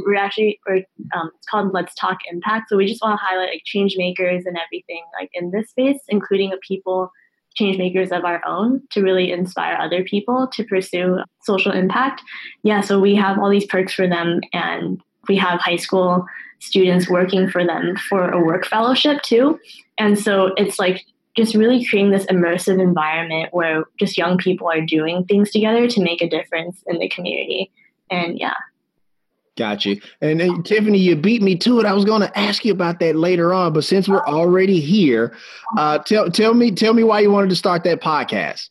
We're 0.06 0.16
actually 0.16 0.60
we're 0.68 0.84
um, 1.16 1.32
it's 1.36 1.48
called 1.48 1.74
Let's 1.74 1.96
Talk 1.96 2.20
Impact. 2.32 2.70
So 2.70 2.78
we 2.78 2.88
just 2.88 3.02
want 3.02 3.20
to 3.20 3.26
highlight 3.26 3.50
like 3.50 3.64
change 3.66 3.96
makers 3.98 4.46
and 4.46 4.58
everything 4.58 5.04
like 5.20 5.30
in 5.34 5.52
this 5.52 5.70
space, 5.70 6.02
including 6.10 6.52
a 6.52 6.58
people 6.58 7.12
change 7.56 7.78
makers 7.78 8.12
of 8.12 8.24
our 8.24 8.46
own 8.46 8.82
to 8.92 9.02
really 9.02 9.32
inspire 9.32 9.76
other 9.76 10.04
people 10.04 10.48
to 10.54 10.64
pursue 10.64 11.18
social 11.44 11.72
impact. 11.72 12.22
Yeah, 12.64 12.82
so 12.82 13.00
we 13.00 13.16
have 13.16 13.40
all 13.40 13.50
these 13.50 13.66
perks 13.66 13.94
for 13.94 14.08
them 14.08 14.42
and 14.54 15.02
we 15.28 15.38
have 15.38 15.60
high 15.60 15.76
school 15.78 16.26
students 16.60 17.10
working 17.10 17.50
for 17.50 17.66
them 17.66 17.96
for 18.10 18.30
a 18.30 18.44
work 18.44 18.66
fellowship 18.66 19.22
too. 19.24 19.60
And 19.98 20.20
so 20.20 20.54
it's 20.58 20.80
like 20.80 21.04
just 21.38 21.56
really 21.56 21.86
creating 21.86 22.12
this 22.12 22.26
immersive 22.26 22.82
environment 22.82 23.54
where 23.54 23.86
just 24.00 24.18
young 24.18 24.38
people 24.38 24.68
are 24.68 24.82
doing 24.82 25.24
things 25.26 25.52
together 25.52 25.88
to 25.88 26.02
make 26.02 26.22
a 26.22 26.30
difference 26.30 26.84
in 26.88 26.98
the 26.98 27.08
community. 27.08 27.72
And 28.10 28.40
yeah. 28.40 28.56
Got 29.56 29.86
you. 29.86 30.00
And, 30.22 30.42
and 30.42 30.66
Tiffany, 30.66 31.00
you 31.00 31.16
beat 31.16 31.42
me 31.42 31.56
to 31.58 31.80
it. 31.80 31.86
I 31.86 31.94
was 31.94 32.06
going 32.06 32.22
to 32.22 32.38
ask 32.38 32.66
you 32.66 32.72
about 32.72 33.00
that 33.00 33.16
later 33.16 33.54
on, 33.54 33.74
but 33.74 33.84
since 33.84 34.08
we're 34.08 34.26
already 34.26 34.80
here, 34.80 35.36
uh, 35.78 35.98
tell 36.00 36.30
tell 36.30 36.54
me 36.54 36.72
tell 36.72 36.94
me 36.94 37.04
why 37.04 37.22
you 37.22 37.32
wanted 37.32 37.50
to 37.50 37.56
start 37.56 37.84
that 37.86 38.02
podcast. 38.02 38.70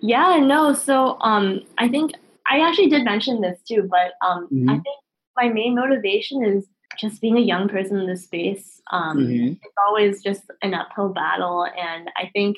Yeah, 0.00 0.38
no. 0.38 0.72
So 0.72 1.18
um, 1.20 1.60
I 1.76 1.88
think 1.88 2.12
I 2.50 2.60
actually 2.60 2.88
did 2.88 3.04
mention 3.04 3.42
this 3.42 3.58
too, 3.68 3.86
but 3.90 4.14
um, 4.26 4.44
mm-hmm. 4.46 4.70
I 4.70 4.72
think 4.74 4.96
my 5.36 5.48
main 5.48 5.74
motivation 5.74 6.42
is 6.42 6.66
just 6.98 7.20
being 7.20 7.36
a 7.36 7.40
young 7.40 7.68
person 7.68 7.98
in 7.98 8.06
this 8.06 8.24
space, 8.24 8.80
um, 8.90 9.18
mm-hmm. 9.18 9.52
it's 9.52 9.74
always 9.86 10.22
just 10.22 10.42
an 10.62 10.74
uphill 10.74 11.10
battle. 11.10 11.66
And 11.66 12.10
I 12.16 12.30
think 12.32 12.56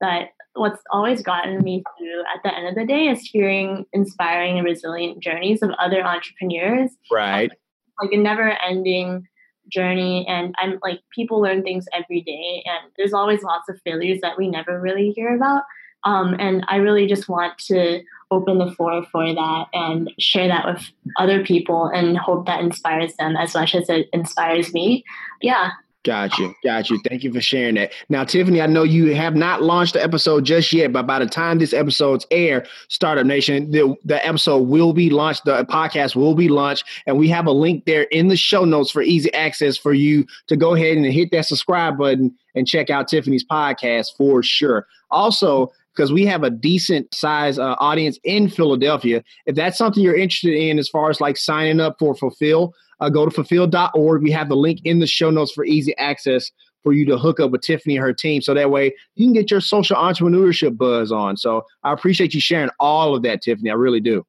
that 0.00 0.30
what's 0.54 0.82
always 0.90 1.22
gotten 1.22 1.62
me 1.62 1.82
through 1.98 2.20
at 2.34 2.42
the 2.42 2.54
end 2.54 2.68
of 2.68 2.74
the 2.74 2.86
day 2.86 3.08
is 3.08 3.20
hearing 3.20 3.84
inspiring 3.92 4.58
and 4.58 4.66
resilient 4.66 5.22
journeys 5.22 5.62
of 5.62 5.70
other 5.78 6.02
entrepreneurs. 6.02 6.90
Right. 7.10 7.50
Like 8.00 8.12
a 8.12 8.16
never 8.16 8.56
ending 8.62 9.26
journey. 9.68 10.26
And 10.28 10.54
I'm 10.58 10.78
like, 10.82 11.00
people 11.14 11.40
learn 11.40 11.62
things 11.62 11.86
every 11.92 12.22
day. 12.22 12.64
And 12.66 12.92
there's 12.96 13.12
always 13.12 13.42
lots 13.42 13.68
of 13.68 13.80
failures 13.84 14.20
that 14.22 14.38
we 14.38 14.48
never 14.48 14.80
really 14.80 15.10
hear 15.10 15.34
about. 15.34 15.62
Um, 16.04 16.36
and 16.38 16.64
I 16.68 16.76
really 16.76 17.06
just 17.06 17.28
want 17.28 17.58
to 17.66 18.00
open 18.30 18.58
the 18.58 18.70
floor 18.72 19.04
for 19.10 19.32
that 19.34 19.66
and 19.72 20.12
share 20.18 20.48
that 20.48 20.66
with 20.66 20.90
other 21.18 21.44
people 21.44 21.86
and 21.86 22.18
hope 22.18 22.46
that 22.46 22.60
inspires 22.60 23.14
them 23.16 23.36
as 23.36 23.54
much 23.54 23.74
as 23.74 23.88
it 23.88 24.08
inspires 24.12 24.72
me. 24.72 25.04
Yeah. 25.40 25.70
Got 26.06 26.38
you. 26.38 26.54
Got 26.62 26.88
you. 26.88 27.00
Thank 27.08 27.24
you 27.24 27.32
for 27.32 27.40
sharing 27.40 27.74
that. 27.74 27.92
Now, 28.08 28.22
Tiffany, 28.22 28.60
I 28.62 28.66
know 28.66 28.84
you 28.84 29.12
have 29.16 29.34
not 29.34 29.62
launched 29.62 29.94
the 29.94 30.02
episode 30.02 30.44
just 30.44 30.72
yet, 30.72 30.92
but 30.92 31.04
by 31.04 31.18
the 31.18 31.26
time 31.26 31.58
this 31.58 31.72
episode's 31.72 32.24
air, 32.30 32.64
Startup 32.86 33.26
Nation, 33.26 33.72
the, 33.72 33.96
the 34.04 34.24
episode 34.24 34.68
will 34.68 34.92
be 34.92 35.10
launched. 35.10 35.46
The 35.46 35.64
podcast 35.64 36.14
will 36.14 36.36
be 36.36 36.48
launched. 36.48 36.84
And 37.08 37.18
we 37.18 37.28
have 37.30 37.46
a 37.46 37.52
link 37.52 37.86
there 37.86 38.04
in 38.04 38.28
the 38.28 38.36
show 38.36 38.64
notes 38.64 38.92
for 38.92 39.02
easy 39.02 39.34
access 39.34 39.76
for 39.76 39.92
you 39.92 40.24
to 40.46 40.56
go 40.56 40.76
ahead 40.76 40.96
and 40.96 41.04
hit 41.06 41.32
that 41.32 41.46
subscribe 41.46 41.98
button 41.98 42.32
and 42.54 42.68
check 42.68 42.88
out 42.88 43.08
Tiffany's 43.08 43.44
podcast 43.44 44.16
for 44.16 44.44
sure. 44.44 44.86
Also, 45.10 45.72
because 45.96 46.12
we 46.12 46.26
have 46.26 46.42
a 46.42 46.50
decent 46.50 47.12
size 47.14 47.58
uh, 47.58 47.74
audience 47.78 48.18
in 48.24 48.48
Philadelphia. 48.48 49.22
If 49.46 49.56
that's 49.56 49.78
something 49.78 50.02
you're 50.02 50.14
interested 50.14 50.54
in, 50.54 50.78
as 50.78 50.88
far 50.88 51.10
as 51.10 51.20
like 51.20 51.36
signing 51.36 51.80
up 51.80 51.96
for 51.98 52.14
FulPhil, 52.14 52.72
uh, 53.00 53.08
go 53.08 53.26
to 53.26 53.30
fulphil.org. 53.30 54.22
We 54.22 54.30
have 54.30 54.48
the 54.48 54.56
link 54.56 54.80
in 54.84 54.98
the 54.98 55.06
show 55.06 55.30
notes 55.30 55.52
for 55.52 55.64
easy 55.64 55.96
access 55.96 56.50
for 56.82 56.92
you 56.92 57.04
to 57.06 57.18
hook 57.18 57.40
up 57.40 57.50
with 57.50 57.62
Tiffany 57.62 57.96
and 57.96 58.04
her 58.04 58.12
team. 58.12 58.40
So 58.40 58.54
that 58.54 58.70
way 58.70 58.94
you 59.16 59.26
can 59.26 59.32
get 59.32 59.50
your 59.50 59.60
social 59.60 59.96
entrepreneurship 59.96 60.76
buzz 60.76 61.10
on. 61.10 61.36
So 61.36 61.64
I 61.82 61.92
appreciate 61.92 62.32
you 62.32 62.40
sharing 62.40 62.70
all 62.78 63.14
of 63.16 63.22
that, 63.22 63.42
Tiffany. 63.42 63.70
I 63.70 63.74
really 63.74 64.00
do. 64.00 64.24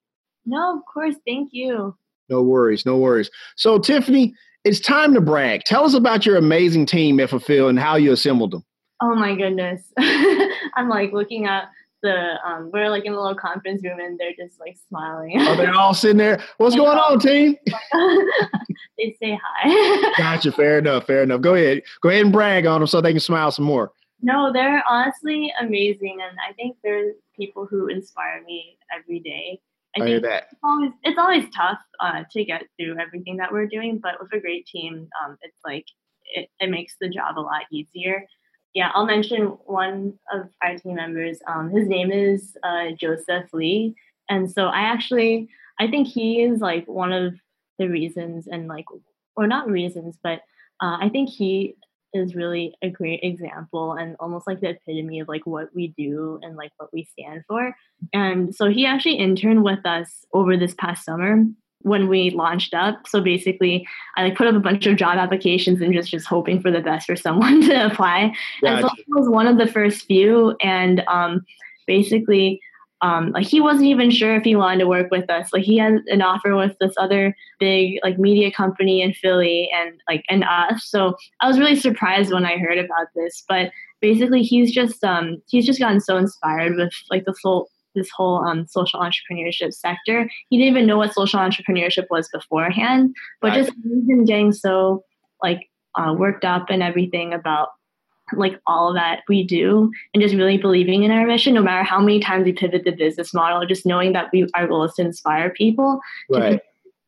No, 0.46 0.78
of 0.78 0.84
course. 0.92 1.16
Thank 1.28 1.50
you. 1.52 1.96
No 2.30 2.42
worries. 2.42 2.86
No 2.86 2.98
worries. 2.98 3.30
So, 3.56 3.80
Tiffany, 3.80 4.34
it's 4.64 4.80
time 4.80 5.14
to 5.14 5.22
brag. 5.22 5.64
Tell 5.64 5.86
us 5.86 5.94
about 5.94 6.26
your 6.26 6.36
amazing 6.36 6.86
team 6.86 7.20
at 7.20 7.30
FulPhil 7.30 7.70
and 7.70 7.80
how 7.80 7.96
you 7.96 8.12
assembled 8.12 8.52
them. 8.52 8.66
Oh 9.02 9.16
my 9.16 9.36
goodness. 9.36 9.84
I'm 10.76 10.90
like 10.90 11.14
looking 11.14 11.46
at 11.46 11.70
the 12.04 12.36
um 12.46 12.70
we're 12.72 12.90
like 12.90 13.06
in 13.06 13.14
a 13.14 13.20
little 13.20 13.36
conference 13.36 13.84
room 13.84 14.00
and 14.00 14.20
they're 14.20 14.34
just 14.38 14.60
like 14.60 14.78
smiling. 14.88 15.40
Are 15.42 15.56
they 15.56 15.66
all 15.68 15.94
sitting 15.94 16.18
there? 16.18 16.44
What's 16.58 16.76
going 16.76 16.98
on, 16.98 17.20
team? 17.20 17.58
they 18.98 19.16
say 19.22 19.40
hi. 19.42 20.12
Gotcha. 20.18 20.52
Fair 20.52 20.80
enough. 20.80 21.06
Fair 21.06 21.24
enough. 21.24 21.42
Go 21.42 21.56
ahead. 21.56 21.82
Go 22.02 22.10
ahead 22.10 22.24
and 22.24 22.34
brag 22.34 22.66
on 22.66 22.82
them 22.82 22.88
so 22.88 23.02
they 23.02 23.12
can 23.12 23.20
smile 23.20 23.52
some 23.52 23.66
more. 23.66 23.92
no, 24.22 24.52
they're 24.54 24.84
honestly 24.88 25.52
amazing 25.60 26.20
and 26.22 26.38
I 26.48 26.54
think 26.54 26.78
they're 26.84 27.14
people 27.36 27.66
who 27.66 27.88
inspire 27.88 28.44
me 28.44 28.78
every 28.96 29.20
day. 29.20 29.60
I, 29.96 30.02
I 30.02 30.06
think 30.06 30.10
hear 30.10 30.30
that. 30.30 30.48
it's 30.52 30.60
always 30.64 30.92
it's 31.04 31.18
always 31.18 31.46
tough 31.56 31.80
uh, 32.00 32.24
to 32.32 32.44
get 32.44 32.64
through 32.78 33.00
everything 33.00 33.38
that 33.38 33.52
we're 33.52 33.68
doing, 33.68 34.00
but 34.02 34.14
with 34.20 34.32
a 34.34 34.40
great 34.40 34.66
team, 34.68 35.08
um, 35.24 35.38
it's 35.42 35.60
like 35.66 35.86
it, 36.36 36.50
it 36.60 36.70
makes 36.70 36.96
the 37.00 37.10
job 37.10 37.38
a 37.38 37.42
lot 37.42 37.64
easier. 37.72 38.24
Yeah, 38.74 38.92
I'll 38.94 39.06
mention 39.06 39.58
one 39.66 40.14
of 40.32 40.50
our 40.64 40.78
team 40.78 40.96
members. 40.96 41.40
Um, 41.48 41.70
his 41.70 41.88
name 41.88 42.12
is 42.12 42.56
uh, 42.64 42.92
Joseph 43.00 43.52
Lee, 43.54 43.96
and 44.30 44.52
so 44.52 44.68
I 44.68 44.82
actually 44.82 45.50
I 45.80 45.88
think 45.88 46.08
he 46.08 46.42
is 46.42 46.60
like 46.60 46.86
one 46.88 47.14
of 47.14 47.36
the 47.80 47.88
reasons, 47.88 48.48
and 48.48 48.68
like 48.68 48.86
or 49.36 49.48
not 49.48 49.70
reasons, 49.70 50.18
but 50.22 50.42
uh, 50.82 50.98
I 51.00 51.10
think 51.10 51.30
he 51.30 51.76
is 52.14 52.36
really 52.36 52.74
a 52.82 52.90
great 52.90 53.20
example 53.22 53.94
and 53.94 54.16
almost 54.20 54.48
like 54.48 54.62
the 54.62 54.70
epitome 54.70 55.20
of 55.20 55.28
like 55.28 55.46
what 55.46 55.70
we 55.76 55.94
do 55.98 56.40
and 56.42 56.56
like 56.56 56.72
what 56.78 56.90
we 56.94 57.04
stand 57.04 57.44
for. 57.48 57.76
And 58.14 58.56
so 58.56 58.70
he 58.70 58.86
actually 58.86 59.16
interned 59.16 59.64
with 59.64 59.86
us 59.86 60.26
over 60.34 60.58
this 60.58 60.74
past 60.74 61.04
summer 61.04 61.44
when 61.88 62.08
we 62.08 62.30
launched 62.32 62.74
up. 62.74 63.08
So 63.08 63.22
basically, 63.22 63.88
I 64.16 64.24
like 64.24 64.36
put 64.36 64.48
up 64.48 64.56
a 64.56 64.60
bunch 64.60 64.86
of 64.86 64.98
job 64.98 65.18
applications 65.18 65.82
and 65.82 65.94
just 65.94 66.10
just 66.10 66.28
hoping 66.28 66.62
for 66.62 66.72
the 66.72 66.82
best 66.82 67.08
for 67.08 67.16
someone 67.16 67.62
to 67.68 67.86
apply. 67.86 68.34
And 68.64 68.82
so 68.82 68.88
Gotcha. 68.88 68.96
he 68.96 69.06
was 69.10 69.30
one 69.30 69.48
of 69.48 69.58
the 69.58 69.68
first 69.68 70.06
few. 70.06 70.56
And 70.62 71.04
um, 71.08 71.46
basically, 71.86 72.62
um, 73.02 73.32
like 73.32 73.46
he 73.46 73.62
wasn't 73.62 73.86
even 73.86 74.10
sure 74.10 74.36
if 74.36 74.44
he 74.44 74.56
wanted 74.56 74.80
to 74.80 74.88
work 74.88 75.12
with 75.12 75.30
us. 75.30 75.54
Like 75.54 75.64
he 75.64 75.78
had 75.78 76.00
an 76.08 76.22
offer 76.22 76.56
with 76.56 76.76
this 76.80 76.94
other 76.98 77.36
big 77.60 78.00
like 78.04 78.18
media 78.18 78.52
company 78.52 79.02
in 79.02 79.14
Philly 79.14 79.70
and 79.74 80.00
like 80.10 80.24
and 80.30 80.44
us. 80.44 80.86
So 80.86 81.16
I 81.42 81.48
was 81.48 81.60
really 81.60 81.76
surprised 81.76 82.34
when 82.34 82.46
I 82.46 82.58
heard 82.58 82.78
about 82.78 83.08
this. 83.16 83.44
But 83.48 83.72
basically, 84.02 84.42
he's 84.42 84.72
just 84.72 85.04
um, 85.04 85.42
he's 85.48 85.66
just 85.66 85.80
gotten 85.80 86.02
so 86.02 86.18
inspired 86.18 86.76
with 86.76 86.94
like 87.12 87.26
the 87.26 87.36
whole 87.44 87.70
this 87.98 88.10
whole 88.16 88.38
um, 88.46 88.66
social 88.68 89.00
entrepreneurship 89.02 89.74
sector. 89.74 90.30
He 90.50 90.58
didn't 90.58 90.72
even 90.72 90.86
know 90.88 90.98
what 90.98 91.14
social 91.14 91.40
entrepreneurship 91.40 92.06
was 92.10 92.30
beforehand, 92.30 93.16
but 93.42 93.50
Right. 93.50 93.66
just 93.66 93.74
been 93.84 94.26
getting 94.26 94.54
so 94.54 95.04
like 95.44 95.70
uh, 95.96 96.14
worked 96.18 96.46
up 96.46 96.68
and 96.70 96.82
everything 96.84 97.34
about 97.34 97.70
like 98.36 98.60
all 98.68 98.94
that 98.94 99.22
we 99.30 99.42
do 99.44 99.90
and 100.14 100.22
just 100.22 100.36
really 100.36 100.58
believing 100.58 101.04
in 101.04 101.12
our 101.12 101.26
mission 101.26 101.54
no 101.54 101.62
matter 101.64 101.84
how 101.84 102.00
many 102.00 102.20
times 102.20 102.44
we 102.44 102.52
pivot 102.52 102.84
the 102.84 102.92
business 102.92 103.34
model 103.34 103.66
just 103.66 103.86
knowing 103.86 104.12
that 104.12 104.28
we 104.34 104.46
our 104.54 104.68
goal 104.68 104.84
is 104.84 104.94
to 104.96 105.02
inspire 105.02 105.50
people 105.52 106.02
to 106.34 106.40
Right. 106.40 106.62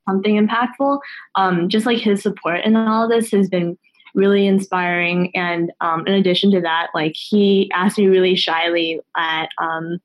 something 0.08 0.36
impactful 0.48 1.00
um, 1.36 1.68
just 1.68 1.86
like 1.86 1.98
his 1.98 2.22
support 2.24 2.62
in 2.64 2.78
all 2.78 3.04
of 3.04 3.10
this 3.10 3.32
has 3.32 3.50
been 3.50 3.78
really 4.16 4.48
inspiring 4.48 5.30
and 5.36 5.72
um, 5.82 6.08
in 6.08 6.14
addition 6.14 6.52
to 6.52 6.62
that 6.62 6.88
like 6.96 7.16
he 7.18 7.70
asked 7.74 7.98
me 7.98 8.08
really 8.08 8.36
shyly 8.36 9.02
at 9.18 9.50
um, 9.62 10.00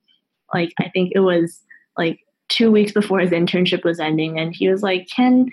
like 0.55 0.73
i 0.81 0.89
think 0.89 1.13
it 1.15 1.21
was 1.21 1.61
like 1.99 2.21
two 2.49 2.71
weeks 2.71 2.93
before 2.93 3.21
his 3.21 3.31
internship 3.31 3.85
was 3.85 4.01
ending 4.01 4.39
and 4.39 4.55
he 4.55 4.69
was 4.69 4.83
like 4.83 5.09
ken 5.15 5.51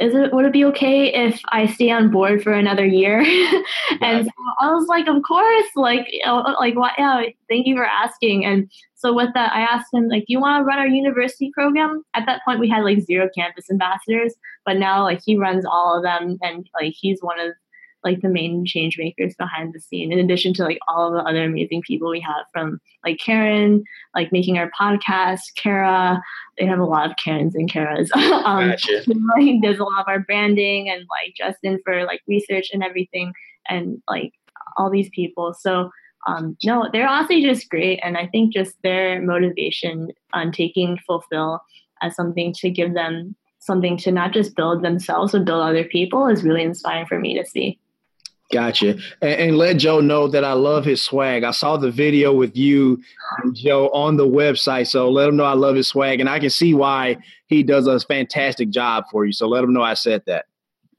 is 0.00 0.14
it 0.14 0.32
would 0.32 0.44
it 0.44 0.52
be 0.52 0.64
okay 0.64 1.12
if 1.12 1.40
I 1.50 1.66
stay 1.66 1.90
on 1.90 2.10
board 2.10 2.42
for 2.42 2.52
another 2.52 2.84
year? 2.84 3.20
and 4.00 4.24
so 4.26 4.32
I 4.60 4.72
was 4.72 4.88
like, 4.88 5.06
of 5.06 5.22
course, 5.22 5.66
like, 5.76 6.08
like, 6.24 6.74
what? 6.74 6.92
Yeah, 6.98 7.22
thank 7.48 7.66
you 7.66 7.76
for 7.76 7.84
asking. 7.84 8.44
And 8.44 8.68
so 8.96 9.14
with 9.14 9.30
that, 9.34 9.52
I 9.52 9.60
asked 9.60 9.94
him, 9.94 10.08
like, 10.08 10.22
do 10.22 10.32
you 10.32 10.40
want 10.40 10.60
to 10.60 10.64
run 10.64 10.78
our 10.78 10.88
university 10.88 11.50
program? 11.54 12.02
At 12.14 12.26
that 12.26 12.40
point, 12.44 12.58
we 12.58 12.68
had 12.68 12.82
like 12.82 13.00
zero 13.00 13.28
campus 13.36 13.70
ambassadors, 13.70 14.34
but 14.66 14.78
now 14.78 15.04
like 15.04 15.20
he 15.24 15.36
runs 15.36 15.64
all 15.64 15.96
of 15.96 16.02
them, 16.02 16.38
and 16.42 16.68
like 16.80 16.94
he's 16.96 17.20
one 17.20 17.38
of 17.38 17.52
like 18.04 18.20
the 18.20 18.28
main 18.28 18.64
change 18.66 18.98
makers 18.98 19.34
behind 19.36 19.72
the 19.72 19.80
scene. 19.80 20.12
In 20.12 20.18
addition 20.18 20.52
to 20.54 20.64
like 20.64 20.78
all 20.86 21.08
of 21.08 21.14
the 21.14 21.28
other 21.28 21.42
amazing 21.42 21.82
people 21.82 22.10
we 22.10 22.20
have 22.20 22.44
from 22.52 22.78
like 23.04 23.18
Karen, 23.18 23.82
like 24.14 24.30
making 24.30 24.58
our 24.58 24.70
podcast, 24.78 25.40
Kara. 25.56 26.22
They 26.58 26.66
have 26.66 26.78
a 26.78 26.84
lot 26.84 27.10
of 27.10 27.16
Karens 27.16 27.54
and 27.54 27.70
Karas. 27.70 28.14
um, 28.44 28.70
Gotcha. 28.70 29.02
he 29.38 29.60
does 29.60 29.78
a 29.78 29.84
lot 29.84 30.00
of 30.00 30.08
our 30.08 30.20
branding 30.20 30.88
and 30.90 31.06
like 31.10 31.34
Justin 31.36 31.80
for 31.84 32.04
like 32.04 32.20
research 32.28 32.70
and 32.72 32.84
everything 32.84 33.32
and 33.68 34.00
like 34.08 34.32
all 34.76 34.90
these 34.90 35.08
people. 35.10 35.54
So 35.58 35.90
um, 36.26 36.56
no, 36.64 36.88
they're 36.92 37.08
honestly 37.08 37.42
just 37.42 37.68
great. 37.68 38.00
And 38.02 38.16
I 38.16 38.26
think 38.26 38.52
just 38.52 38.76
their 38.82 39.20
motivation 39.20 40.08
on 40.32 40.52
taking 40.52 40.98
FulPhil 41.08 41.58
as 42.02 42.14
something 42.14 42.52
to 42.54 42.70
give 42.70 42.94
them 42.94 43.34
something 43.58 43.96
to 43.96 44.12
not 44.12 44.32
just 44.32 44.54
build 44.56 44.82
themselves 44.82 45.32
but 45.32 45.46
build 45.46 45.62
other 45.62 45.84
people 45.84 46.26
is 46.26 46.44
really 46.44 46.62
inspiring 46.62 47.06
for 47.06 47.18
me 47.18 47.36
to 47.38 47.46
see. 47.46 47.78
Gotcha. 48.52 48.98
And, 49.22 49.40
and 49.40 49.58
let 49.58 49.78
Joe 49.78 50.00
know 50.00 50.28
that 50.28 50.44
I 50.44 50.52
love 50.52 50.84
his 50.84 51.02
swag. 51.02 51.44
I 51.44 51.50
saw 51.50 51.76
the 51.76 51.90
video 51.90 52.32
with 52.32 52.56
you 52.56 53.02
and 53.42 53.54
Joe 53.54 53.88
on 53.90 54.16
the 54.16 54.26
website. 54.26 54.88
So 54.88 55.10
let 55.10 55.28
him 55.28 55.36
know 55.36 55.44
I 55.44 55.54
love 55.54 55.76
his 55.76 55.88
swag. 55.88 56.20
And 56.20 56.28
I 56.28 56.38
can 56.38 56.50
see 56.50 56.74
why 56.74 57.16
he 57.46 57.62
does 57.62 57.86
a 57.86 57.98
fantastic 58.00 58.70
job 58.70 59.04
for 59.10 59.24
you. 59.24 59.32
So 59.32 59.48
let 59.48 59.64
him 59.64 59.72
know 59.72 59.82
I 59.82 59.94
said 59.94 60.22
that. 60.26 60.46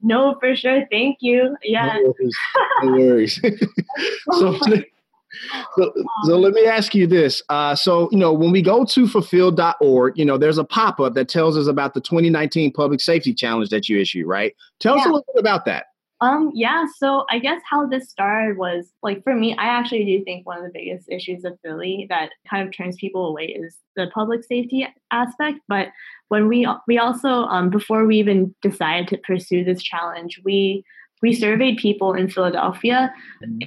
No, 0.02 0.36
for 0.40 0.54
sure. 0.54 0.86
Thank 0.90 1.18
you. 1.20 1.56
Yeah. 1.62 1.98
No 2.02 2.12
worries. 2.18 2.36
No 2.82 2.92
worries. 2.92 3.40
so, 4.32 4.58
so, 5.76 5.92
so 6.24 6.38
let 6.38 6.52
me 6.52 6.66
ask 6.66 6.94
you 6.94 7.06
this. 7.06 7.42
Uh, 7.48 7.74
so, 7.74 8.08
you 8.12 8.18
know, 8.18 8.32
when 8.32 8.50
we 8.52 8.60
go 8.60 8.84
to 8.84 9.06
fulphil.org, 9.06 10.18
you 10.18 10.24
know, 10.24 10.36
there's 10.36 10.58
a 10.58 10.64
pop 10.64 11.00
up 11.00 11.14
that 11.14 11.28
tells 11.28 11.56
us 11.56 11.66
about 11.66 11.94
the 11.94 12.00
2019 12.00 12.72
Public 12.72 13.00
Safety 13.00 13.32
Challenge 13.32 13.70
that 13.70 13.88
you 13.88 13.98
issued, 13.98 14.26
right? 14.26 14.54
Tell 14.78 14.98
us 14.98 15.06
a 15.06 15.08
little 15.08 15.24
bit 15.34 15.40
about 15.40 15.64
that. 15.64 15.86
Um, 16.20 16.50
yeah, 16.54 16.86
so 16.96 17.26
I 17.30 17.38
guess 17.38 17.60
how 17.68 17.86
this 17.86 18.08
started 18.08 18.56
was 18.56 18.86
like 19.02 19.22
for 19.22 19.34
me, 19.34 19.54
I 19.58 19.66
actually 19.66 20.04
do 20.04 20.24
think 20.24 20.46
one 20.46 20.58
of 20.58 20.64
the 20.64 20.70
biggest 20.72 21.10
issues 21.10 21.44
of 21.44 21.58
Philly 21.62 22.06
that 22.08 22.30
kind 22.48 22.66
of 22.66 22.74
turns 22.74 22.96
people 22.96 23.28
away 23.28 23.46
is 23.46 23.76
the 23.96 24.06
public 24.14 24.42
safety 24.44 24.86
aspect. 25.10 25.58
But 25.68 25.88
when 26.28 26.48
we 26.48 26.66
we 26.86 26.98
also 26.98 27.28
um, 27.28 27.68
before 27.68 28.06
we 28.06 28.16
even 28.16 28.54
decided 28.62 29.08
to 29.08 29.18
pursue 29.18 29.62
this 29.62 29.82
challenge, 29.82 30.40
we 30.42 30.84
we 31.22 31.32
surveyed 31.32 31.78
people 31.78 32.12
in 32.14 32.28
Philadelphia 32.28 33.12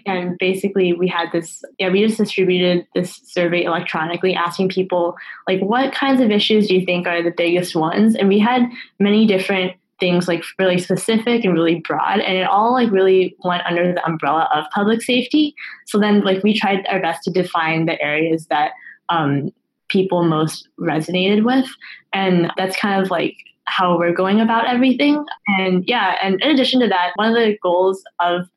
and 0.06 0.38
basically 0.38 0.94
we 0.94 1.08
had 1.08 1.32
this 1.32 1.64
yeah 1.80 1.90
we 1.90 2.06
just 2.06 2.18
distributed 2.18 2.86
this 2.94 3.20
survey 3.26 3.64
electronically 3.64 4.34
asking 4.36 4.70
people 4.70 5.16
like 5.48 5.60
what 5.62 5.94
kinds 5.94 6.22
of 6.22 6.32
issues 6.32 6.68
do 6.68 6.76
you 6.76 6.86
think 6.86 7.08
are 7.08 7.24
the 7.24 7.34
biggest 7.36 7.76
ones 7.76 8.16
and 8.16 8.28
we 8.28 8.40
had 8.40 8.70
many 9.00 9.26
different 9.26 9.74
things 10.00 10.28
like 10.28 10.44
really 10.58 10.78
specific 10.78 11.44
and 11.44 11.54
really 11.54 11.80
broad 11.80 12.20
and 12.20 12.38
it 12.38 12.48
all 12.48 12.74
like 12.74 12.92
really 12.92 13.36
went 13.44 13.66
under 13.66 13.94
the 13.94 14.06
umbrella 14.06 14.50
of 14.54 14.66
public 14.74 15.02
safety. 15.02 15.54
So 15.88 16.00
then 16.00 16.22
like 16.22 16.44
we 16.44 16.58
tried 16.58 16.86
our 16.88 17.02
best 17.02 17.24
to 17.24 17.32
define 17.32 17.86
the 17.86 18.02
areas 18.02 18.48
that 18.48 18.72
um, 19.10 19.52
people 19.90 20.24
most 20.24 20.70
resonated 20.80 21.44
with 21.44 21.70
and 22.14 22.52
that's 22.58 22.78
kind 22.78 23.02
of 23.02 23.12
like 23.12 23.36
how 23.66 23.98
we're 23.98 24.14
going 24.14 24.42
about 24.42 24.68
everything. 24.68 25.26
And 25.48 25.84
yeah 25.88 26.18
and 26.22 26.42
in 26.42 26.52
addition 26.52 26.80
to 26.82 26.88
that 26.88 27.12
one 27.16 27.30
of 27.30 27.36
the 27.36 27.58
goals 27.62 28.04
of 28.20 28.48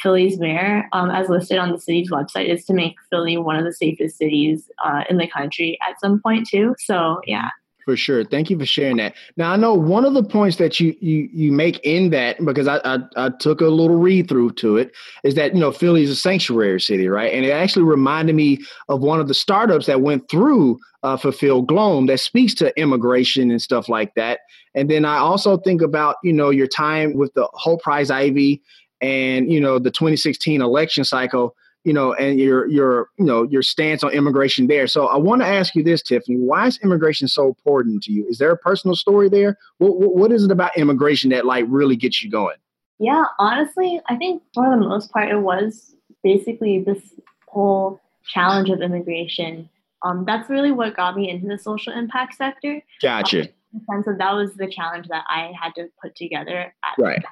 Philly's 0.00 0.38
mayor, 0.38 0.88
um, 0.92 1.10
as 1.10 1.28
listed 1.28 1.58
on 1.58 1.72
the 1.72 1.80
city's 1.80 2.10
website, 2.10 2.48
is 2.48 2.64
to 2.66 2.72
make 2.72 2.94
Philly 3.10 3.36
one 3.36 3.56
of 3.56 3.64
the 3.64 3.72
safest 3.72 4.16
cities 4.16 4.70
uh, 4.84 5.02
in 5.10 5.16
the 5.18 5.26
country 5.26 5.76
at 5.88 5.98
some 6.00 6.20
point 6.20 6.46
too. 6.48 6.76
So 6.78 7.20
yeah, 7.26 7.50
For 7.88 7.96
sure. 7.96 8.22
Thank 8.22 8.50
you 8.50 8.58
for 8.58 8.66
sharing 8.66 8.98
that. 8.98 9.14
Now 9.38 9.50
I 9.50 9.56
know 9.56 9.72
one 9.72 10.04
of 10.04 10.12
the 10.12 10.22
points 10.22 10.58
that 10.58 10.78
you 10.78 10.94
you 11.00 11.26
you 11.32 11.50
make 11.50 11.80
in 11.84 12.10
that 12.10 12.36
because 12.44 12.68
I 12.68 12.82
I, 12.84 12.98
I 13.16 13.30
took 13.40 13.62
a 13.62 13.68
little 13.68 13.96
read 13.96 14.28
through 14.28 14.50
to 14.56 14.76
it 14.76 14.92
is 15.24 15.36
that 15.36 15.54
you 15.54 15.60
know 15.60 15.72
Philly 15.72 16.02
is 16.02 16.10
a 16.10 16.14
sanctuary 16.14 16.82
city, 16.82 17.08
right? 17.08 17.32
And 17.32 17.46
it 17.46 17.50
actually 17.50 17.86
reminded 17.86 18.36
me 18.36 18.58
of 18.90 19.00
one 19.00 19.20
of 19.20 19.28
the 19.28 19.32
startups 19.32 19.86
that 19.86 20.02
went 20.02 20.28
through 20.28 20.78
uh, 21.02 21.16
FulPhil 21.16 21.66
Gloam 21.66 22.08
that 22.08 22.20
speaks 22.20 22.52
to 22.56 22.78
immigration 22.78 23.50
and 23.50 23.62
stuff 23.62 23.88
like 23.88 24.12
that. 24.16 24.40
And 24.74 24.90
then 24.90 25.06
I 25.06 25.16
also 25.16 25.56
think 25.56 25.80
about 25.80 26.16
you 26.22 26.34
know 26.34 26.50
your 26.50 26.66
time 26.66 27.14
with 27.14 27.32
the 27.32 27.48
Hult 27.54 27.80
Prize 27.80 28.10
Ivy 28.10 28.60
and 29.00 29.50
you 29.50 29.62
know 29.62 29.78
the 29.78 29.90
2016 29.90 30.60
election 30.60 31.04
cycle 31.04 31.56
you 31.84 31.92
know, 31.92 32.12
and 32.14 32.38
your 32.38 32.66
your 32.68 33.08
you 33.18 33.24
know 33.24 33.44
your 33.44 33.62
stance 33.62 34.02
on 34.02 34.10
immigration 34.12 34.66
there. 34.66 34.86
So 34.86 35.06
I 35.06 35.16
want 35.16 35.42
to 35.42 35.46
ask 35.46 35.74
you 35.74 35.82
this, 35.82 36.02
Tiffany: 36.02 36.36
Why 36.36 36.66
is 36.66 36.78
immigration 36.82 37.28
so 37.28 37.46
important 37.46 38.02
to 38.04 38.12
you? 38.12 38.26
Is 38.28 38.38
there 38.38 38.50
a 38.50 38.56
personal 38.56 38.96
story 38.96 39.28
there? 39.28 39.56
What 39.78 39.98
what, 39.98 40.14
what 40.16 40.32
is 40.32 40.44
it 40.44 40.50
about 40.50 40.76
immigration 40.76 41.30
that 41.30 41.44
like 41.46 41.64
really 41.68 41.96
gets 41.96 42.22
you 42.22 42.30
going? 42.30 42.56
yeah. 43.00 43.24
Honestly, 43.38 44.00
I 44.08 44.16
think 44.16 44.42
for 44.52 44.68
the 44.68 44.76
most 44.76 45.12
part, 45.12 45.30
it 45.30 45.38
was 45.38 45.94
basically 46.24 46.82
this 46.82 47.14
whole 47.46 48.00
challenge 48.26 48.70
of 48.70 48.80
immigration. 48.82 49.68
Um, 50.04 50.24
that's 50.26 50.50
really 50.50 50.72
what 50.72 50.96
got 50.96 51.16
me 51.16 51.30
into 51.30 51.46
the 51.46 51.58
social 51.58 51.92
impact 51.92 52.34
sector. 52.36 52.82
Gotcha. 53.00 53.42
In 53.42 53.48
the 53.72 53.80
sense 53.90 54.06
that 54.06 54.18
that 54.18 54.32
was 54.32 54.54
the 54.54 54.68
challenge 54.68 55.06
that 55.08 55.24
I 55.28 55.52
had 55.60 55.74
to 55.76 55.88
put 56.02 56.16
together 56.16 56.74
at 56.84 56.98
Right. 56.98 57.24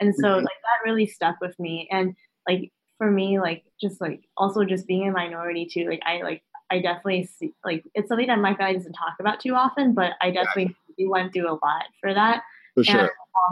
And 0.00 0.14
so 0.14 0.22
Mhm. 0.28 0.36
like 0.44 0.44
that 0.44 0.84
really 0.84 1.06
stuck 1.06 1.36
with 1.40 1.58
me. 1.58 1.88
And 1.90 2.14
like 2.48 2.72
for 3.00 3.10
me, 3.10 3.40
like 3.40 3.64
just 3.80 3.98
like 3.98 4.20
also 4.36 4.62
just 4.62 4.86
being 4.86 5.08
a 5.08 5.10
minority 5.10 5.64
too, 5.64 5.88
like 5.88 6.02
I 6.04 6.20
like 6.20 6.42
I 6.70 6.80
definitely 6.80 7.24
see 7.24 7.54
like 7.64 7.82
it's 7.94 8.08
something 8.08 8.26
that 8.26 8.38
my 8.38 8.54
family 8.54 8.74
doesn't 8.74 8.92
talk 8.92 9.14
about 9.18 9.40
too 9.40 9.54
often, 9.54 9.94
but 9.94 10.12
I 10.20 10.30
definitely 10.30 10.76
went 10.98 11.32
through 11.32 11.48
a 11.48 11.56
lot 11.64 11.84
for 11.98 12.12
that. 12.12 12.42
For 12.80 12.92
sure. 12.92 13.00
And, 13.00 13.10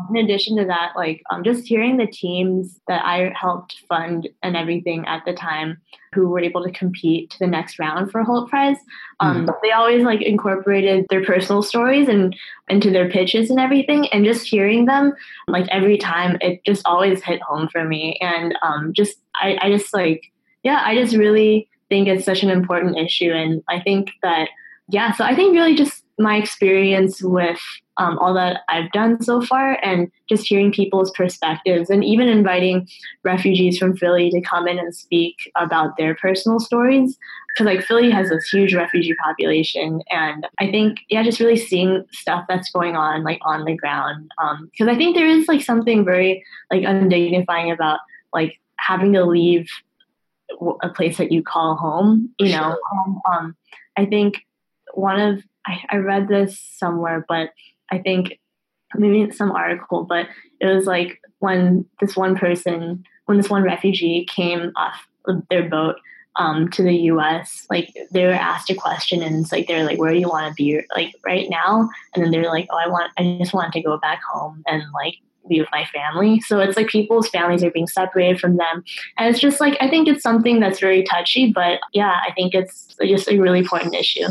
um, 0.09 0.17
in 0.17 0.25
addition 0.25 0.57
to 0.59 0.65
that, 0.67 0.93
like 0.97 1.23
um, 1.31 1.45
just 1.45 1.67
hearing 1.67 1.97
the 1.97 2.07
teams 2.07 2.81
that 2.89 3.05
I 3.05 3.33
helped 3.35 3.77
fund 3.89 4.29
and 4.43 4.57
everything 4.57 5.07
at 5.07 5.25
the 5.25 5.33
time 5.33 5.79
who 6.15 6.29
were 6.29 6.41
able 6.41 6.65
to 6.65 6.71
compete 6.73 7.31
to 7.31 7.39
the 7.39 7.47
next 7.47 7.79
round 7.79 8.11
for 8.11 8.23
Hult 8.25 8.49
Prize, 8.51 8.77
um, 9.21 9.47
Mhm. 9.47 9.55
they 9.63 9.73
always 9.73 10.03
like 10.03 10.23
incorporated 10.23 11.07
their 11.11 11.25
personal 11.25 11.63
stories 11.63 12.09
and 12.09 12.35
into 12.69 12.91
their 12.91 13.11
pitches 13.11 13.51
and 13.51 13.61
everything. 13.61 14.09
And 14.09 14.25
just 14.25 14.47
hearing 14.47 14.87
them, 14.87 15.13
like 15.47 15.67
every 15.71 15.99
time, 15.99 16.39
it 16.41 16.61
just 16.65 16.83
always 16.87 17.23
hit 17.23 17.41
home 17.43 17.69
for 17.69 17.85
me. 17.85 18.19
And 18.21 18.57
um, 18.63 18.93
just 18.95 19.19
I, 19.35 19.59
I 19.61 19.71
just 19.71 19.95
like 19.95 20.23
yeah, 20.65 20.83
I 20.85 20.97
just 20.97 21.15
really 21.15 21.69
think 21.89 22.09
it's 22.09 22.25
such 22.25 22.43
an 22.43 22.51
important 22.51 22.99
issue, 22.99 23.31
and 23.33 23.63
I 23.69 23.81
think 23.81 24.11
that 24.23 24.49
yeah. 24.89 25.13
So 25.13 25.25
I 25.25 25.35
think 25.35 25.55
really 25.55 25.75
just 25.75 26.05
my 26.19 26.37
experience 26.37 27.23
with 27.23 27.61
um, 27.99 28.19
all 28.19 28.33
that 28.35 28.61
I've 28.69 28.91
done 28.93 29.21
so 29.23 29.41
far 29.43 29.79
and 29.83 30.11
just 30.29 30.47
hearing 30.47 30.73
people's 30.73 31.11
perspectives 31.11 31.91
and 31.91 32.05
even 32.05 32.29
inviting 32.29 32.89
refugees 33.25 33.77
from 33.79 33.97
Philly 33.97 34.31
to 34.31 34.41
come 34.41 34.69
in 34.69 34.79
and 34.79 34.95
speak 34.95 35.37
about 35.57 35.97
their 35.97 36.15
personal 36.15 36.61
stories. 36.61 37.19
Because 37.49 37.67
like 37.67 37.85
Philly 37.85 38.11
has 38.11 38.31
this 38.31 38.49
huge 38.49 38.75
refugee 38.75 39.17
population, 39.25 40.01
and 40.11 40.47
I 40.61 40.71
think 40.71 41.01
yeah, 41.09 41.25
just 41.25 41.41
really 41.41 41.57
seeing 41.57 42.05
stuff 42.13 42.45
that's 42.49 42.71
going 42.71 42.95
on 42.95 43.25
like 43.25 43.41
on 43.43 43.65
the 43.65 43.77
ground. 43.77 44.31
Because 44.71 44.89
I 44.89 44.97
think 44.97 45.17
there 45.17 45.27
is 45.27 45.49
like 45.49 45.63
something 45.63 46.05
very 46.05 46.45
like 46.71 46.85
undignifying 46.85 47.73
about 47.73 47.99
like 48.33 48.61
having 48.77 49.13
to 49.15 49.25
leave 49.25 49.69
a 50.83 50.89
place 50.89 51.19
that 51.19 51.33
you 51.33 51.43
call 51.43 51.75
home. 51.75 52.33
You 52.39 52.53
know, 52.53 52.79
um, 52.93 53.21
um, 53.29 53.57
I 53.97 54.07
think 54.07 54.45
one 54.95 55.21
of 55.21 55.43
I, 55.69 55.85
I 55.91 55.97
read 55.99 56.29
this 56.29 56.59
somewhere, 56.59 57.25
but 57.29 57.51
I 57.91 57.99
think 57.99 58.39
maybe 58.95 59.23
it's 59.23 59.37
some 59.37 59.53
article, 59.53 60.05
but 60.05 60.27
it 60.61 60.67
was 60.67 60.87
like 60.87 61.21
when 61.41 61.85
this 62.01 62.17
one 62.17 62.37
person, 62.37 63.05
when 63.27 63.37
this 63.37 63.51
one 63.51 63.63
refugee 63.63 64.27
came 64.35 64.73
off 64.77 65.07
of 65.27 65.43
their 65.51 65.69
boat 65.69 65.97
um, 66.37 66.71
to 66.71 66.83
the 66.83 66.95
U.S., 66.95 67.67
like 67.69 67.93
they 68.11 68.25
were 68.25 68.33
asked 68.33 68.71
a 68.71 68.75
question, 68.75 69.23
and 69.23 69.41
it's 69.41 69.53
like 69.53 69.67
they're 69.67 69.85
like, 69.85 69.99
"Where 69.99 70.13
do 70.13 70.19
you 70.19 70.29
want 70.29 70.49
to 70.49 70.55
be, 70.55 70.81
like 70.95 71.15
right 71.25 71.49
now?" 71.51 71.89
And 72.15 72.25
then 72.25 72.31
they're 72.31 72.51
like, 72.51 72.69
"Oh, 72.71 72.79
I 72.79 72.89
want, 72.89 73.13
I 73.19 73.37
just 73.39 73.53
want 73.53 73.73
to 73.73 73.83
go 73.83 73.99
back 73.99 74.21
home 74.23 74.63
and 74.67 74.83
like 74.95 75.17
be 75.49 75.61
with 75.61 75.69
my 75.73 75.85
family." 75.87 76.41
So 76.41 76.61
it's 76.61 76.77
like 76.77 76.89
people's 76.89 77.29
families 77.29 77.65
are 77.65 77.71
being 77.71 77.89
separated 77.89 78.41
from 78.41 78.57
them, 78.57 78.85
and 79.19 79.29
it's 79.29 79.41
just 79.41 79.61
like 79.61 79.77
I 79.81 79.91
think 79.91 80.09
it's 80.09 80.23
something 80.23 80.61
that's 80.61 80.81
very 80.81 81.03
touchy, 81.03 81.53
but 81.53 81.81
yeah, 81.93 82.21
I 82.27 82.33
think 82.33 82.55
it's 82.55 82.97
just 83.03 83.29
a 83.29 83.39
really 83.39 83.59
important 83.59 83.95
issue. 83.95 84.29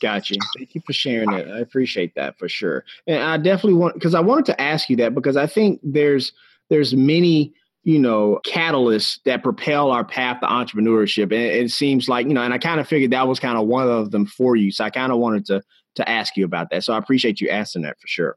Got 0.00 0.30
you. 0.30 0.36
Thank 0.56 0.74
you 0.74 0.80
for 0.86 0.92
sharing 0.92 1.30
that. 1.30 1.50
I 1.50 1.58
appreciate 1.58 2.14
that 2.14 2.38
for 2.38 2.48
sure. 2.48 2.84
And 3.06 3.22
I 3.22 3.36
definitely 3.36 3.74
want 3.74 3.94
because 3.94 4.14
I 4.14 4.20
wanted 4.20 4.46
to 4.46 4.60
ask 4.60 4.88
you 4.88 4.96
that 4.96 5.14
because 5.14 5.36
I 5.36 5.46
think 5.46 5.78
there's 5.82 6.32
there's 6.70 6.94
many 6.94 7.52
you 7.84 7.98
know 7.98 8.40
catalysts 8.46 9.18
that 9.24 9.42
propel 9.42 9.90
our 9.90 10.04
path 10.04 10.40
to 10.40 10.46
entrepreneurship, 10.46 11.24
and 11.24 11.34
it 11.34 11.70
seems 11.70 12.08
like 12.08 12.26
you 12.26 12.32
know, 12.32 12.42
and 12.42 12.54
I 12.54 12.58
kind 12.58 12.80
of 12.80 12.88
figured 12.88 13.10
that 13.10 13.28
was 13.28 13.38
kind 13.38 13.58
of 13.58 13.66
one 13.66 13.88
of 13.88 14.10
them 14.10 14.24
for 14.24 14.56
you. 14.56 14.72
So 14.72 14.84
I 14.84 14.90
kind 14.90 15.12
of 15.12 15.18
wanted 15.18 15.44
to 15.46 15.62
to 15.96 16.08
ask 16.08 16.36
you 16.36 16.46
about 16.46 16.70
that. 16.70 16.84
So 16.84 16.94
I 16.94 16.98
appreciate 16.98 17.40
you 17.40 17.50
asking 17.50 17.82
that 17.82 18.00
for 18.00 18.06
sure. 18.06 18.36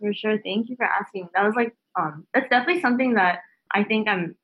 For 0.00 0.12
sure. 0.12 0.38
Thank 0.44 0.68
you 0.68 0.76
for 0.76 0.84
asking. 0.84 1.28
That 1.34 1.44
was 1.44 1.54
like 1.54 1.74
um 1.98 2.26
that's 2.34 2.50
definitely 2.50 2.82
something 2.82 3.14
that 3.14 3.40
I 3.72 3.84
think 3.84 4.08
I'm 4.08 4.36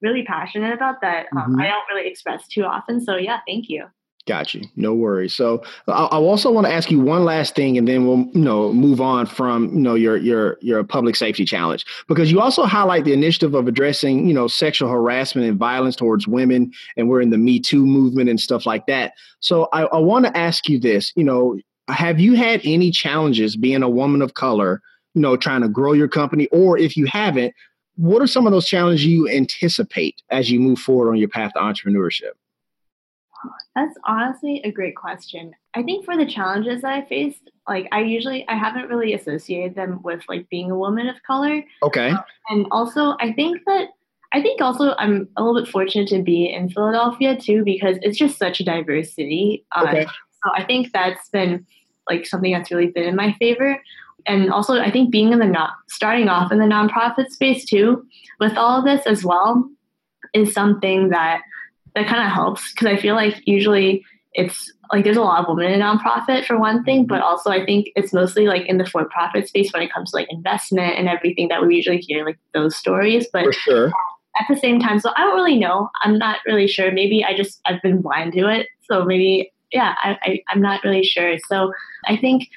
really 0.00 0.22
passionate 0.22 0.72
about 0.72 1.00
that 1.00 1.26
um, 1.36 1.56
Mhm. 1.56 1.60
I 1.60 1.66
don't 1.66 1.88
really 1.90 2.08
express 2.08 2.46
too 2.46 2.64
often. 2.64 3.00
So 3.00 3.16
yeah, 3.16 3.40
thank 3.48 3.68
you. 3.68 3.86
Got 4.28 4.52
you. 4.52 4.62
No 4.76 4.92
worries. 4.92 5.32
So 5.32 5.62
I, 5.86 6.04
also 6.18 6.52
want 6.52 6.66
to 6.66 6.72
ask 6.72 6.90
you 6.90 7.00
one 7.00 7.24
last 7.24 7.54
thing, 7.54 7.78
and 7.78 7.88
then 7.88 8.06
we'll 8.06 8.26
you 8.34 8.42
know 8.42 8.74
move 8.74 9.00
on 9.00 9.24
from 9.24 9.72
you 9.72 9.80
know 9.80 9.94
your 9.94 10.18
your 10.18 10.58
your 10.60 10.84
public 10.84 11.16
safety 11.16 11.46
challenge 11.46 11.86
because 12.08 12.30
you 12.30 12.38
also 12.38 12.64
highlight 12.64 13.06
the 13.06 13.14
initiative 13.14 13.54
of 13.54 13.66
addressing 13.66 14.28
you 14.28 14.34
know 14.34 14.46
sexual 14.46 14.90
harassment 14.90 15.48
and 15.48 15.58
violence 15.58 15.96
towards 15.96 16.28
women, 16.28 16.70
and 16.98 17.08
we're 17.08 17.22
in 17.22 17.30
the 17.30 17.38
Me 17.38 17.58
Too 17.58 17.86
movement 17.86 18.28
and 18.28 18.38
stuff 18.38 18.66
like 18.66 18.84
that. 18.84 19.14
So 19.40 19.70
I, 19.72 19.84
I 19.84 19.98
want 19.98 20.26
to 20.26 20.36
ask 20.36 20.68
you 20.68 20.78
this. 20.78 21.10
You 21.16 21.24
know, 21.24 21.58
have 21.88 22.20
you 22.20 22.34
had 22.34 22.60
any 22.64 22.90
challenges 22.90 23.56
being 23.56 23.82
a 23.82 23.88
woman 23.88 24.20
of 24.20 24.34
color? 24.34 24.82
You 25.14 25.22
know, 25.22 25.38
trying 25.38 25.62
to 25.62 25.70
grow 25.70 25.94
your 25.94 26.08
company, 26.08 26.48
or 26.48 26.76
if 26.76 26.98
you 26.98 27.06
haven't, 27.06 27.54
what 27.96 28.20
are 28.20 28.26
some 28.26 28.46
of 28.46 28.52
those 28.52 28.68
challenges 28.68 29.06
you 29.06 29.26
anticipate 29.26 30.20
as 30.28 30.50
you 30.50 30.60
move 30.60 30.78
forward 30.80 31.08
on 31.08 31.16
your 31.16 31.30
path 31.30 31.54
to 31.54 31.60
entrepreneurship? 31.60 32.32
That's 33.74 33.94
honestly 34.04 34.60
a 34.64 34.70
great 34.70 34.96
question. 34.96 35.52
I 35.74 35.82
think 35.82 36.04
for 36.04 36.16
the 36.16 36.26
challenges 36.26 36.82
that 36.82 36.92
I 36.92 37.04
faced, 37.06 37.50
like 37.68 37.88
I 37.92 38.00
usually 38.00 38.46
I 38.48 38.56
haven't 38.56 38.88
really 38.88 39.14
associated 39.14 39.74
them 39.74 40.00
with 40.02 40.22
like 40.28 40.48
being 40.48 40.70
a 40.70 40.78
woman 40.78 41.08
of 41.08 41.22
color. 41.26 41.62
Okay. 41.82 42.12
And 42.48 42.66
also 42.70 43.16
I 43.20 43.32
think 43.32 43.60
that 43.66 43.88
I 44.32 44.42
think 44.42 44.60
also 44.60 44.94
I'm 44.98 45.28
a 45.36 45.42
little 45.42 45.60
bit 45.60 45.70
fortunate 45.70 46.08
to 46.08 46.22
be 46.22 46.52
in 46.52 46.68
Philadelphia 46.70 47.36
too 47.36 47.64
because 47.64 47.96
it's 48.02 48.18
just 48.18 48.38
such 48.38 48.60
a 48.60 48.64
diverse 48.64 49.14
city. 49.14 49.64
Uh, 49.72 49.86
Okay. 49.88 50.06
So 50.44 50.52
I 50.54 50.64
think 50.64 50.92
that's 50.92 51.28
been 51.30 51.66
like 52.08 52.26
something 52.26 52.52
that's 52.52 52.70
really 52.70 52.86
been 52.86 53.04
in 53.04 53.16
my 53.16 53.32
favor. 53.34 53.82
And 54.26 54.52
also 54.52 54.80
I 54.80 54.90
think 54.90 55.10
being 55.10 55.32
in 55.32 55.38
the 55.38 55.46
not 55.46 55.74
starting 55.88 56.28
off 56.28 56.52
in 56.52 56.58
the 56.58 56.64
nonprofit 56.64 57.28
space 57.30 57.64
too, 57.64 58.04
with 58.40 58.56
all 58.56 58.78
of 58.78 58.84
this 58.84 59.06
as 59.06 59.24
well, 59.24 59.68
is 60.34 60.52
something 60.52 61.08
that 61.08 61.42
that 61.98 62.08
kind 62.08 62.22
of 62.22 62.32
helps 62.32 62.72
because 62.72 62.86
I 62.86 62.96
feel 62.96 63.14
like 63.14 63.34
usually 63.46 64.04
it's 64.34 64.72
like 64.92 65.04
there's 65.04 65.16
a 65.16 65.22
lot 65.22 65.40
of 65.40 65.54
women 65.54 65.72
in 65.72 65.80
nonprofit 65.80 66.46
for 66.46 66.58
one 66.58 66.84
thing, 66.84 67.06
but 67.06 67.20
also 67.20 67.50
I 67.50 67.64
think 67.64 67.88
it's 67.96 68.12
mostly 68.12 68.46
like 68.46 68.66
in 68.66 68.78
the 68.78 68.86
for 68.86 69.04
profit 69.06 69.48
space 69.48 69.72
when 69.72 69.82
it 69.82 69.92
comes 69.92 70.10
to 70.10 70.16
like 70.16 70.28
investment 70.30 70.98
and 70.98 71.08
everything 71.08 71.48
that 71.48 71.64
we 71.66 71.76
usually 71.76 71.98
hear 71.98 72.24
like 72.24 72.38
those 72.54 72.76
stories. 72.76 73.26
But 73.32 73.46
For 73.46 73.52
sure. 73.52 73.92
at 74.36 74.46
the 74.48 74.56
same 74.56 74.80
time, 74.80 75.00
so 75.00 75.10
I 75.16 75.22
don't 75.22 75.34
really 75.34 75.58
know. 75.58 75.90
I'm 76.02 76.18
not 76.18 76.38
really 76.46 76.68
sure. 76.68 76.92
Maybe 76.92 77.24
I 77.24 77.36
just 77.36 77.60
I've 77.66 77.82
been 77.82 78.00
blind 78.00 78.32
to 78.34 78.48
it. 78.48 78.68
So 78.88 79.04
maybe 79.04 79.52
yeah, 79.72 79.94
I, 80.02 80.18
I 80.22 80.40
I'm 80.48 80.62
not 80.62 80.84
really 80.84 81.04
sure. 81.04 81.36
So 81.48 81.72
I 82.06 82.16
think 82.16 82.48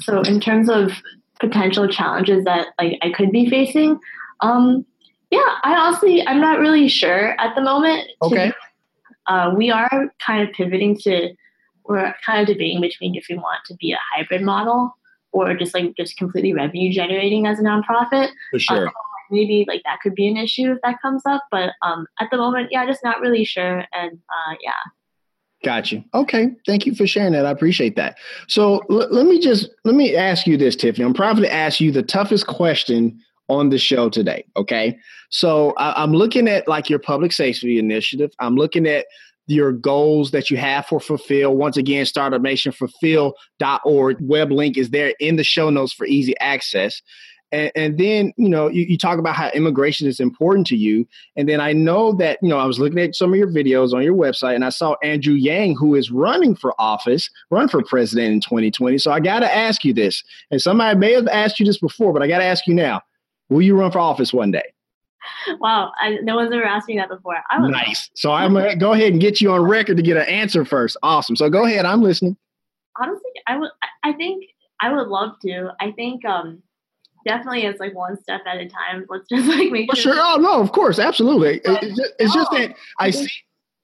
so 0.00 0.22
in 0.22 0.40
terms 0.40 0.68
of 0.68 0.92
potential 1.40 1.88
challenges 1.88 2.44
that 2.44 2.68
like 2.80 2.98
I 3.02 3.10
could 3.10 3.32
be 3.32 3.48
facing, 3.48 3.98
um, 4.40 4.84
yeah, 5.30 5.56
I 5.62 5.74
honestly 5.76 6.26
I'm 6.26 6.40
not 6.40 6.58
really 6.58 6.88
sure 6.88 7.40
at 7.40 7.54
the 7.54 7.62
moment. 7.62 8.08
to 8.22 8.26
Okay. 8.26 8.52
Uh, 9.26 9.52
we 9.56 9.70
are 9.70 10.12
kind 10.24 10.46
of 10.48 10.54
pivoting 10.54 10.96
to 10.98 11.30
we're 11.84 12.14
kind 12.24 12.40
of 12.40 12.46
debating 12.46 12.80
between 12.80 13.14
if 13.16 13.26
we 13.28 13.36
want 13.36 13.58
to 13.66 13.74
be 13.74 13.92
a 13.92 13.98
hybrid 14.14 14.42
model 14.42 14.96
or 15.32 15.54
just 15.54 15.74
like 15.74 15.94
just 15.96 16.16
completely 16.16 16.52
revenue 16.52 16.92
generating 16.92 17.46
as 17.46 17.58
a 17.58 17.62
nonprofit 17.62 18.28
For 18.52 18.58
sure. 18.58 18.92
maybe 19.30 19.64
like 19.66 19.82
that 19.84 19.98
could 20.00 20.14
be 20.14 20.28
an 20.28 20.36
issue 20.36 20.72
if 20.72 20.78
that 20.82 21.00
comes 21.02 21.22
up 21.26 21.42
but 21.50 21.70
um 21.82 22.06
at 22.20 22.28
the 22.30 22.36
moment 22.36 22.68
yeah 22.70 22.86
just 22.86 23.02
not 23.02 23.20
really 23.20 23.44
sure 23.44 23.84
and 23.92 24.12
uh 24.12 24.54
yeah 24.62 24.72
Got 25.64 25.92
you. 25.92 26.02
Okay. 26.12 26.48
Thank 26.66 26.86
you 26.86 26.94
for 26.96 27.06
sharing 27.06 27.32
that. 27.34 27.46
I 27.46 27.50
appreciate 27.50 27.94
that. 27.94 28.18
So 28.48 28.80
l- 28.90 29.08
let 29.12 29.26
me 29.26 29.38
just 29.38 29.70
let 29.84 29.94
me 29.94 30.16
ask 30.16 30.44
you 30.44 30.56
this, 30.56 30.74
Tiffany. 30.74 31.04
I'm 31.04 31.14
probably 31.14 31.44
to 31.44 31.52
ask 31.52 31.80
you 31.80 31.92
the 31.92 32.02
toughest 32.02 32.48
question 32.48 33.20
on 33.52 33.68
the 33.68 33.78
show 33.78 34.08
today. 34.08 34.44
Okay. 34.56 34.98
So 35.28 35.74
I, 35.76 36.02
I'm 36.02 36.12
looking 36.12 36.48
at 36.48 36.66
like 36.66 36.88
your 36.88 36.98
public 36.98 37.32
safety 37.32 37.78
initiative. 37.78 38.32
I'm 38.38 38.56
looking 38.56 38.86
at 38.86 39.06
your 39.46 39.72
goals 39.72 40.30
that 40.30 40.50
you 40.50 40.56
have 40.56 40.86
for 40.86 41.00
FulPhil. 41.00 41.54
Once 41.54 41.76
again, 41.76 42.06
Startup 42.06 42.40
Nation 42.40 42.72
fulphil.org. 42.72 44.16
Web 44.20 44.50
link 44.50 44.78
is 44.78 44.90
there 44.90 45.14
in 45.20 45.36
the 45.36 45.44
show 45.44 45.68
notes 45.68 45.92
for 45.92 46.06
easy 46.06 46.36
access. 46.38 47.02
And, 47.50 47.70
and 47.76 47.98
then, 47.98 48.32
you 48.38 48.48
know, 48.48 48.68
you, 48.68 48.86
you 48.88 48.96
talk 48.96 49.18
about 49.18 49.34
how 49.36 49.50
immigration 49.50 50.08
is 50.08 50.20
important 50.20 50.66
to 50.68 50.76
you. 50.76 51.06
And 51.36 51.46
then 51.46 51.60
I 51.60 51.74
know 51.74 52.14
that, 52.14 52.38
you 52.40 52.48
know, 52.48 52.58
I 52.58 52.64
was 52.64 52.78
looking 52.78 52.98
at 52.98 53.14
some 53.14 53.30
of 53.30 53.38
your 53.38 53.50
videos 53.50 53.92
on 53.92 54.02
your 54.02 54.16
website 54.16 54.54
and 54.54 54.64
I 54.64 54.70
saw 54.70 54.96
Andrew 55.02 55.34
Yang, 55.34 55.76
who 55.76 55.94
is 55.94 56.10
running 56.10 56.54
for 56.54 56.72
office, 56.80 57.28
run 57.50 57.68
for 57.68 57.82
president 57.84 58.32
in 58.32 58.40
2020. 58.40 58.96
So 58.96 59.12
I 59.12 59.20
got 59.20 59.40
to 59.40 59.54
ask 59.54 59.84
you 59.84 59.92
this. 59.92 60.24
And 60.50 60.62
somebody 60.62 60.98
may 60.98 61.12
have 61.12 61.28
asked 61.28 61.60
you 61.60 61.66
this 61.66 61.78
before, 61.78 62.14
but 62.14 62.22
I 62.22 62.26
got 62.26 62.38
to 62.38 62.44
ask 62.44 62.66
you 62.66 62.74
now 62.74 63.02
will 63.52 63.62
you 63.62 63.76
run 63.78 63.90
for 63.92 63.98
office 64.00 64.32
one 64.32 64.50
day? 64.50 64.64
wow 65.60 65.92
I, 66.00 66.18
no 66.22 66.36
one's 66.36 66.52
ever 66.52 66.64
asked 66.64 66.88
me 66.88 66.96
that 66.96 67.08
before 67.08 67.36
Nice. 67.58 68.10
So 68.14 68.32
I'm 68.32 68.54
to 68.54 68.74
go 68.76 68.92
ahead 68.92 69.12
and 69.12 69.20
get 69.20 69.40
you 69.40 69.52
on 69.52 69.62
record 69.62 69.96
to 69.96 70.02
get 70.02 70.16
an 70.16 70.26
answer 70.26 70.64
first. 70.64 70.96
Awesome. 71.02 71.36
So 71.36 71.48
go 71.48 71.64
ahead. 71.64 71.84
I'm 71.84 72.02
listening. 72.02 72.36
honestly 72.98 73.30
i 73.46 73.56
would 73.56 73.70
I- 74.04 74.12
think 74.14 74.44
i 74.80 74.92
would 74.92 75.06
love 75.08 75.38
to 75.42 75.70
i 75.80 75.90
think 75.92 76.24
um 76.24 76.62
definitely 77.24 77.62
it's 77.64 77.78
like 77.80 77.94
one 77.94 78.20
step 78.20 78.40
at 78.46 78.56
a 78.58 78.68
time 78.68 79.06
let's 79.08 79.28
just 79.28 79.46
like 79.46 79.70
make 79.70 79.88
For 79.90 79.96
sure. 79.96 80.14
Oh, 80.16 80.36
no, 80.40 80.60
of 80.60 80.72
course. 80.72 80.98
Absolutely. 80.98 81.58
It- 81.58 81.78
It's 81.82 81.96
just, 81.96 82.12
it's 82.18 82.34
just 82.34 82.50
that 82.50 82.74
I 82.98 83.10
see. 83.10 83.30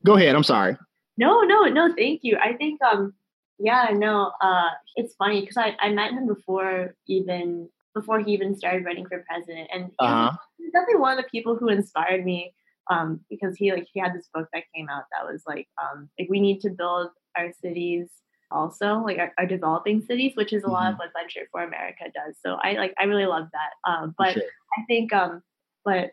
Go 0.04 0.16
ahead. 0.16 0.34
I'm 0.34 0.42
sorry. 0.44 0.76
No, 1.16 1.40
no, 1.42 1.62
no, 1.64 1.94
thank 1.96 2.20
you. 2.24 2.36
I 2.42 2.54
think 2.54 2.82
um 2.82 3.14
yeah, 3.60 3.90
no, 3.92 4.32
uh 4.40 4.70
it's 4.96 5.14
funny 5.14 5.40
because 5.40 5.56
I, 5.56 5.76
I 5.80 5.88
met 5.90 6.12
him 6.12 6.26
before 6.26 6.94
even 7.06 7.68
before 7.98 8.20
he 8.20 8.32
even 8.32 8.54
started 8.56 8.84
running 8.84 9.06
for 9.10 9.24
president 9.28 9.68
and 9.74 9.90
Uh-huh. 10.00 10.32
he's 10.58 10.72
definitely 10.72 11.00
one 11.00 11.12
of 11.18 11.22
the 11.24 11.30
people 11.30 11.56
who 11.56 11.68
inspired 11.68 12.24
me 12.24 12.54
um, 12.90 13.20
because 13.28 13.56
he 13.56 13.72
like 13.72 13.86
he 13.92 14.00
had 14.00 14.14
this 14.14 14.28
book 14.34 14.48
that 14.52 14.64
came 14.74 14.88
out 14.88 15.04
that 15.12 15.30
was 15.30 15.42
like 15.46 15.68
um, 15.82 16.08
like 16.18 16.28
we 16.30 16.40
need 16.40 16.60
to 16.60 16.70
build 16.70 17.08
our 17.36 17.50
cities 17.62 18.08
also 18.50 18.88
like 19.08 19.18
our, 19.18 19.32
our 19.38 19.46
developing 19.46 20.00
cities 20.00 20.32
which 20.34 20.52
is 20.52 20.64
a 20.64 20.68
lot 20.68 20.90
of 20.92 20.94
Mm-hmm. 20.94 20.98
what 20.98 21.10
venture 21.20 21.46
for 21.52 21.62
america 21.62 22.04
does 22.14 22.34
so 22.44 22.56
i 22.62 22.72
like 22.72 22.94
i 22.98 23.04
really 23.04 23.26
love 23.26 23.46
that 23.52 23.90
um, 23.90 24.14
but 24.16 24.32
Sure. 24.34 24.42
i 24.78 24.82
think 24.88 25.12
um 25.12 25.42
but 25.84 26.12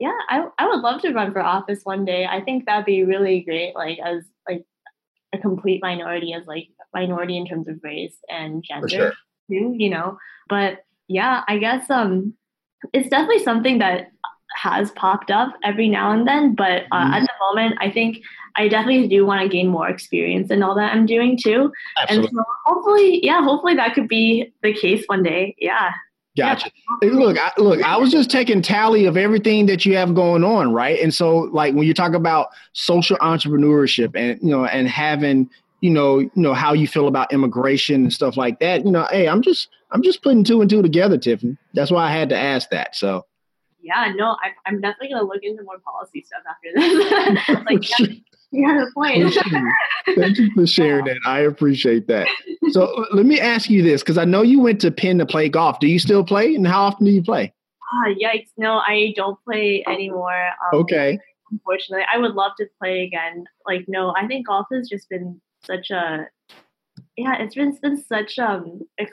yeah 0.00 0.16
I, 0.28 0.44
I 0.58 0.66
would 0.68 0.80
love 0.80 1.00
to 1.02 1.12
run 1.12 1.32
for 1.32 1.40
office 1.40 1.80
one 1.84 2.04
day 2.04 2.26
i 2.26 2.40
think 2.40 2.66
that'd 2.66 2.84
be 2.84 3.04
really 3.04 3.40
great 3.42 3.74
like 3.76 3.98
as 4.04 4.24
like 4.48 4.64
a 5.34 5.38
complete 5.38 5.82
minority 5.82 6.32
as 6.32 6.46
like 6.46 6.68
minority 6.94 7.36
in 7.36 7.46
terms 7.46 7.68
of 7.68 7.76
race 7.82 8.16
and 8.28 8.64
gender 8.66 8.88
sure. 8.88 9.12
too 9.50 9.74
you 9.76 9.90
know 9.90 10.18
but 10.48 10.84
yeah 11.08 11.42
i 11.48 11.58
guess 11.58 11.88
um 11.90 12.34
it's 12.92 13.08
definitely 13.08 13.42
something 13.42 13.78
that 13.78 14.08
has 14.56 14.90
popped 14.92 15.30
up 15.30 15.52
every 15.64 15.88
now 15.88 16.10
and 16.12 16.26
then 16.26 16.54
but 16.54 16.84
uh, 16.92 17.04
Mhm. 17.04 17.12
at 17.14 17.20
the 17.22 17.32
moment 17.52 17.76
i 17.80 17.90
think 17.90 18.18
i 18.56 18.66
definitely 18.68 19.08
do 19.08 19.24
want 19.26 19.40
to 19.42 19.48
gain 19.48 19.68
more 19.68 19.88
experience 19.88 20.50
in 20.50 20.62
all 20.62 20.74
that 20.74 20.92
i'm 20.92 21.06
doing 21.06 21.36
too 21.36 21.70
Absolutely. 21.96 22.28
and 22.28 22.36
so 22.36 22.44
hopefully 22.64 23.20
yeah 23.24 23.42
hopefully 23.42 23.74
that 23.74 23.94
could 23.94 24.08
be 24.08 24.52
the 24.62 24.72
case 24.72 25.04
one 25.06 25.22
day 25.22 25.54
yeah 25.58 25.90
Gotcha. 26.36 26.70
Hey, 27.02 27.10
look, 27.10 27.36
I, 27.36 27.50
look, 27.58 27.82
I 27.82 27.96
was 27.96 28.12
just 28.12 28.30
taking 28.30 28.62
tally 28.62 29.06
of 29.06 29.16
everything 29.16 29.66
that 29.66 29.84
you 29.84 29.96
have 29.96 30.14
going 30.14 30.44
on, 30.44 30.72
right? 30.72 31.00
And 31.00 31.12
so, 31.12 31.36
like, 31.36 31.74
when 31.74 31.84
you 31.84 31.92
talk 31.92 32.12
about 32.14 32.50
social 32.74 33.16
entrepreneurship 33.16 34.14
and 34.14 34.38
you 34.40 34.50
know, 34.50 34.64
and 34.64 34.86
having, 34.86 35.50
you 35.80 35.90
know, 35.90 36.18
you 36.18 36.30
know 36.34 36.54
how 36.54 36.72
you 36.72 36.88
feel 36.88 37.08
about 37.08 37.32
immigration 37.32 38.02
and 38.02 38.12
stuff 38.12 38.36
like 38.36 38.60
that, 38.60 38.84
you 38.84 38.90
know, 38.90 39.06
hey, 39.10 39.28
I'm 39.28 39.42
just, 39.42 39.68
I'm 39.90 40.02
just 40.02 40.22
putting 40.22 40.44
two 40.44 40.60
and 40.60 40.68
two 40.68 40.82
together, 40.82 41.16
Tiffany. 41.18 41.56
That's 41.74 41.90
why 41.90 42.04
I 42.04 42.10
had 42.12 42.28
to 42.30 42.36
ask 42.36 42.70
that. 42.70 42.94
So, 42.96 43.24
yeah 43.80 44.12
no 44.16 44.36
I, 44.42 44.50
i'm 44.66 44.80
definitely 44.80 45.10
going 45.10 45.22
to 45.22 45.26
look 45.26 45.42
into 45.44 45.62
more 45.62 45.78
policy 45.78 46.26
stuff 46.26 46.42
after 46.50 46.68
this 46.74 47.64
like 47.66 47.98
yeah, 48.00 48.06
you 48.50 48.68
have 48.68 48.88
a 48.88 48.92
point 48.92 49.32
Thank 50.16 50.38
you 50.38 50.50
for 50.54 50.66
sharing 50.66 51.04
that. 51.04 51.18
I 51.26 51.40
appreciate 51.40 52.06
that. 52.08 52.26
So, 52.70 52.84
uh, 52.84 53.06
let 53.12 53.26
me 53.26 53.38
ask 53.38 53.68
you 53.68 53.82
this 53.82 54.02
because 54.02 54.16
I 54.16 54.24
know 54.24 54.40
you 54.42 54.60
went 54.60 54.80
to 54.80 54.90
Penn 54.90 55.18
to 55.18 55.26
play 55.26 55.48
golf. 55.50 55.80
Do 55.80 55.86
you 55.86 55.98
still 55.98 56.24
play, 56.24 56.54
and 56.54 56.66
how 56.66 56.84
often 56.84 57.04
do 57.04 57.12
you 57.12 57.22
play? 57.22 57.52
Ah, 57.92 58.08
yikes 58.08 58.48
no 58.56 58.78
i 58.86 59.12
don't 59.16 59.38
play 59.44 59.84
anymore 59.86 60.48
um, 60.72 60.80
Okay. 60.80 61.18
unfortunately. 61.50 62.04
I 62.12 62.18
would 62.18 62.32
love 62.32 62.52
to 62.58 62.66
play 62.80 63.04
again. 63.04 63.44
Like, 63.66 63.84
no, 63.86 64.14
I 64.16 64.26
think 64.26 64.46
golf 64.46 64.66
has 64.72 64.88
just 64.88 65.08
been 65.08 65.40
such 65.64 65.90
a 65.90 66.28
yeah, 67.16 67.36
it's 67.42 67.54
been 67.54 67.68
it's 67.68 67.80
been 67.80 68.02
such 68.02 68.38
um 68.38 68.80
a, 69.00 69.06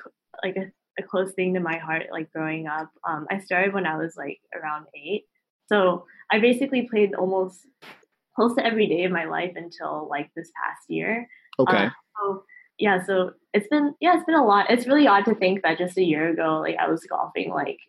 like 0.43 0.55
a, 0.55 0.71
a 0.99 1.03
close 1.03 1.33
thing 1.33 1.53
to 1.53 1.59
my 1.59 1.77
heart. 1.77 2.07
Like 2.11 2.31
growing 2.31 2.67
up, 2.67 2.89
um, 3.07 3.27
I 3.31 3.39
started 3.39 3.73
when 3.73 3.85
I 3.85 3.97
was 3.97 4.15
like 4.17 4.39
around 4.55 4.85
eight, 4.95 5.25
so 5.67 6.05
I 6.31 6.39
basically 6.39 6.87
played 6.89 7.13
almost 7.15 7.59
close 8.35 8.55
to 8.55 8.65
every 8.65 8.87
day 8.87 9.05
of 9.05 9.11
my 9.11 9.25
life 9.25 9.53
until 9.55 10.07
like 10.09 10.29
this 10.35 10.51
past 10.63 10.89
year. 10.89 11.27
Okay. 11.59 11.85
Uh, 11.85 11.89
so 12.17 12.43
yeah, 12.77 13.03
so 13.03 13.31
it's 13.53 13.67
been 13.67 13.95
yeah, 14.01 14.15
it's 14.15 14.25
been 14.25 14.35
a 14.35 14.45
lot. 14.45 14.69
It's 14.69 14.87
really 14.87 15.07
odd 15.07 15.25
to 15.25 15.35
think 15.35 15.63
that 15.63 15.77
just 15.77 15.97
a 15.97 16.03
year 16.03 16.29
ago, 16.29 16.59
like 16.59 16.75
I 16.77 16.89
was 16.89 17.05
golfing 17.09 17.49
like 17.49 17.79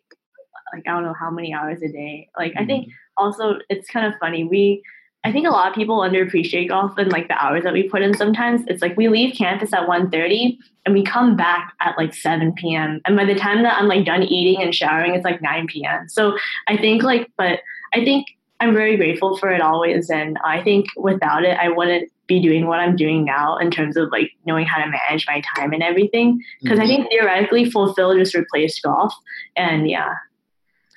like 0.73 0.83
I 0.87 0.91
don't 0.91 1.03
know 1.03 1.15
how 1.19 1.29
many 1.29 1.53
hours 1.53 1.81
a 1.81 1.89
day. 1.89 2.29
Like 2.37 2.53
I 2.57 2.65
think 2.65 2.89
also 3.17 3.55
it's 3.69 3.89
kind 3.89 4.05
of 4.05 4.19
funny. 4.19 4.43
We 4.43 4.81
I 5.27 5.31
think 5.31 5.45
a 5.45 5.51
lot 5.51 5.67
of 5.67 5.75
people 5.75 5.99
underappreciate 5.99 6.69
golf 6.69 6.97
and 6.97 7.11
like 7.11 7.27
the 7.27 7.43
hours 7.43 7.63
that 7.63 7.73
we 7.73 7.83
put 7.83 8.01
in 8.01 8.15
sometimes. 8.15 8.61
It's 8.67 8.81
like 8.81 8.95
we 8.95 9.09
leave 9.09 9.35
campus 9.35 9.73
at 9.73 9.87
1.30 9.87 10.57
and 10.85 10.93
we 10.93 11.03
come 11.03 11.35
back 11.35 11.73
at 11.81 11.97
like 11.97 12.13
7 12.13 12.53
p.m. 12.53 13.01
And 13.05 13.17
by 13.17 13.25
the 13.25 13.35
time 13.35 13.63
that 13.63 13.77
I'm 13.77 13.87
like 13.87 14.05
done 14.05 14.23
eating 14.23 14.63
and 14.63 14.73
showering, 14.73 15.15
it's 15.15 15.25
like 15.25 15.41
9 15.41 15.67
p.m. 15.67 16.07
So 16.07 16.37
I 16.67 16.77
think 16.77 17.03
like 17.03 17.29
but 17.37 17.59
I 17.93 18.05
think 18.05 18.27
I'm 18.59 18.73
very 18.73 18.95
grateful 18.95 19.37
for 19.37 19.51
it 19.51 19.61
always. 19.61 20.09
And 20.09 20.39
I 20.43 20.63
think 20.63 20.87
without 20.95 21.43
it, 21.43 21.57
I 21.59 21.69
wouldn't 21.69 22.09
be 22.25 22.41
doing 22.41 22.67
what 22.67 22.79
I'm 22.79 22.95
doing 22.95 23.23
now 23.23 23.57
in 23.57 23.69
terms 23.69 23.97
of 23.97 24.09
like 24.11 24.31
knowing 24.45 24.65
how 24.65 24.83
to 24.83 24.89
manage 24.89 25.25
my 25.27 25.41
time 25.55 25.73
and 25.73 25.83
everything. 25.83 26.41
Because 26.61 26.79
I 26.79 26.83
mm-hmm. 26.83 27.03
think 27.03 27.09
theoretically, 27.09 27.69
FulPhil 27.69 28.17
just 28.17 28.33
replaced 28.33 28.81
golf. 28.81 29.13
And 29.55 29.89
yeah, 29.89 30.13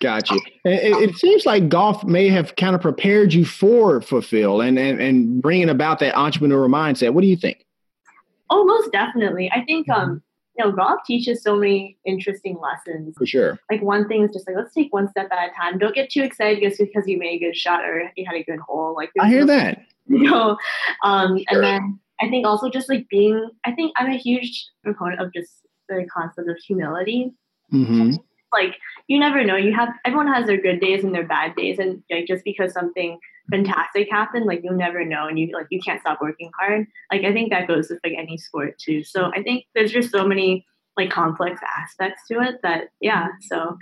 Got 0.00 0.30
you. 0.30 0.40
It, 0.64 1.10
it 1.10 1.16
seems 1.16 1.44
like 1.44 1.68
golf 1.68 2.04
may 2.04 2.28
have 2.28 2.56
kind 2.56 2.74
of 2.74 2.80
prepared 2.80 3.34
you 3.34 3.44
for 3.44 4.00
FulPhil 4.00 4.66
and, 4.66 4.78
and 4.78 5.00
and 5.00 5.42
bringing 5.42 5.68
about 5.68 5.98
that 5.98 6.14
entrepreneurial 6.14 6.70
mindset. 6.70 7.12
What 7.12 7.20
do 7.20 7.26
you 7.26 7.36
think? 7.36 7.66
oh, 8.50 8.64
most 8.64 8.92
definitely. 8.92 9.50
I 9.52 9.64
think 9.64 9.88
um, 9.88 10.22
you 10.58 10.64
know, 10.64 10.72
golf 10.72 11.00
teaches 11.06 11.42
so 11.42 11.56
many 11.56 11.96
interesting 12.04 12.58
lessons. 12.58 13.14
For 13.16 13.26
sure. 13.26 13.58
Like 13.70 13.82
one 13.82 14.08
thing 14.08 14.24
is 14.24 14.32
just 14.32 14.46
like 14.46 14.56
let's 14.56 14.74
take 14.74 14.92
one 14.92 15.08
step 15.08 15.28
at 15.32 15.50
a 15.50 15.52
time. 15.54 15.78
Don't 15.78 15.94
get 15.94 16.10
too 16.10 16.22
excited 16.22 16.62
just 16.62 16.78
because 16.78 17.06
you 17.06 17.18
made 17.18 17.36
a 17.36 17.46
good 17.46 17.56
shot 17.56 17.84
or 17.84 18.10
you 18.16 18.26
had 18.26 18.34
a 18.34 18.42
good 18.42 18.58
hole. 18.58 18.94
Like 18.94 19.10
I 19.18 19.28
hear 19.28 19.46
there's 19.46 19.76
that. 19.76 19.86
you 20.06 20.30
know, 20.30 20.58
um, 21.04 21.38
and 21.48 21.62
then 21.62 22.00
I 22.20 22.28
think 22.28 22.46
also 22.46 22.68
just 22.68 22.88
like 22.88 23.08
being. 23.08 23.48
I 23.64 23.72
think 23.72 23.92
I'm 23.96 24.10
a 24.10 24.16
huge 24.16 24.66
proponent 24.84 25.20
of 25.20 25.32
just 25.32 25.50
the 25.88 26.06
concept 26.12 26.48
of 26.48 26.56
humility. 26.58 27.32
hmm 27.70 28.14
like 28.52 28.76
you 29.06 29.18
never 29.18 29.44
know. 29.44 29.56
You 29.56 29.74
have 29.74 29.90
everyone 30.04 30.32
has 30.32 30.46
their 30.46 30.60
good 30.60 30.80
days 30.80 31.04
and 31.04 31.14
their 31.14 31.26
bad 31.26 31.54
days 31.56 31.78
and 31.78 32.02
like 32.10 32.26
just 32.26 32.44
because 32.44 32.72
something 32.72 33.18
fantastic 33.50 34.08
happened 34.10 34.46
like 34.46 34.60
you'll 34.62 34.74
never 34.74 35.04
know 35.04 35.26
and 35.26 35.38
you 35.38 35.50
like 35.52 35.66
you 35.70 35.80
can't 35.80 36.00
stop 36.00 36.20
working 36.20 36.50
hard. 36.58 36.86
Like 37.12 37.24
i 37.24 37.32
think 37.32 37.50
that 37.50 37.68
goes 37.68 37.90
with 37.90 38.00
like 38.04 38.14
any 38.16 38.38
sport 38.38 38.78
too. 38.78 39.02
So 39.04 39.30
i 39.34 39.42
think 39.42 39.64
there's 39.74 39.92
just 39.92 40.10
so 40.10 40.26
many 40.26 40.66
like 40.96 41.10
complex 41.10 41.60
aspects 41.78 42.22
to 42.28 42.40
it 42.40 42.60
that 42.62 42.88
yeah 43.00 43.28
so 43.40 43.76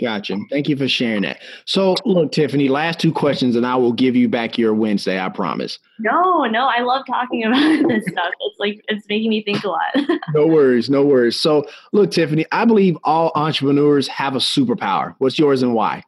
Gotcha. 0.00 0.38
Thank 0.50 0.68
you 0.68 0.76
for 0.76 0.86
sharing 0.86 1.22
that. 1.22 1.40
So, 1.64 1.96
look, 2.04 2.30
Tiffany, 2.32 2.68
last 2.68 3.00
two 3.00 3.12
questions, 3.12 3.56
and 3.56 3.66
I 3.66 3.74
will 3.74 3.92
give 3.92 4.14
you 4.14 4.28
back 4.28 4.56
your 4.56 4.72
Wednesday. 4.74 5.18
I 5.20 5.28
promise. 5.28 5.78
no 5.98 6.44
no 6.44 6.66
i 6.66 6.80
love 6.82 7.04
talking 7.06 7.44
about 7.44 7.58
this 7.88 8.04
stuff 8.06 8.32
it's 8.40 8.58
like 8.60 8.84
it's 8.88 9.08
making 9.08 9.30
me 9.30 9.42
think 9.42 9.64
a 9.64 9.68
lot 9.68 9.80
No 10.34 10.46
worries. 10.46 10.88
No 10.88 11.04
worries. 11.04 11.40
So, 11.40 11.64
look, 11.92 12.10
Tiffany, 12.12 12.46
I 12.52 12.64
believe 12.64 12.96
all 13.04 13.32
entrepreneurs 13.34 14.06
have 14.08 14.34
a 14.36 14.38
superpower. 14.38 15.14
What's 15.18 15.38
yours 15.38 15.62
and 15.62 15.74
why? 15.74 16.04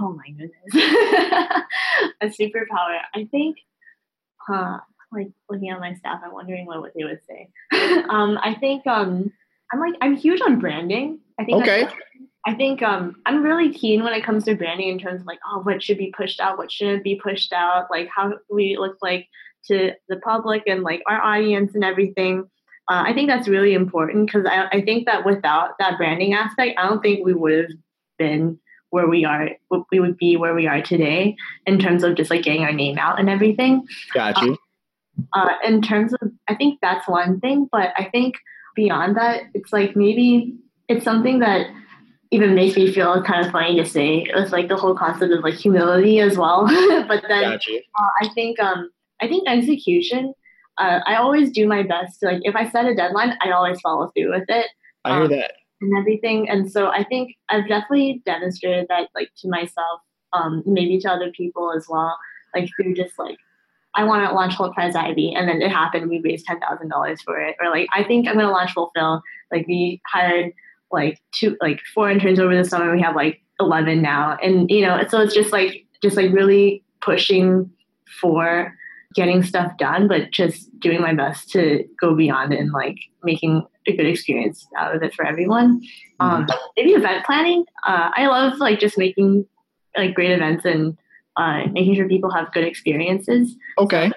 oh 0.00 0.12
my 0.14 0.28
goodness 0.30 1.62
a 2.20 2.26
superpower 2.26 2.98
i 3.14 3.28
think 3.30 3.58
huh 4.38 4.78
like 5.12 5.28
looking 5.48 5.68
at 5.68 5.78
my 5.78 5.94
staff 5.94 6.20
i'm 6.24 6.32
wondering 6.32 6.66
what, 6.66 6.90
they 6.96 7.04
would 7.04 7.20
say 7.28 7.48
um 8.08 8.38
i 8.42 8.54
think 8.58 8.84
um 8.86 9.30
i'm 9.72 9.80
like 9.80 9.94
i'm 10.00 10.16
huge 10.16 10.40
on 10.40 10.58
branding 10.58 11.20
i 11.38 11.44
think 11.44 11.62
Okay. 11.62 11.86
I 12.46 12.54
think 12.54 12.82
um, 12.82 13.16
I'm 13.24 13.42
really 13.42 13.72
keen 13.72 14.02
when 14.04 14.12
it 14.12 14.24
comes 14.24 14.44
to 14.44 14.54
branding 14.54 14.88
in 14.88 14.98
terms 14.98 15.22
of 15.22 15.26
like, 15.26 15.38
oh, 15.50 15.60
what 15.60 15.82
should 15.82 15.98
be 15.98 16.12
pushed 16.16 16.40
out, 16.40 16.58
what 16.58 16.70
shouldn't 16.70 17.02
be 17.02 17.18
pushed 17.22 17.52
out, 17.52 17.90
like 17.90 18.08
how 18.14 18.34
we 18.50 18.76
look 18.78 18.96
like 19.00 19.28
to 19.66 19.92
the 20.08 20.16
public 20.16 20.64
and 20.66 20.82
like 20.82 21.02
our 21.08 21.22
audience 21.22 21.74
and 21.74 21.84
everything. 21.84 22.44
Uh, 22.90 23.04
I 23.06 23.14
think 23.14 23.28
that's 23.28 23.48
really 23.48 23.72
important 23.72 24.26
because 24.26 24.46
I, 24.46 24.66
I 24.70 24.82
think 24.82 25.06
that 25.06 25.24
without 25.24 25.78
that 25.78 25.96
branding 25.96 26.34
aspect, 26.34 26.78
I 26.78 26.86
don't 26.86 27.00
think 27.00 27.24
we 27.24 27.32
would 27.32 27.70
have 27.70 27.70
been 28.18 28.58
where 28.90 29.08
we 29.08 29.24
are. 29.24 29.48
We 29.90 30.00
would 30.00 30.18
be 30.18 30.36
where 30.36 30.54
we 30.54 30.66
are 30.66 30.82
today 30.82 31.36
in 31.66 31.78
terms 31.78 32.04
of 32.04 32.14
just 32.14 32.30
like 32.30 32.42
getting 32.42 32.62
our 32.62 32.72
name 32.72 32.98
out 32.98 33.18
and 33.18 33.30
everything 33.30 33.86
Got 34.12 34.40
you. 34.42 34.58
uh, 35.32 35.48
in 35.64 35.82
terms 35.82 36.12
of 36.20 36.30
i 36.48 36.54
think 36.54 36.78
that's 36.80 37.08
one 37.08 37.40
thing 37.40 37.68
but 37.72 37.92
i 37.96 38.04
think 38.04 38.36
beyond 38.76 39.16
that 39.16 39.42
it's 39.54 39.72
like 39.72 39.96
maybe 39.96 40.54
it's 40.88 41.04
something 41.04 41.40
that 41.40 41.66
even 42.34 42.54
makes 42.54 42.76
me 42.76 42.92
feel 42.92 43.22
kind 43.22 43.44
of 43.46 43.52
funny 43.52 43.76
to 43.76 43.84
say 43.84 44.08
It 44.28 44.34
was 44.34 44.50
like 44.52 44.68
the 44.68 44.76
whole 44.76 44.94
concept 44.94 45.32
of 45.32 45.42
like 45.42 45.54
humility 45.54 46.20
as 46.20 46.36
well 46.36 46.66
but 47.08 47.22
then 47.28 47.44
uh, 47.54 48.10
i 48.22 48.28
think 48.34 48.58
um 48.60 48.90
i 49.22 49.28
think 49.28 49.48
execution 49.48 50.32
uh, 50.78 50.98
i 51.06 51.14
always 51.16 51.50
do 51.58 51.66
my 51.74 51.82
best 51.82 52.20
to 52.20 52.26
like 52.26 52.40
if 52.42 52.54
i 52.56 52.68
set 52.68 52.86
a 52.86 52.94
deadline 52.94 53.34
i 53.40 53.50
always 53.50 53.80
follow 53.80 54.10
through 54.16 54.30
with 54.38 54.48
it 54.48 54.66
I 55.06 55.10
hear 55.16 55.24
Um, 55.24 55.30
that. 55.30 55.52
and 55.82 55.98
everything. 55.98 56.48
And 56.48 56.70
so 56.74 56.86
I 56.88 57.04
think 57.04 57.34
I've 57.50 57.68
definitely 57.68 58.22
demonstrated 58.24 58.86
that 58.88 59.10
like 59.14 59.30
to 59.42 59.48
myself, 59.50 60.00
um, 60.32 60.62
maybe 60.64 60.98
to 61.00 61.10
other 61.12 61.30
people 61.40 61.72
as 61.76 61.84
well, 61.90 62.16
like 62.54 62.70
through 62.74 62.94
just 62.94 63.18
like 63.18 63.36
I 63.94 64.02
want 64.04 64.26
to 64.26 64.34
launch 64.34 64.54
Hult 64.54 64.72
Prize 64.74 64.96
Ivy 64.96 65.34
and 65.36 65.46
then 65.46 65.60
it 65.60 65.70
happened, 65.70 66.08
we 66.08 66.20
raised 66.28 66.46
ten 66.46 66.58
thousand 66.64 66.88
dollars 66.88 67.20
for 67.26 67.38
it. 67.38 67.54
Or 67.60 67.68
like 67.76 67.86
I 67.94 68.02
think 68.02 68.26
I'm 68.26 68.36
gonna 68.38 68.50
launch 68.50 68.74
FulPhil. 68.74 69.20
Like 69.52 69.66
we 69.68 70.00
hired 70.14 70.52
like 70.94 71.20
two 71.32 71.56
like 71.60 71.80
four 71.94 72.10
interns 72.10 72.40
over 72.40 72.56
the 72.56 72.64
summer, 72.64 72.94
we 72.94 73.02
have 73.02 73.14
like 73.14 73.42
eleven 73.60 74.00
now. 74.00 74.38
And 74.42 74.70
you 74.70 74.80
know, 74.80 75.02
so 75.08 75.20
it's 75.20 75.34
just 75.34 75.52
like 75.52 75.84
just 76.02 76.16
like 76.16 76.32
really 76.32 76.82
pushing 77.00 77.70
for 78.20 78.74
getting 79.14 79.42
stuff 79.42 79.76
done, 79.78 80.08
but 80.08 80.30
just 80.30 80.68
doing 80.80 81.00
my 81.00 81.14
best 81.14 81.50
to 81.50 81.84
go 82.00 82.14
beyond 82.14 82.52
and 82.52 82.72
like 82.72 82.96
making 83.22 83.64
a 83.86 83.96
good 83.96 84.06
experience 84.06 84.66
out 84.76 84.94
of 84.94 85.02
it 85.02 85.14
for 85.14 85.24
everyone. 85.24 85.80
Um, 86.20 86.46
maybe 86.76 86.92
event 86.92 87.24
planning. 87.24 87.64
Uh, 87.86 88.10
I 88.14 88.26
love 88.26 88.58
like 88.58 88.80
just 88.80 88.98
making 88.98 89.46
like 89.96 90.14
great 90.14 90.32
events 90.32 90.64
and 90.64 90.96
uh, 91.36 91.64
making 91.72 91.94
sure 91.94 92.08
people 92.08 92.30
have 92.30 92.52
good 92.52 92.64
experiences. 92.64 93.56
Okay. 93.78 94.06
I 94.06 94.10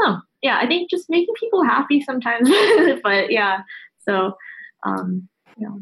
don't 0.00 0.10
know. 0.10 0.20
Yeah, 0.42 0.58
I 0.58 0.66
think 0.66 0.90
just 0.90 1.10
making 1.10 1.34
people 1.38 1.62
happy 1.62 2.00
sometimes. 2.00 2.48
but 3.02 3.30
yeah, 3.30 3.62
so 3.98 4.36
um, 4.84 5.28
you 5.58 5.68
know, 5.68 5.80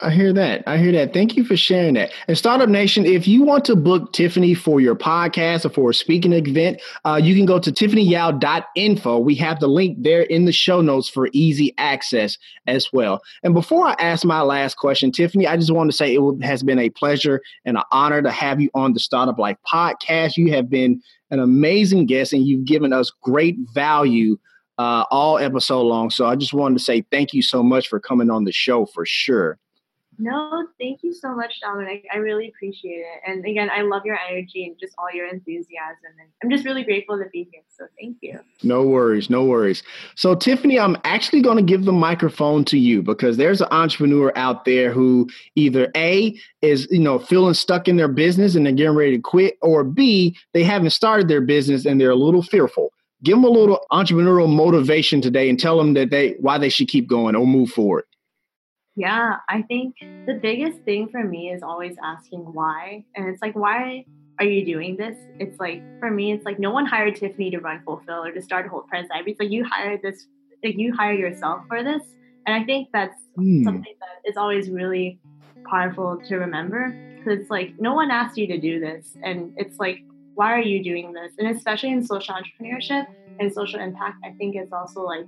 I 0.00 0.10
hear 0.10 0.30
that. 0.34 0.62
I 0.66 0.76
hear 0.76 0.92
that. 0.92 1.14
Thank 1.14 1.38
you 1.38 1.44
for 1.44 1.56
sharing 1.56 1.94
that. 1.94 2.12
And 2.28 2.36
Startup 2.36 2.68
Nation, 2.68 3.06
if 3.06 3.26
you 3.26 3.42
want 3.42 3.64
to 3.64 3.74
book 3.74 4.12
Tiffany 4.12 4.52
for 4.52 4.78
your 4.78 4.94
podcast 4.94 5.64
or 5.64 5.70
for 5.70 5.88
a 5.88 5.94
speaking 5.94 6.34
event, 6.34 6.82
uh, 7.06 7.18
you 7.22 7.34
can 7.34 7.46
go 7.46 7.58
to 7.58 7.72
tiffanyyau.info. 7.72 9.18
We 9.18 9.34
have 9.36 9.58
the 9.58 9.68
link 9.68 9.96
there 10.02 10.20
in 10.20 10.44
the 10.44 10.52
show 10.52 10.82
notes 10.82 11.08
for 11.08 11.30
easy 11.32 11.72
access 11.78 12.36
as 12.66 12.92
well. 12.92 13.22
And 13.42 13.54
before 13.54 13.86
I 13.86 13.94
ask 13.98 14.22
my 14.22 14.42
last 14.42 14.76
question, 14.76 15.12
Tiffany, 15.12 15.46
I 15.46 15.56
just 15.56 15.72
want 15.72 15.90
to 15.90 15.96
say 15.96 16.14
it 16.14 16.44
has 16.44 16.62
been 16.62 16.78
a 16.78 16.90
pleasure 16.90 17.40
and 17.64 17.78
an 17.78 17.84
honor 17.90 18.20
to 18.20 18.30
have 18.30 18.60
you 18.60 18.68
on 18.74 18.92
the 18.92 19.00
Startup 19.00 19.38
Life 19.38 19.56
podcast. 19.66 20.36
You 20.36 20.52
have 20.52 20.68
been 20.68 21.00
an 21.30 21.40
amazing 21.40 22.04
guest 22.04 22.34
and 22.34 22.46
you've 22.46 22.66
given 22.66 22.92
us 22.92 23.10
great 23.22 23.56
value 23.72 24.36
uh, 24.76 25.04
all 25.10 25.38
episode 25.38 25.84
long. 25.84 26.10
So 26.10 26.26
I 26.26 26.36
just 26.36 26.52
wanted 26.52 26.76
to 26.76 26.84
say 26.84 27.02
thank 27.10 27.32
you 27.32 27.40
so 27.40 27.62
much 27.62 27.88
for 27.88 27.98
coming 27.98 28.28
on 28.28 28.44
the 28.44 28.52
show 28.52 28.84
for 28.84 29.06
sure. 29.06 29.58
No, 30.18 30.66
thank 30.80 31.02
you 31.02 31.12
so 31.12 31.34
much, 31.34 31.60
Dominic. 31.60 32.04
I 32.12 32.16
really 32.16 32.48
appreciate 32.48 33.00
it. 33.00 33.20
And 33.26 33.44
again, 33.44 33.70
I 33.70 33.82
love 33.82 34.04
your 34.04 34.18
energy 34.28 34.66
and 34.66 34.78
just 34.78 34.94
all 34.98 35.12
your 35.12 35.26
enthusiasm. 35.26 36.12
And 36.18 36.28
I'm 36.42 36.50
just 36.50 36.64
really 36.64 36.84
grateful 36.84 37.18
to 37.18 37.28
be 37.30 37.48
here. 37.52 37.62
So 37.68 37.86
thank 38.00 38.18
you. 38.22 38.40
No 38.62 38.82
worries, 38.82 39.28
no 39.28 39.44
worries. 39.44 39.82
So, 40.14 40.34
Tiffany, 40.34 40.78
I'm 40.78 40.96
actually 41.04 41.42
going 41.42 41.58
to 41.58 41.62
give 41.62 41.84
the 41.84 41.92
microphone 41.92 42.64
to 42.66 42.78
you 42.78 43.02
because 43.02 43.36
there's 43.36 43.60
an 43.60 43.68
entrepreneur 43.70 44.32
out 44.36 44.64
there 44.64 44.90
who 44.90 45.28
either 45.54 45.90
A 45.96 46.38
is, 46.62 46.88
you 46.90 47.00
know, 47.00 47.18
feeling 47.18 47.54
stuck 47.54 47.88
in 47.88 47.96
their 47.96 48.08
business 48.08 48.54
and 48.54 48.64
they're 48.64 48.72
getting 48.72 48.96
ready 48.96 49.16
to 49.16 49.22
quit, 49.22 49.56
or 49.60 49.84
B, 49.84 50.36
they 50.54 50.64
haven't 50.64 50.90
started 50.90 51.28
their 51.28 51.42
business 51.42 51.84
and 51.84 52.00
they're 52.00 52.10
a 52.10 52.16
little 52.16 52.42
fearful. 52.42 52.92
Give 53.22 53.36
them 53.36 53.44
a 53.44 53.48
little 53.48 53.80
entrepreneurial 53.92 54.48
motivation 54.48 55.20
today 55.20 55.48
and 55.48 55.58
tell 55.58 55.78
them 55.78 55.94
that 55.94 56.10
they 56.10 56.32
why 56.40 56.58
they 56.58 56.68
should 56.68 56.88
keep 56.88 57.08
going 57.08 57.34
or 57.34 57.46
move 57.46 57.70
forward. 57.70 58.04
Yeah, 58.96 59.36
I 59.46 59.60
think 59.62 59.96
the 60.00 60.38
biggest 60.40 60.80
thing 60.80 61.08
for 61.08 61.22
me 61.22 61.50
is 61.50 61.62
always 61.62 61.96
asking 62.02 62.40
why. 62.40 63.04
And 63.14 63.28
it's 63.28 63.42
like, 63.42 63.54
why 63.54 64.06
are 64.38 64.44
you 64.44 64.64
doing 64.64 64.96
this? 64.96 65.16
It's 65.38 65.60
like, 65.60 65.82
for 66.00 66.10
me, 66.10 66.32
it's 66.32 66.46
like 66.46 66.58
no 66.58 66.70
one 66.70 66.86
hired 66.86 67.14
Tiffany 67.16 67.50
to 67.50 67.58
run 67.58 67.82
FulPhil 67.86 68.26
or 68.26 68.32
to 68.32 68.40
start 68.40 68.68
Hult 68.68 68.88
Prize 68.88 69.06
I 69.12 69.18
mean, 69.18 69.28
It's 69.28 69.40
like 69.40 69.50
you 69.50 69.64
hired 69.64 70.00
this, 70.00 70.26
like 70.64 70.78
you 70.78 70.94
hire 70.94 71.12
yourself 71.12 71.60
for 71.68 71.84
this. 71.84 72.02
And 72.46 72.56
I 72.56 72.64
think 72.64 72.88
that's 72.90 73.20
mm. 73.38 73.64
something 73.64 73.94
that 74.00 74.30
is 74.30 74.38
always 74.38 74.70
really 74.70 75.18
powerful 75.68 76.18
to 76.28 76.36
remember 76.36 76.90
because 77.16 77.40
it's 77.40 77.50
like 77.50 77.74
no 77.78 77.92
one 77.92 78.10
asked 78.10 78.38
you 78.38 78.46
to 78.46 78.58
do 78.58 78.80
this. 78.80 79.14
And 79.22 79.52
it's 79.56 79.78
like, 79.78 79.98
why 80.36 80.52
are 80.54 80.62
you 80.62 80.82
doing 80.82 81.12
this? 81.12 81.32
And 81.38 81.54
especially 81.54 81.90
in 81.90 82.02
social 82.02 82.34
entrepreneurship 82.34 83.06
and 83.40 83.52
social 83.52 83.80
impact, 83.80 84.16
I 84.24 84.30
think 84.32 84.56
it's 84.56 84.72
also 84.72 85.02
like, 85.02 85.26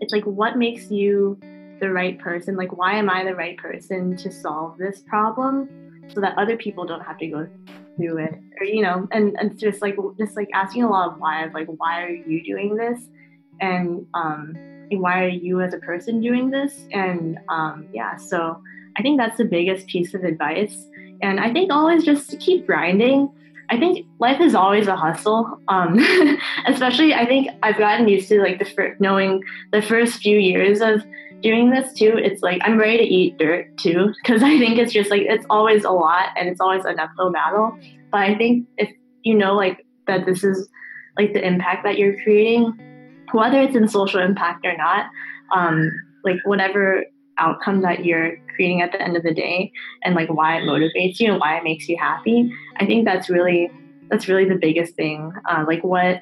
it's 0.00 0.12
like 0.12 0.24
what 0.24 0.56
makes 0.56 0.90
you 0.90 1.38
the 1.80 1.90
right 1.90 2.18
person? 2.18 2.56
Like, 2.56 2.76
why 2.76 2.94
am 2.94 3.10
I 3.10 3.24
the 3.24 3.34
right 3.34 3.56
person 3.56 4.16
to 4.18 4.30
solve 4.30 4.78
this 4.78 5.02
problem 5.06 5.68
so 6.12 6.20
that 6.20 6.36
other 6.38 6.56
people 6.56 6.84
don't 6.84 7.02
have 7.02 7.18
to 7.18 7.26
go 7.26 7.48
through 7.96 8.18
it? 8.18 8.34
Or, 8.60 8.66
you 8.66 8.82
know, 8.82 9.08
and, 9.12 9.36
and 9.38 9.58
just 9.58 9.82
like, 9.82 9.96
just 10.18 10.36
like 10.36 10.48
asking 10.54 10.82
a 10.82 10.90
lot 10.90 11.12
of 11.12 11.20
why 11.20 11.44
of 11.44 11.54
like, 11.54 11.68
why 11.68 12.02
are 12.02 12.10
you 12.10 12.42
doing 12.44 12.76
this? 12.76 13.00
And, 13.60 14.06
um, 14.14 14.54
and 14.90 15.00
why 15.00 15.24
are 15.24 15.28
you 15.28 15.60
as 15.60 15.74
a 15.74 15.78
person 15.78 16.20
doing 16.20 16.50
this? 16.50 16.86
And, 16.92 17.38
um, 17.48 17.88
yeah, 17.92 18.16
so 18.16 18.62
I 18.96 19.02
think 19.02 19.18
that's 19.18 19.38
the 19.38 19.44
biggest 19.44 19.86
piece 19.86 20.14
of 20.14 20.24
advice. 20.24 20.86
And 21.22 21.40
I 21.40 21.52
think 21.52 21.72
always 21.72 22.04
just 22.04 22.38
keep 22.40 22.66
grinding. 22.66 23.30
I 23.70 23.78
think 23.78 24.06
life 24.18 24.40
is 24.40 24.54
always 24.54 24.86
a 24.86 24.96
hustle. 24.96 25.60
Um, 25.68 25.98
especially, 26.66 27.14
I 27.14 27.26
think 27.26 27.48
I've 27.62 27.76
gotten 27.78 28.08
used 28.08 28.28
to 28.28 28.40
like 28.40 28.58
the 28.58 28.64
fir- 28.64 28.96
knowing 28.98 29.42
the 29.72 29.82
first 29.82 30.20
few 30.20 30.38
years 30.38 30.80
of 30.80 31.02
doing 31.40 31.70
this 31.70 31.92
too, 31.92 32.14
it's 32.16 32.42
like 32.42 32.60
I'm 32.64 32.78
ready 32.78 32.98
to 32.98 33.04
eat 33.04 33.38
dirt 33.38 33.76
too, 33.78 34.12
because 34.22 34.42
I 34.42 34.58
think 34.58 34.78
it's 34.78 34.92
just 34.92 35.10
like 35.10 35.22
it's 35.22 35.46
always 35.50 35.84
a 35.84 35.90
lot 35.90 36.28
and 36.36 36.48
it's 36.48 36.60
always 36.60 36.84
an 36.84 36.98
uphill 36.98 37.32
battle. 37.32 37.78
But 38.10 38.20
I 38.20 38.36
think 38.36 38.66
if 38.76 38.90
you 39.22 39.34
know 39.34 39.54
like 39.54 39.84
that 40.06 40.26
this 40.26 40.44
is 40.44 40.68
like 41.16 41.32
the 41.32 41.44
impact 41.44 41.84
that 41.84 41.98
you're 41.98 42.20
creating, 42.22 43.26
whether 43.32 43.60
it's 43.60 43.76
in 43.76 43.88
social 43.88 44.20
impact 44.20 44.64
or 44.64 44.76
not, 44.76 45.06
um, 45.54 45.90
like 46.24 46.38
whatever 46.44 47.04
outcome 47.38 47.82
that 47.82 48.04
you're 48.04 48.36
creating 48.54 48.82
at 48.82 48.92
the 48.92 49.00
end 49.00 49.16
of 49.16 49.22
the 49.22 49.32
day 49.32 49.70
and 50.02 50.14
like 50.14 50.28
why 50.28 50.56
it 50.56 50.62
motivates 50.62 51.20
you 51.20 51.30
and 51.30 51.40
why 51.40 51.56
it 51.56 51.64
makes 51.64 51.88
you 51.88 51.96
happy, 51.96 52.52
I 52.76 52.86
think 52.86 53.04
that's 53.04 53.28
really 53.28 53.70
that's 54.10 54.28
really 54.28 54.48
the 54.48 54.56
biggest 54.56 54.94
thing. 54.94 55.32
Uh, 55.48 55.64
like 55.66 55.84
what 55.84 56.20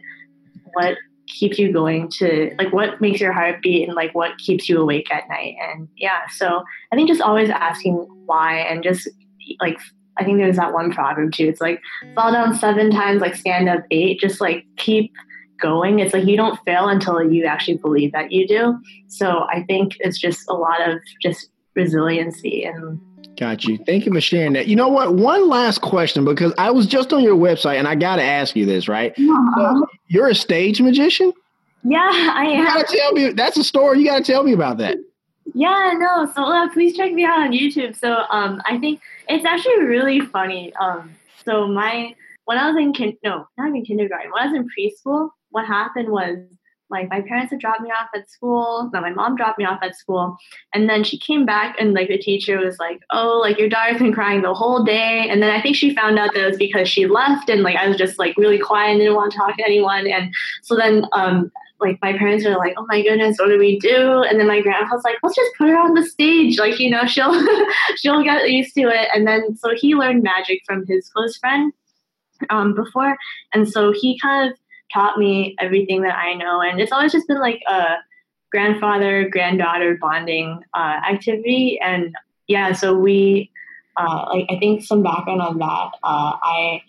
what 0.72 0.96
keeps 1.28 1.58
you 1.58 1.72
going 1.72 2.08
to 2.08 2.54
like 2.58 2.72
what 2.72 3.00
makes 3.00 3.20
your 3.20 3.32
heart 3.32 3.60
beat 3.62 3.86
and 3.86 3.94
like 3.94 4.14
what 4.14 4.38
keeps 4.38 4.68
you 4.68 4.80
awake 4.80 5.12
at 5.12 5.28
night. 5.28 5.56
And 5.60 5.88
yeah 5.96 6.26
so 6.34 6.62
i 6.92 6.96
think 6.96 7.08
just 7.08 7.20
always 7.20 7.50
asking 7.50 7.94
why 8.26 8.58
and 8.58 8.82
just 8.82 9.08
like 9.60 9.78
i 10.18 10.24
think 10.24 10.38
there's 10.38 10.56
that 10.56 10.72
one 10.72 10.92
proverb 10.92 11.32
too. 11.32 11.48
It's 11.48 11.60
like 11.60 11.80
fall 12.14 12.32
down 12.32 12.54
seven 12.54 12.90
times 12.90 13.20
like 13.20 13.34
stand 13.34 13.68
up 13.68 13.84
eight. 13.90 14.20
Just 14.20 14.40
like 14.40 14.64
keep 14.76 15.12
going. 15.60 16.00
It's 16.00 16.12
like 16.12 16.26
you 16.26 16.36
don't 16.36 16.58
fail 16.64 16.88
until 16.88 17.22
you 17.32 17.44
actually 17.44 17.78
believe 17.78 18.12
that 18.12 18.32
you 18.32 18.46
do. 18.46 18.78
So 19.08 19.46
i 19.52 19.62
think 19.64 19.96
it's 20.00 20.18
just 20.18 20.48
a 20.48 20.54
lot 20.54 20.86
of 20.88 20.98
just 21.22 21.50
resiliency 21.74 22.64
and 22.64 22.98
Got 23.36 23.64
you. 23.64 23.78
Thank 23.84 24.06
you 24.06 24.12
for 24.12 24.20
sharing 24.20 24.54
that. 24.54 24.66
You 24.66 24.76
know 24.76 24.88
what? 24.88 25.14
One 25.14 25.48
last 25.48 25.82
question 25.82 26.24
because 26.24 26.54
I 26.56 26.70
was 26.70 26.86
just 26.86 27.12
on 27.12 27.22
your 27.22 27.36
website 27.36 27.78
and 27.78 27.86
I 27.86 27.94
got 27.94 28.16
to 28.16 28.22
ask 28.22 28.56
you 28.56 28.64
this, 28.64 28.88
right? 28.88 29.14
So 29.16 29.86
you're 30.08 30.28
a 30.28 30.34
stage 30.34 30.80
magician? 30.80 31.32
Yeah, 31.84 31.98
I 32.00 32.44
am. 32.46 32.58
You 32.58 32.66
got 32.66 32.86
to 32.86 32.96
tell 32.96 33.12
me. 33.12 33.28
That's 33.30 33.56
a 33.58 33.64
story. 33.64 34.00
You 34.00 34.06
got 34.06 34.18
to 34.18 34.24
tell 34.24 34.42
me 34.42 34.52
about 34.52 34.78
that. 34.78 34.96
Yeah, 35.54 35.94
no. 35.96 36.30
So 36.34 36.44
uh, 36.44 36.68
please 36.70 36.96
check 36.96 37.12
me 37.12 37.24
out 37.24 37.40
on 37.40 37.52
YouTube. 37.52 37.96
So 37.96 38.24
um, 38.30 38.60
I 38.64 38.78
think 38.78 39.00
it's 39.28 39.44
actually 39.44 39.84
really 39.84 40.20
funny. 40.20 40.74
Um, 40.76 41.14
so 41.44 41.68
my 41.68 42.14
when 42.46 42.58
I 42.58 42.70
was 42.70 42.76
in 42.76 42.92
kin 42.92 43.16
no, 43.22 43.46
not 43.58 43.68
even 43.68 43.84
kindergarten. 43.84 44.30
When 44.32 44.42
I 44.42 44.46
was 44.46 44.56
in 44.56 44.68
preschool, 44.68 45.30
what 45.50 45.66
happened 45.66 46.08
was 46.08 46.38
like 46.88 47.10
my 47.10 47.20
parents 47.20 47.50
had 47.50 47.60
dropped 47.60 47.80
me 47.80 47.90
off 47.90 48.08
at 48.14 48.30
school. 48.30 48.90
No, 48.92 49.00
my 49.00 49.10
mom 49.10 49.36
dropped 49.36 49.58
me 49.58 49.64
off 49.64 49.80
at 49.82 49.96
school. 49.96 50.36
And 50.72 50.88
then 50.88 51.02
she 51.02 51.18
came 51.18 51.44
back 51.44 51.76
and 51.80 51.94
like 51.94 52.08
the 52.08 52.18
teacher 52.18 52.58
was 52.58 52.78
like, 52.78 53.00
Oh, 53.10 53.40
like 53.42 53.58
your 53.58 53.68
daughter's 53.68 53.98
been 53.98 54.12
crying 54.12 54.42
the 54.42 54.54
whole 54.54 54.84
day. 54.84 55.28
And 55.28 55.42
then 55.42 55.50
I 55.50 55.60
think 55.60 55.76
she 55.76 55.94
found 55.94 56.18
out 56.18 56.32
that 56.34 56.44
it 56.44 56.46
was 56.46 56.56
because 56.56 56.88
she 56.88 57.06
left 57.06 57.48
and 57.48 57.62
like 57.62 57.76
I 57.76 57.88
was 57.88 57.96
just 57.96 58.18
like 58.18 58.36
really 58.36 58.58
quiet 58.58 58.90
and 58.92 59.00
didn't 59.00 59.16
want 59.16 59.32
to 59.32 59.38
talk 59.38 59.56
to 59.56 59.64
anyone. 59.64 60.06
And 60.06 60.32
so 60.62 60.76
then 60.76 61.04
um 61.12 61.50
like 61.80 61.98
my 62.00 62.16
parents 62.16 62.44
were 62.44 62.56
like, 62.56 62.74
Oh 62.76 62.86
my 62.88 63.02
goodness, 63.02 63.36
what 63.38 63.48
do 63.48 63.58
we 63.58 63.80
do? 63.80 64.22
And 64.22 64.38
then 64.38 64.46
my 64.46 64.60
grandpa's 64.60 65.02
like, 65.02 65.16
Let's 65.22 65.36
just 65.36 65.50
put 65.58 65.68
her 65.68 65.78
on 65.78 65.94
the 65.94 66.04
stage. 66.04 66.58
Like, 66.58 66.78
you 66.78 66.90
know, 66.90 67.04
she'll 67.06 67.34
she'll 67.96 68.22
get 68.22 68.48
used 68.48 68.74
to 68.74 68.82
it. 68.82 69.08
And 69.12 69.26
then 69.26 69.56
so 69.56 69.74
he 69.74 69.96
learned 69.96 70.22
magic 70.22 70.60
from 70.66 70.86
his 70.86 71.08
close 71.08 71.36
friend 71.36 71.72
um 72.50 72.74
before. 72.74 73.16
And 73.52 73.68
so 73.68 73.92
he 73.92 74.18
kind 74.20 74.50
of 74.50 74.58
taught 74.92 75.18
me 75.18 75.56
everything 75.60 76.02
that 76.02 76.16
I 76.16 76.34
know. 76.34 76.60
And 76.60 76.80
it's 76.80 76.92
always 76.92 77.12
just 77.12 77.28
been 77.28 77.40
like 77.40 77.60
a 77.68 77.96
grandfather 78.50 79.28
granddaughter 79.28 79.98
bonding 80.00 80.62
uh, 80.74 81.00
activity. 81.08 81.78
And 81.82 82.14
yeah, 82.46 82.72
so 82.72 82.94
we, 82.94 83.50
uh, 83.96 84.26
like, 84.28 84.46
I 84.50 84.58
think 84.58 84.84
some 84.84 85.02
background 85.02 85.40
on 85.40 85.58
that. 85.58 85.90
Uh, 86.02 86.36
I, 86.42 86.82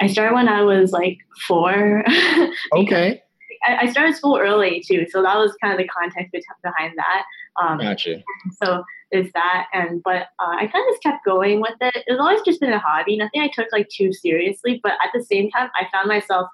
I 0.00 0.06
started 0.06 0.34
when 0.34 0.48
I 0.48 0.62
was 0.62 0.92
like 0.92 1.18
four. 1.46 2.04
okay. 2.72 3.22
I, 3.62 3.90
started 3.90 4.16
school 4.16 4.38
early 4.38 4.82
too, 4.86 5.06
so 5.10 5.22
that 5.22 5.36
was 5.36 5.54
kind 5.62 5.72
of 5.72 5.78
the 5.78 5.88
context 5.88 6.32
behind 6.62 6.94
that. 6.96 7.24
Um, 7.62 7.78
gotcha. 7.78 8.22
So 8.62 8.84
there's 9.12 9.30
that, 9.32 9.66
and 9.72 10.02
but 10.02 10.28
uh, 10.38 10.56
I 10.56 10.66
kind 10.66 10.84
of 10.88 10.92
just 10.92 11.02
kept 11.02 11.24
going 11.24 11.60
with 11.60 11.74
it. 11.80 12.04
It's 12.06 12.20
always 12.20 12.40
just 12.42 12.60
been 12.60 12.72
a 12.72 12.78
hobby, 12.78 13.16
nothing 13.16 13.42
I 13.42 13.50
took 13.52 13.68
like 13.72 13.88
too 13.88 14.12
seriously. 14.12 14.80
But 14.82 14.92
at 14.92 15.10
the 15.12 15.22
same 15.22 15.50
time, 15.50 15.70
I 15.74 15.86
found 15.92 16.08
myself 16.08 16.48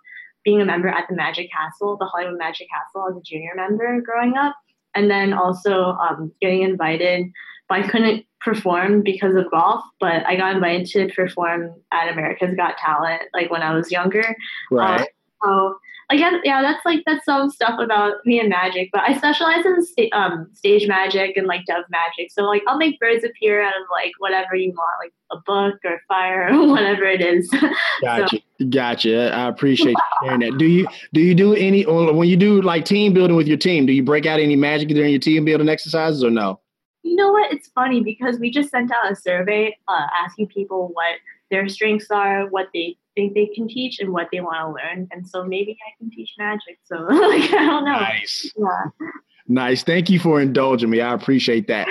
being 0.47 0.63
a 0.63 0.65
member 0.65 0.89
at 0.89 1.07
the 1.11 1.15
Magic 1.17 1.51
Castle, 1.53 1.99
the 1.99 2.07
Hollywood 2.07 2.39
Magic 2.39 2.69
Castle, 2.71 3.09
as 3.11 3.17
a 3.17 3.21
junior 3.21 3.51
member 3.57 4.01
growing 4.01 4.37
up, 4.39 4.57
and 4.95 5.11
then 5.11 5.35
also 5.35 5.97
um, 6.01 6.33
getting 6.41 6.63
invited. 6.63 7.27
But 7.69 7.81
I 7.81 7.89
couldn't 7.89 8.25
perform 8.41 9.03
because 9.03 9.35
of 9.35 9.51
golf, 9.51 9.85
but 9.99 10.25
I 10.25 10.37
got 10.37 10.55
invited 10.55 10.87
to 10.91 11.13
perform 11.13 11.75
at 11.93 12.13
America's 12.13 12.55
Got 12.55 12.79
Talent, 12.79 13.23
like 13.35 13.51
when 13.51 13.61
I 13.61 13.75
was 13.75 13.91
younger. 13.91 14.37
Right. 14.71 15.01
Um, 15.01 15.07
so 15.45 15.79
again, 16.11 16.41
yeah, 16.45 16.63
that's 16.63 16.85
like 16.85 17.03
that's 17.07 17.25
some 17.25 17.51
stuff 17.51 17.79
about 17.81 18.15
me 18.25 18.39
and 18.39 18.49
magic. 18.49 18.91
But 18.93 19.03
I 19.03 19.17
specialize 19.17 19.65
in 19.65 19.85
sta- 19.85 20.11
um, 20.13 20.49
stage 20.53 20.87
magic 20.87 21.37
and 21.37 21.47
like 21.47 21.65
dove 21.67 21.85
magic. 21.91 22.31
So 22.31 22.45
like 22.45 22.63
I'll 22.67 22.79
make 22.79 22.99
birds 23.01 23.25
appear 23.25 23.63
out 23.63 23.75
of 23.75 23.87
like 23.91 24.13
whatever 24.19 24.55
you 24.55 24.71
want, 24.71 25.05
like 25.05 25.13
a 25.33 25.37
book 25.45 25.81
or 25.85 26.01
fire 26.09 26.49
or 26.53 26.69
whatever 26.71 27.05
it 27.05 27.21
is. 27.21 27.51
Gotcha, 28.03 28.37
so. 28.61 28.67
gotcha. 28.69 29.35
I 29.35 29.49
appreciate 29.49 29.97
you 29.97 30.27
sharing 30.27 30.41
that. 30.41 30.59
Do 30.59 30.67
you 30.67 30.87
do 31.13 31.21
you 31.21 31.35
do 31.35 31.55
any 31.55 31.85
when 31.85 32.29
you 32.29 32.37
do 32.37 32.61
like 32.63 32.85
team 32.85 33.13
building 33.13 33.37
with 33.37 33.49
your 33.49 33.57
team? 33.57 33.87
Do 33.87 33.93
you 33.93 34.03
break 34.03 34.27
out 34.27 34.39
any 34.39 34.57
magic 34.57 34.89
during 34.89 35.11
your 35.11 35.21
team 35.21 35.45
building 35.45 35.69
exercises 35.69 36.23
or 36.23 36.31
no? 36.31 36.61
You 37.03 37.17
know 37.17 37.31
what? 37.31 37.53
It's 37.53 37.69
funny 37.69 38.03
because 38.03 38.39
we 38.39 38.51
just 38.51 38.71
sent 38.71 38.91
out 38.93 39.11
a 39.11 39.17
survey 39.17 39.77
uh, 39.89 40.07
asking 40.25 40.49
people 40.49 40.91
what 40.93 41.15
their 41.51 41.69
strengths 41.69 42.11
are, 42.11 42.47
what 42.49 42.69
they 42.75 42.97
think 43.17 43.35
they 43.35 43.47
can 43.47 43.67
teach 43.67 43.99
and 43.99 44.13
what 44.13 44.29
they 44.31 44.41
want 44.41 44.59
to 44.61 44.69
learn. 44.69 45.09
And 45.11 45.29
so 45.29 45.43
maybe 45.43 45.77
I 45.85 45.91
can 45.99 46.11
teach 46.11 46.31
magic. 46.39 46.79
So 46.85 46.97
like 47.11 47.53
I 47.53 47.65
don't 47.65 47.85
know. 47.85 47.99
Nice. 47.99 48.53
Yeah. 48.57 49.09
Nice. 49.49 49.83
Thank 49.83 50.11
you 50.11 50.21
for 50.21 50.41
indulging 50.41 50.91
me. 50.91 51.01
I 51.01 51.13
appreciate 51.13 51.67
that. 51.69 51.89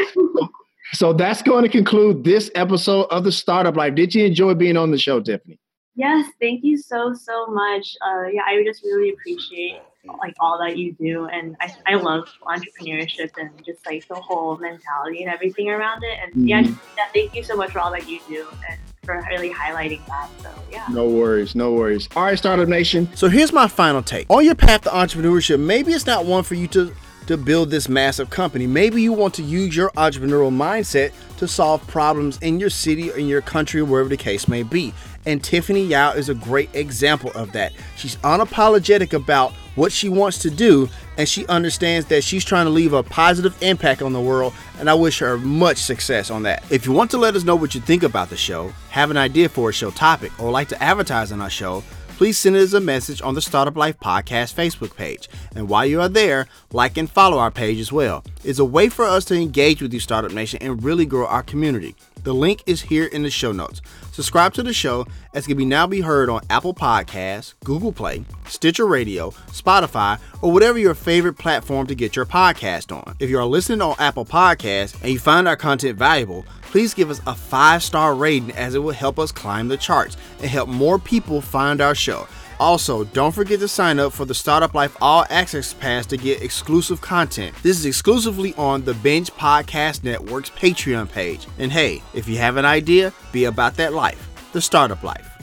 So 0.93 1.13
that's 1.13 1.41
going 1.41 1.63
to 1.63 1.69
conclude 1.69 2.23
this 2.23 2.51
episode 2.55 3.07
of 3.09 3.23
the 3.23 3.31
Startup 3.31 3.75
Life. 3.75 3.95
Did 3.95 4.13
you 4.13 4.25
enjoy 4.25 4.53
being 4.53 4.77
on 4.77 4.91
the 4.91 4.97
show, 4.97 5.19
Tiffany? 5.19 5.59
Yes, 5.95 6.29
thank 6.41 6.63
you 6.63 6.77
so 6.77 7.13
so 7.13 7.47
much. 7.47 7.95
Uh, 8.05 8.25
yeah, 8.25 8.41
I 8.45 8.61
just 8.65 8.83
really 8.83 9.09
appreciate 9.11 9.79
like 10.19 10.35
all 10.39 10.59
that 10.59 10.77
you 10.77 10.93
do, 10.93 11.25
and 11.25 11.55
I, 11.61 11.73
I 11.87 11.95
love 11.95 12.27
entrepreneurship 12.43 13.31
and 13.37 13.49
just 13.65 13.85
like 13.85 14.05
the 14.07 14.15
whole 14.15 14.57
mentality 14.57 15.23
and 15.23 15.33
everything 15.33 15.69
around 15.69 16.03
it. 16.03 16.19
And 16.21 16.31
mm-hmm. 16.33 16.47
yeah, 16.47 16.61
yeah, 16.61 17.05
thank 17.13 17.33
you 17.33 17.43
so 17.43 17.55
much 17.55 17.71
for 17.71 17.79
all 17.79 17.91
that 17.91 18.09
you 18.09 18.19
do 18.27 18.45
and 18.69 18.79
for 19.05 19.23
really 19.29 19.51
highlighting 19.51 20.05
that. 20.07 20.29
So 20.41 20.49
yeah. 20.71 20.85
No 20.89 21.07
worries, 21.07 21.55
no 21.55 21.71
worries. 21.73 22.09
All 22.15 22.23
right, 22.23 22.37
Startup 22.37 22.67
Nation. 22.67 23.09
So 23.15 23.29
here's 23.29 23.53
my 23.53 23.67
final 23.67 24.01
take 24.01 24.29
on 24.29 24.43
your 24.43 24.55
path 24.55 24.81
to 24.81 24.89
entrepreneurship. 24.89 25.59
Maybe 25.59 25.93
it's 25.93 26.05
not 26.05 26.25
one 26.25 26.43
for 26.43 26.55
you 26.55 26.67
to 26.69 26.93
to 27.27 27.37
build 27.37 27.71
this 27.71 27.89
massive 27.89 28.29
company. 28.29 28.67
Maybe 28.67 29.01
you 29.01 29.11
want 29.11 29.33
to 29.35 29.43
use 29.43 29.75
your 29.75 29.89
entrepreneurial 29.91 30.55
mindset 30.55 31.11
to 31.37 31.47
solve 31.47 31.85
problems 31.87 32.37
in 32.39 32.59
your 32.59 32.69
city 32.69 33.11
or 33.11 33.17
in 33.17 33.27
your 33.27 33.41
country, 33.41 33.81
wherever 33.81 34.09
the 34.09 34.17
case 34.17 34.47
may 34.47 34.63
be. 34.63 34.93
And 35.25 35.43
Tiffany 35.43 35.83
Yau 35.85 36.11
is 36.11 36.29
a 36.29 36.35
great 36.35 36.69
example 36.75 37.31
of 37.33 37.51
that. 37.53 37.73
She's 37.95 38.15
unapologetic 38.17 39.13
about 39.13 39.53
what 39.75 39.91
she 39.91 40.09
wants 40.09 40.39
to 40.39 40.49
do, 40.49 40.89
and 41.17 41.27
she 41.27 41.45
understands 41.47 42.07
that 42.07 42.23
she's 42.23 42.43
trying 42.43 42.65
to 42.65 42.71
leave 42.71 42.93
a 42.93 43.03
positive 43.03 43.55
impact 43.61 44.01
on 44.01 44.13
the 44.13 44.21
world. 44.21 44.53
And 44.79 44.89
I 44.89 44.93
wish 44.93 45.19
her 45.19 45.37
much 45.37 45.77
success 45.77 46.31
on 46.31 46.43
that. 46.43 46.63
If 46.71 46.85
you 46.85 46.91
want 46.91 47.11
to 47.11 47.17
let 47.17 47.35
us 47.35 47.43
know 47.43 47.55
what 47.55 47.75
you 47.75 47.81
think 47.81 48.03
about 48.03 48.29
the 48.29 48.37
show, 48.37 48.73
have 48.89 49.11
an 49.11 49.17
idea 49.17 49.49
for 49.49 49.69
a 49.69 49.73
show 49.73 49.91
topic, 49.91 50.31
or 50.39 50.51
like 50.51 50.69
to 50.69 50.83
advertise 50.83 51.31
on 51.31 51.41
our 51.41 51.49
show, 51.49 51.83
please 52.17 52.37
send 52.37 52.55
us 52.55 52.71
a 52.73 52.79
message 52.79 53.21
on 53.21 53.35
the 53.35 53.41
Startup 53.41 53.75
Life 53.75 53.99
Podcast 53.99 54.55
Facebook 54.55 54.95
page. 54.95 55.27
And 55.55 55.67
while 55.67 55.85
you 55.85 55.99
are 55.99 56.09
there, 56.09 56.47
like 56.71 56.97
and 56.97 57.09
follow 57.09 57.37
our 57.37 57.51
page 57.51 57.79
as 57.79 57.91
well. 57.91 58.23
It's 58.43 58.59
a 58.59 58.65
way 58.65 58.87
for 58.89 59.05
us 59.05 59.25
to 59.25 59.35
engage 59.35 59.81
with 59.81 59.93
you, 59.93 59.99
Startup 59.99 60.31
Nation, 60.31 60.59
and 60.61 60.81
really 60.81 61.05
grow 61.05 61.27
our 61.27 61.43
community. 61.43 61.95
The 62.25 62.33
link 62.33 62.63
is 62.65 62.81
here 62.81 63.05
in 63.05 63.21
the 63.21 63.29
show 63.29 63.51
notes. 63.51 63.81
Subscribe 64.11 64.51
to 64.55 64.63
the 64.63 64.73
show 64.73 65.05
as 65.35 65.45
can 65.45 65.57
be 65.57 65.63
now 65.63 65.85
be 65.85 66.01
heard 66.01 66.27
on 66.27 66.41
Apple 66.49 66.73
Podcasts, 66.73 67.53
Google 67.63 67.91
Play, 67.91 68.25
Stitcher 68.47 68.87
Radio, 68.87 69.29
Spotify, 69.51 70.19
or 70.41 70.51
whatever 70.51 70.79
your 70.79 70.95
favorite 70.95 71.35
platform 71.35 71.85
to 71.85 71.93
get 71.93 72.15
your 72.15 72.25
podcast 72.25 72.91
on. 72.91 73.15
If 73.19 73.29
you 73.29 73.37
are 73.37 73.45
listening 73.45 73.83
on 73.83 73.95
Apple 73.99 74.25
Podcasts 74.25 74.99
and 75.03 75.11
you 75.11 75.19
find 75.19 75.47
our 75.47 75.55
content 75.55 75.99
valuable, 75.99 76.47
please 76.63 76.95
give 76.95 77.11
us 77.11 77.21
a 77.27 77.35
five 77.35 77.83
star 77.83 78.15
rating 78.15 78.49
as 78.53 78.73
it 78.73 78.79
will 78.79 78.89
help 78.89 79.19
us 79.19 79.31
climb 79.31 79.67
the 79.67 79.77
charts 79.77 80.17
and 80.39 80.49
help 80.49 80.67
more 80.67 80.97
people 80.97 81.41
find 81.41 81.79
our 81.79 81.93
show. 81.93 82.27
Also, 82.59 83.03
don't 83.05 83.33
forget 83.33 83.59
to 83.59 83.67
sign 83.67 83.99
up 83.99 84.13
for 84.13 84.25
the 84.25 84.33
Startup 84.33 84.73
Life 84.73 84.95
All 85.01 85.25
Access 85.29 85.73
Pass 85.73 86.05
to 86.07 86.17
get 86.17 86.41
exclusive 86.41 87.01
content. 87.01 87.55
This 87.63 87.77
is 87.77 87.85
exclusively 87.85 88.53
on 88.55 88.83
the 88.83 88.93
Binge 88.95 89.31
Podcast 89.31 90.03
Network's 90.03 90.49
Patreon 90.49 91.11
page. 91.11 91.47
And 91.59 91.71
hey, 91.71 92.01
if 92.13 92.27
you 92.27 92.37
have 92.37 92.57
an 92.57 92.65
idea, 92.65 93.13
be 93.31 93.45
about 93.45 93.75
that 93.75 93.93
life, 93.93 94.29
the 94.53 94.61
startup 94.61 95.03
life. 95.03 95.34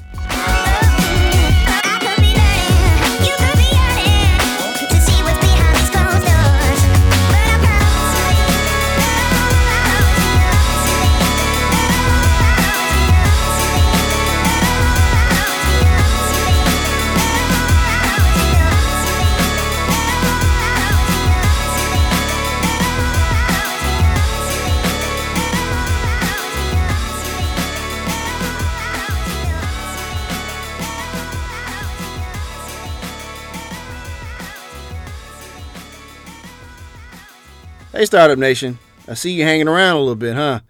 Hey, 37.93 38.07
Startup 38.07 38.38
Nation. 38.38 38.78
I 39.07 39.12
see 39.12 39.32
you 39.32 39.45
hanging 39.45 39.68
around 39.68 39.97
a 39.97 39.99
little 39.99 40.14
bit, 40.14 40.34
huh? 40.34 40.61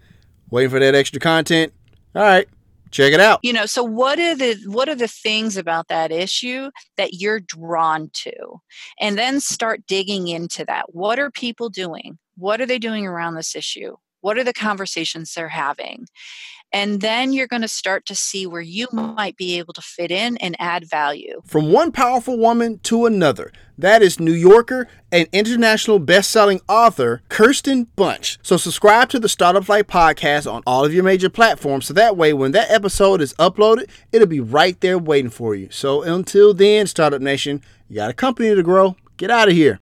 Waiting 0.51 0.69
for 0.69 0.79
that 0.79 0.93
extra 0.93 1.21
content? 1.21 1.71
All 2.13 2.21
right, 2.21 2.45
check 2.91 3.13
it 3.13 3.21
out. 3.21 3.39
You 3.43 3.53
know, 3.53 3.65
so 3.65 3.81
what 3.81 4.19
are 4.19 4.35
the 4.35 4.61
what 4.65 4.89
are 4.89 4.95
the 4.95 5.07
things 5.07 5.55
about 5.55 5.87
that 5.87 6.11
issue 6.11 6.69
that 6.97 7.13
you're 7.13 7.39
drawn 7.39 8.09
to? 8.11 8.33
And 8.99 9.17
then 9.17 9.39
start 9.39 9.87
digging 9.87 10.27
into 10.27 10.65
that. 10.65 10.93
What 10.93 11.17
are 11.17 11.31
people 11.31 11.69
doing? 11.69 12.19
What 12.35 12.59
are 12.59 12.65
they 12.65 12.77
doing 12.77 13.07
around 13.07 13.35
this 13.35 13.55
issue? 13.55 13.95
What 14.19 14.37
are 14.37 14.43
the 14.43 14.51
conversations 14.51 15.33
they're 15.33 15.47
having? 15.47 16.07
And 16.73 16.99
then 16.99 17.31
you're 17.31 17.47
going 17.47 17.61
to 17.61 17.69
start 17.69 18.05
to 18.07 18.15
see 18.15 18.45
where 18.45 18.59
you 18.59 18.87
might 18.91 19.37
be 19.37 19.59
able 19.59 19.73
to 19.75 19.81
fit 19.81 20.11
in 20.11 20.35
and 20.37 20.57
add 20.59 20.89
value. 20.89 21.41
From 21.45 21.71
one 21.71 21.93
powerful 21.93 22.37
woman 22.37 22.79
to 22.79 23.05
another. 23.05 23.53
That 23.77 24.03
is 24.03 24.19
New 24.19 24.33
Yorker 24.33 24.87
and 25.11 25.27
international 25.31 25.97
best-selling 25.97 26.61
author 26.69 27.23
Kirsten 27.29 27.85
Bunch. 27.95 28.37
So 28.43 28.55
subscribe 28.55 29.09
to 29.09 29.19
the 29.19 29.27
Startup 29.27 29.67
Life 29.67 29.87
podcast 29.87 30.51
on 30.51 30.61
all 30.67 30.85
of 30.85 30.93
your 30.93 31.03
major 31.03 31.29
platforms 31.29 31.87
so 31.87 31.93
that 31.95 32.15
way 32.15 32.33
when 32.33 32.51
that 32.51 32.69
episode 32.69 33.19
is 33.19 33.33
uploaded, 33.35 33.89
it'll 34.11 34.27
be 34.27 34.39
right 34.39 34.79
there 34.81 34.99
waiting 34.99 35.31
for 35.31 35.55
you. 35.55 35.69
So 35.71 36.03
until 36.03 36.53
then, 36.53 36.85
Startup 36.85 37.21
Nation, 37.21 37.61
you 37.89 37.95
got 37.95 38.11
a 38.11 38.13
company 38.13 38.53
to 38.53 38.63
grow. 38.63 38.95
Get 39.17 39.31
out 39.31 39.47
of 39.47 39.55
here. 39.55 39.79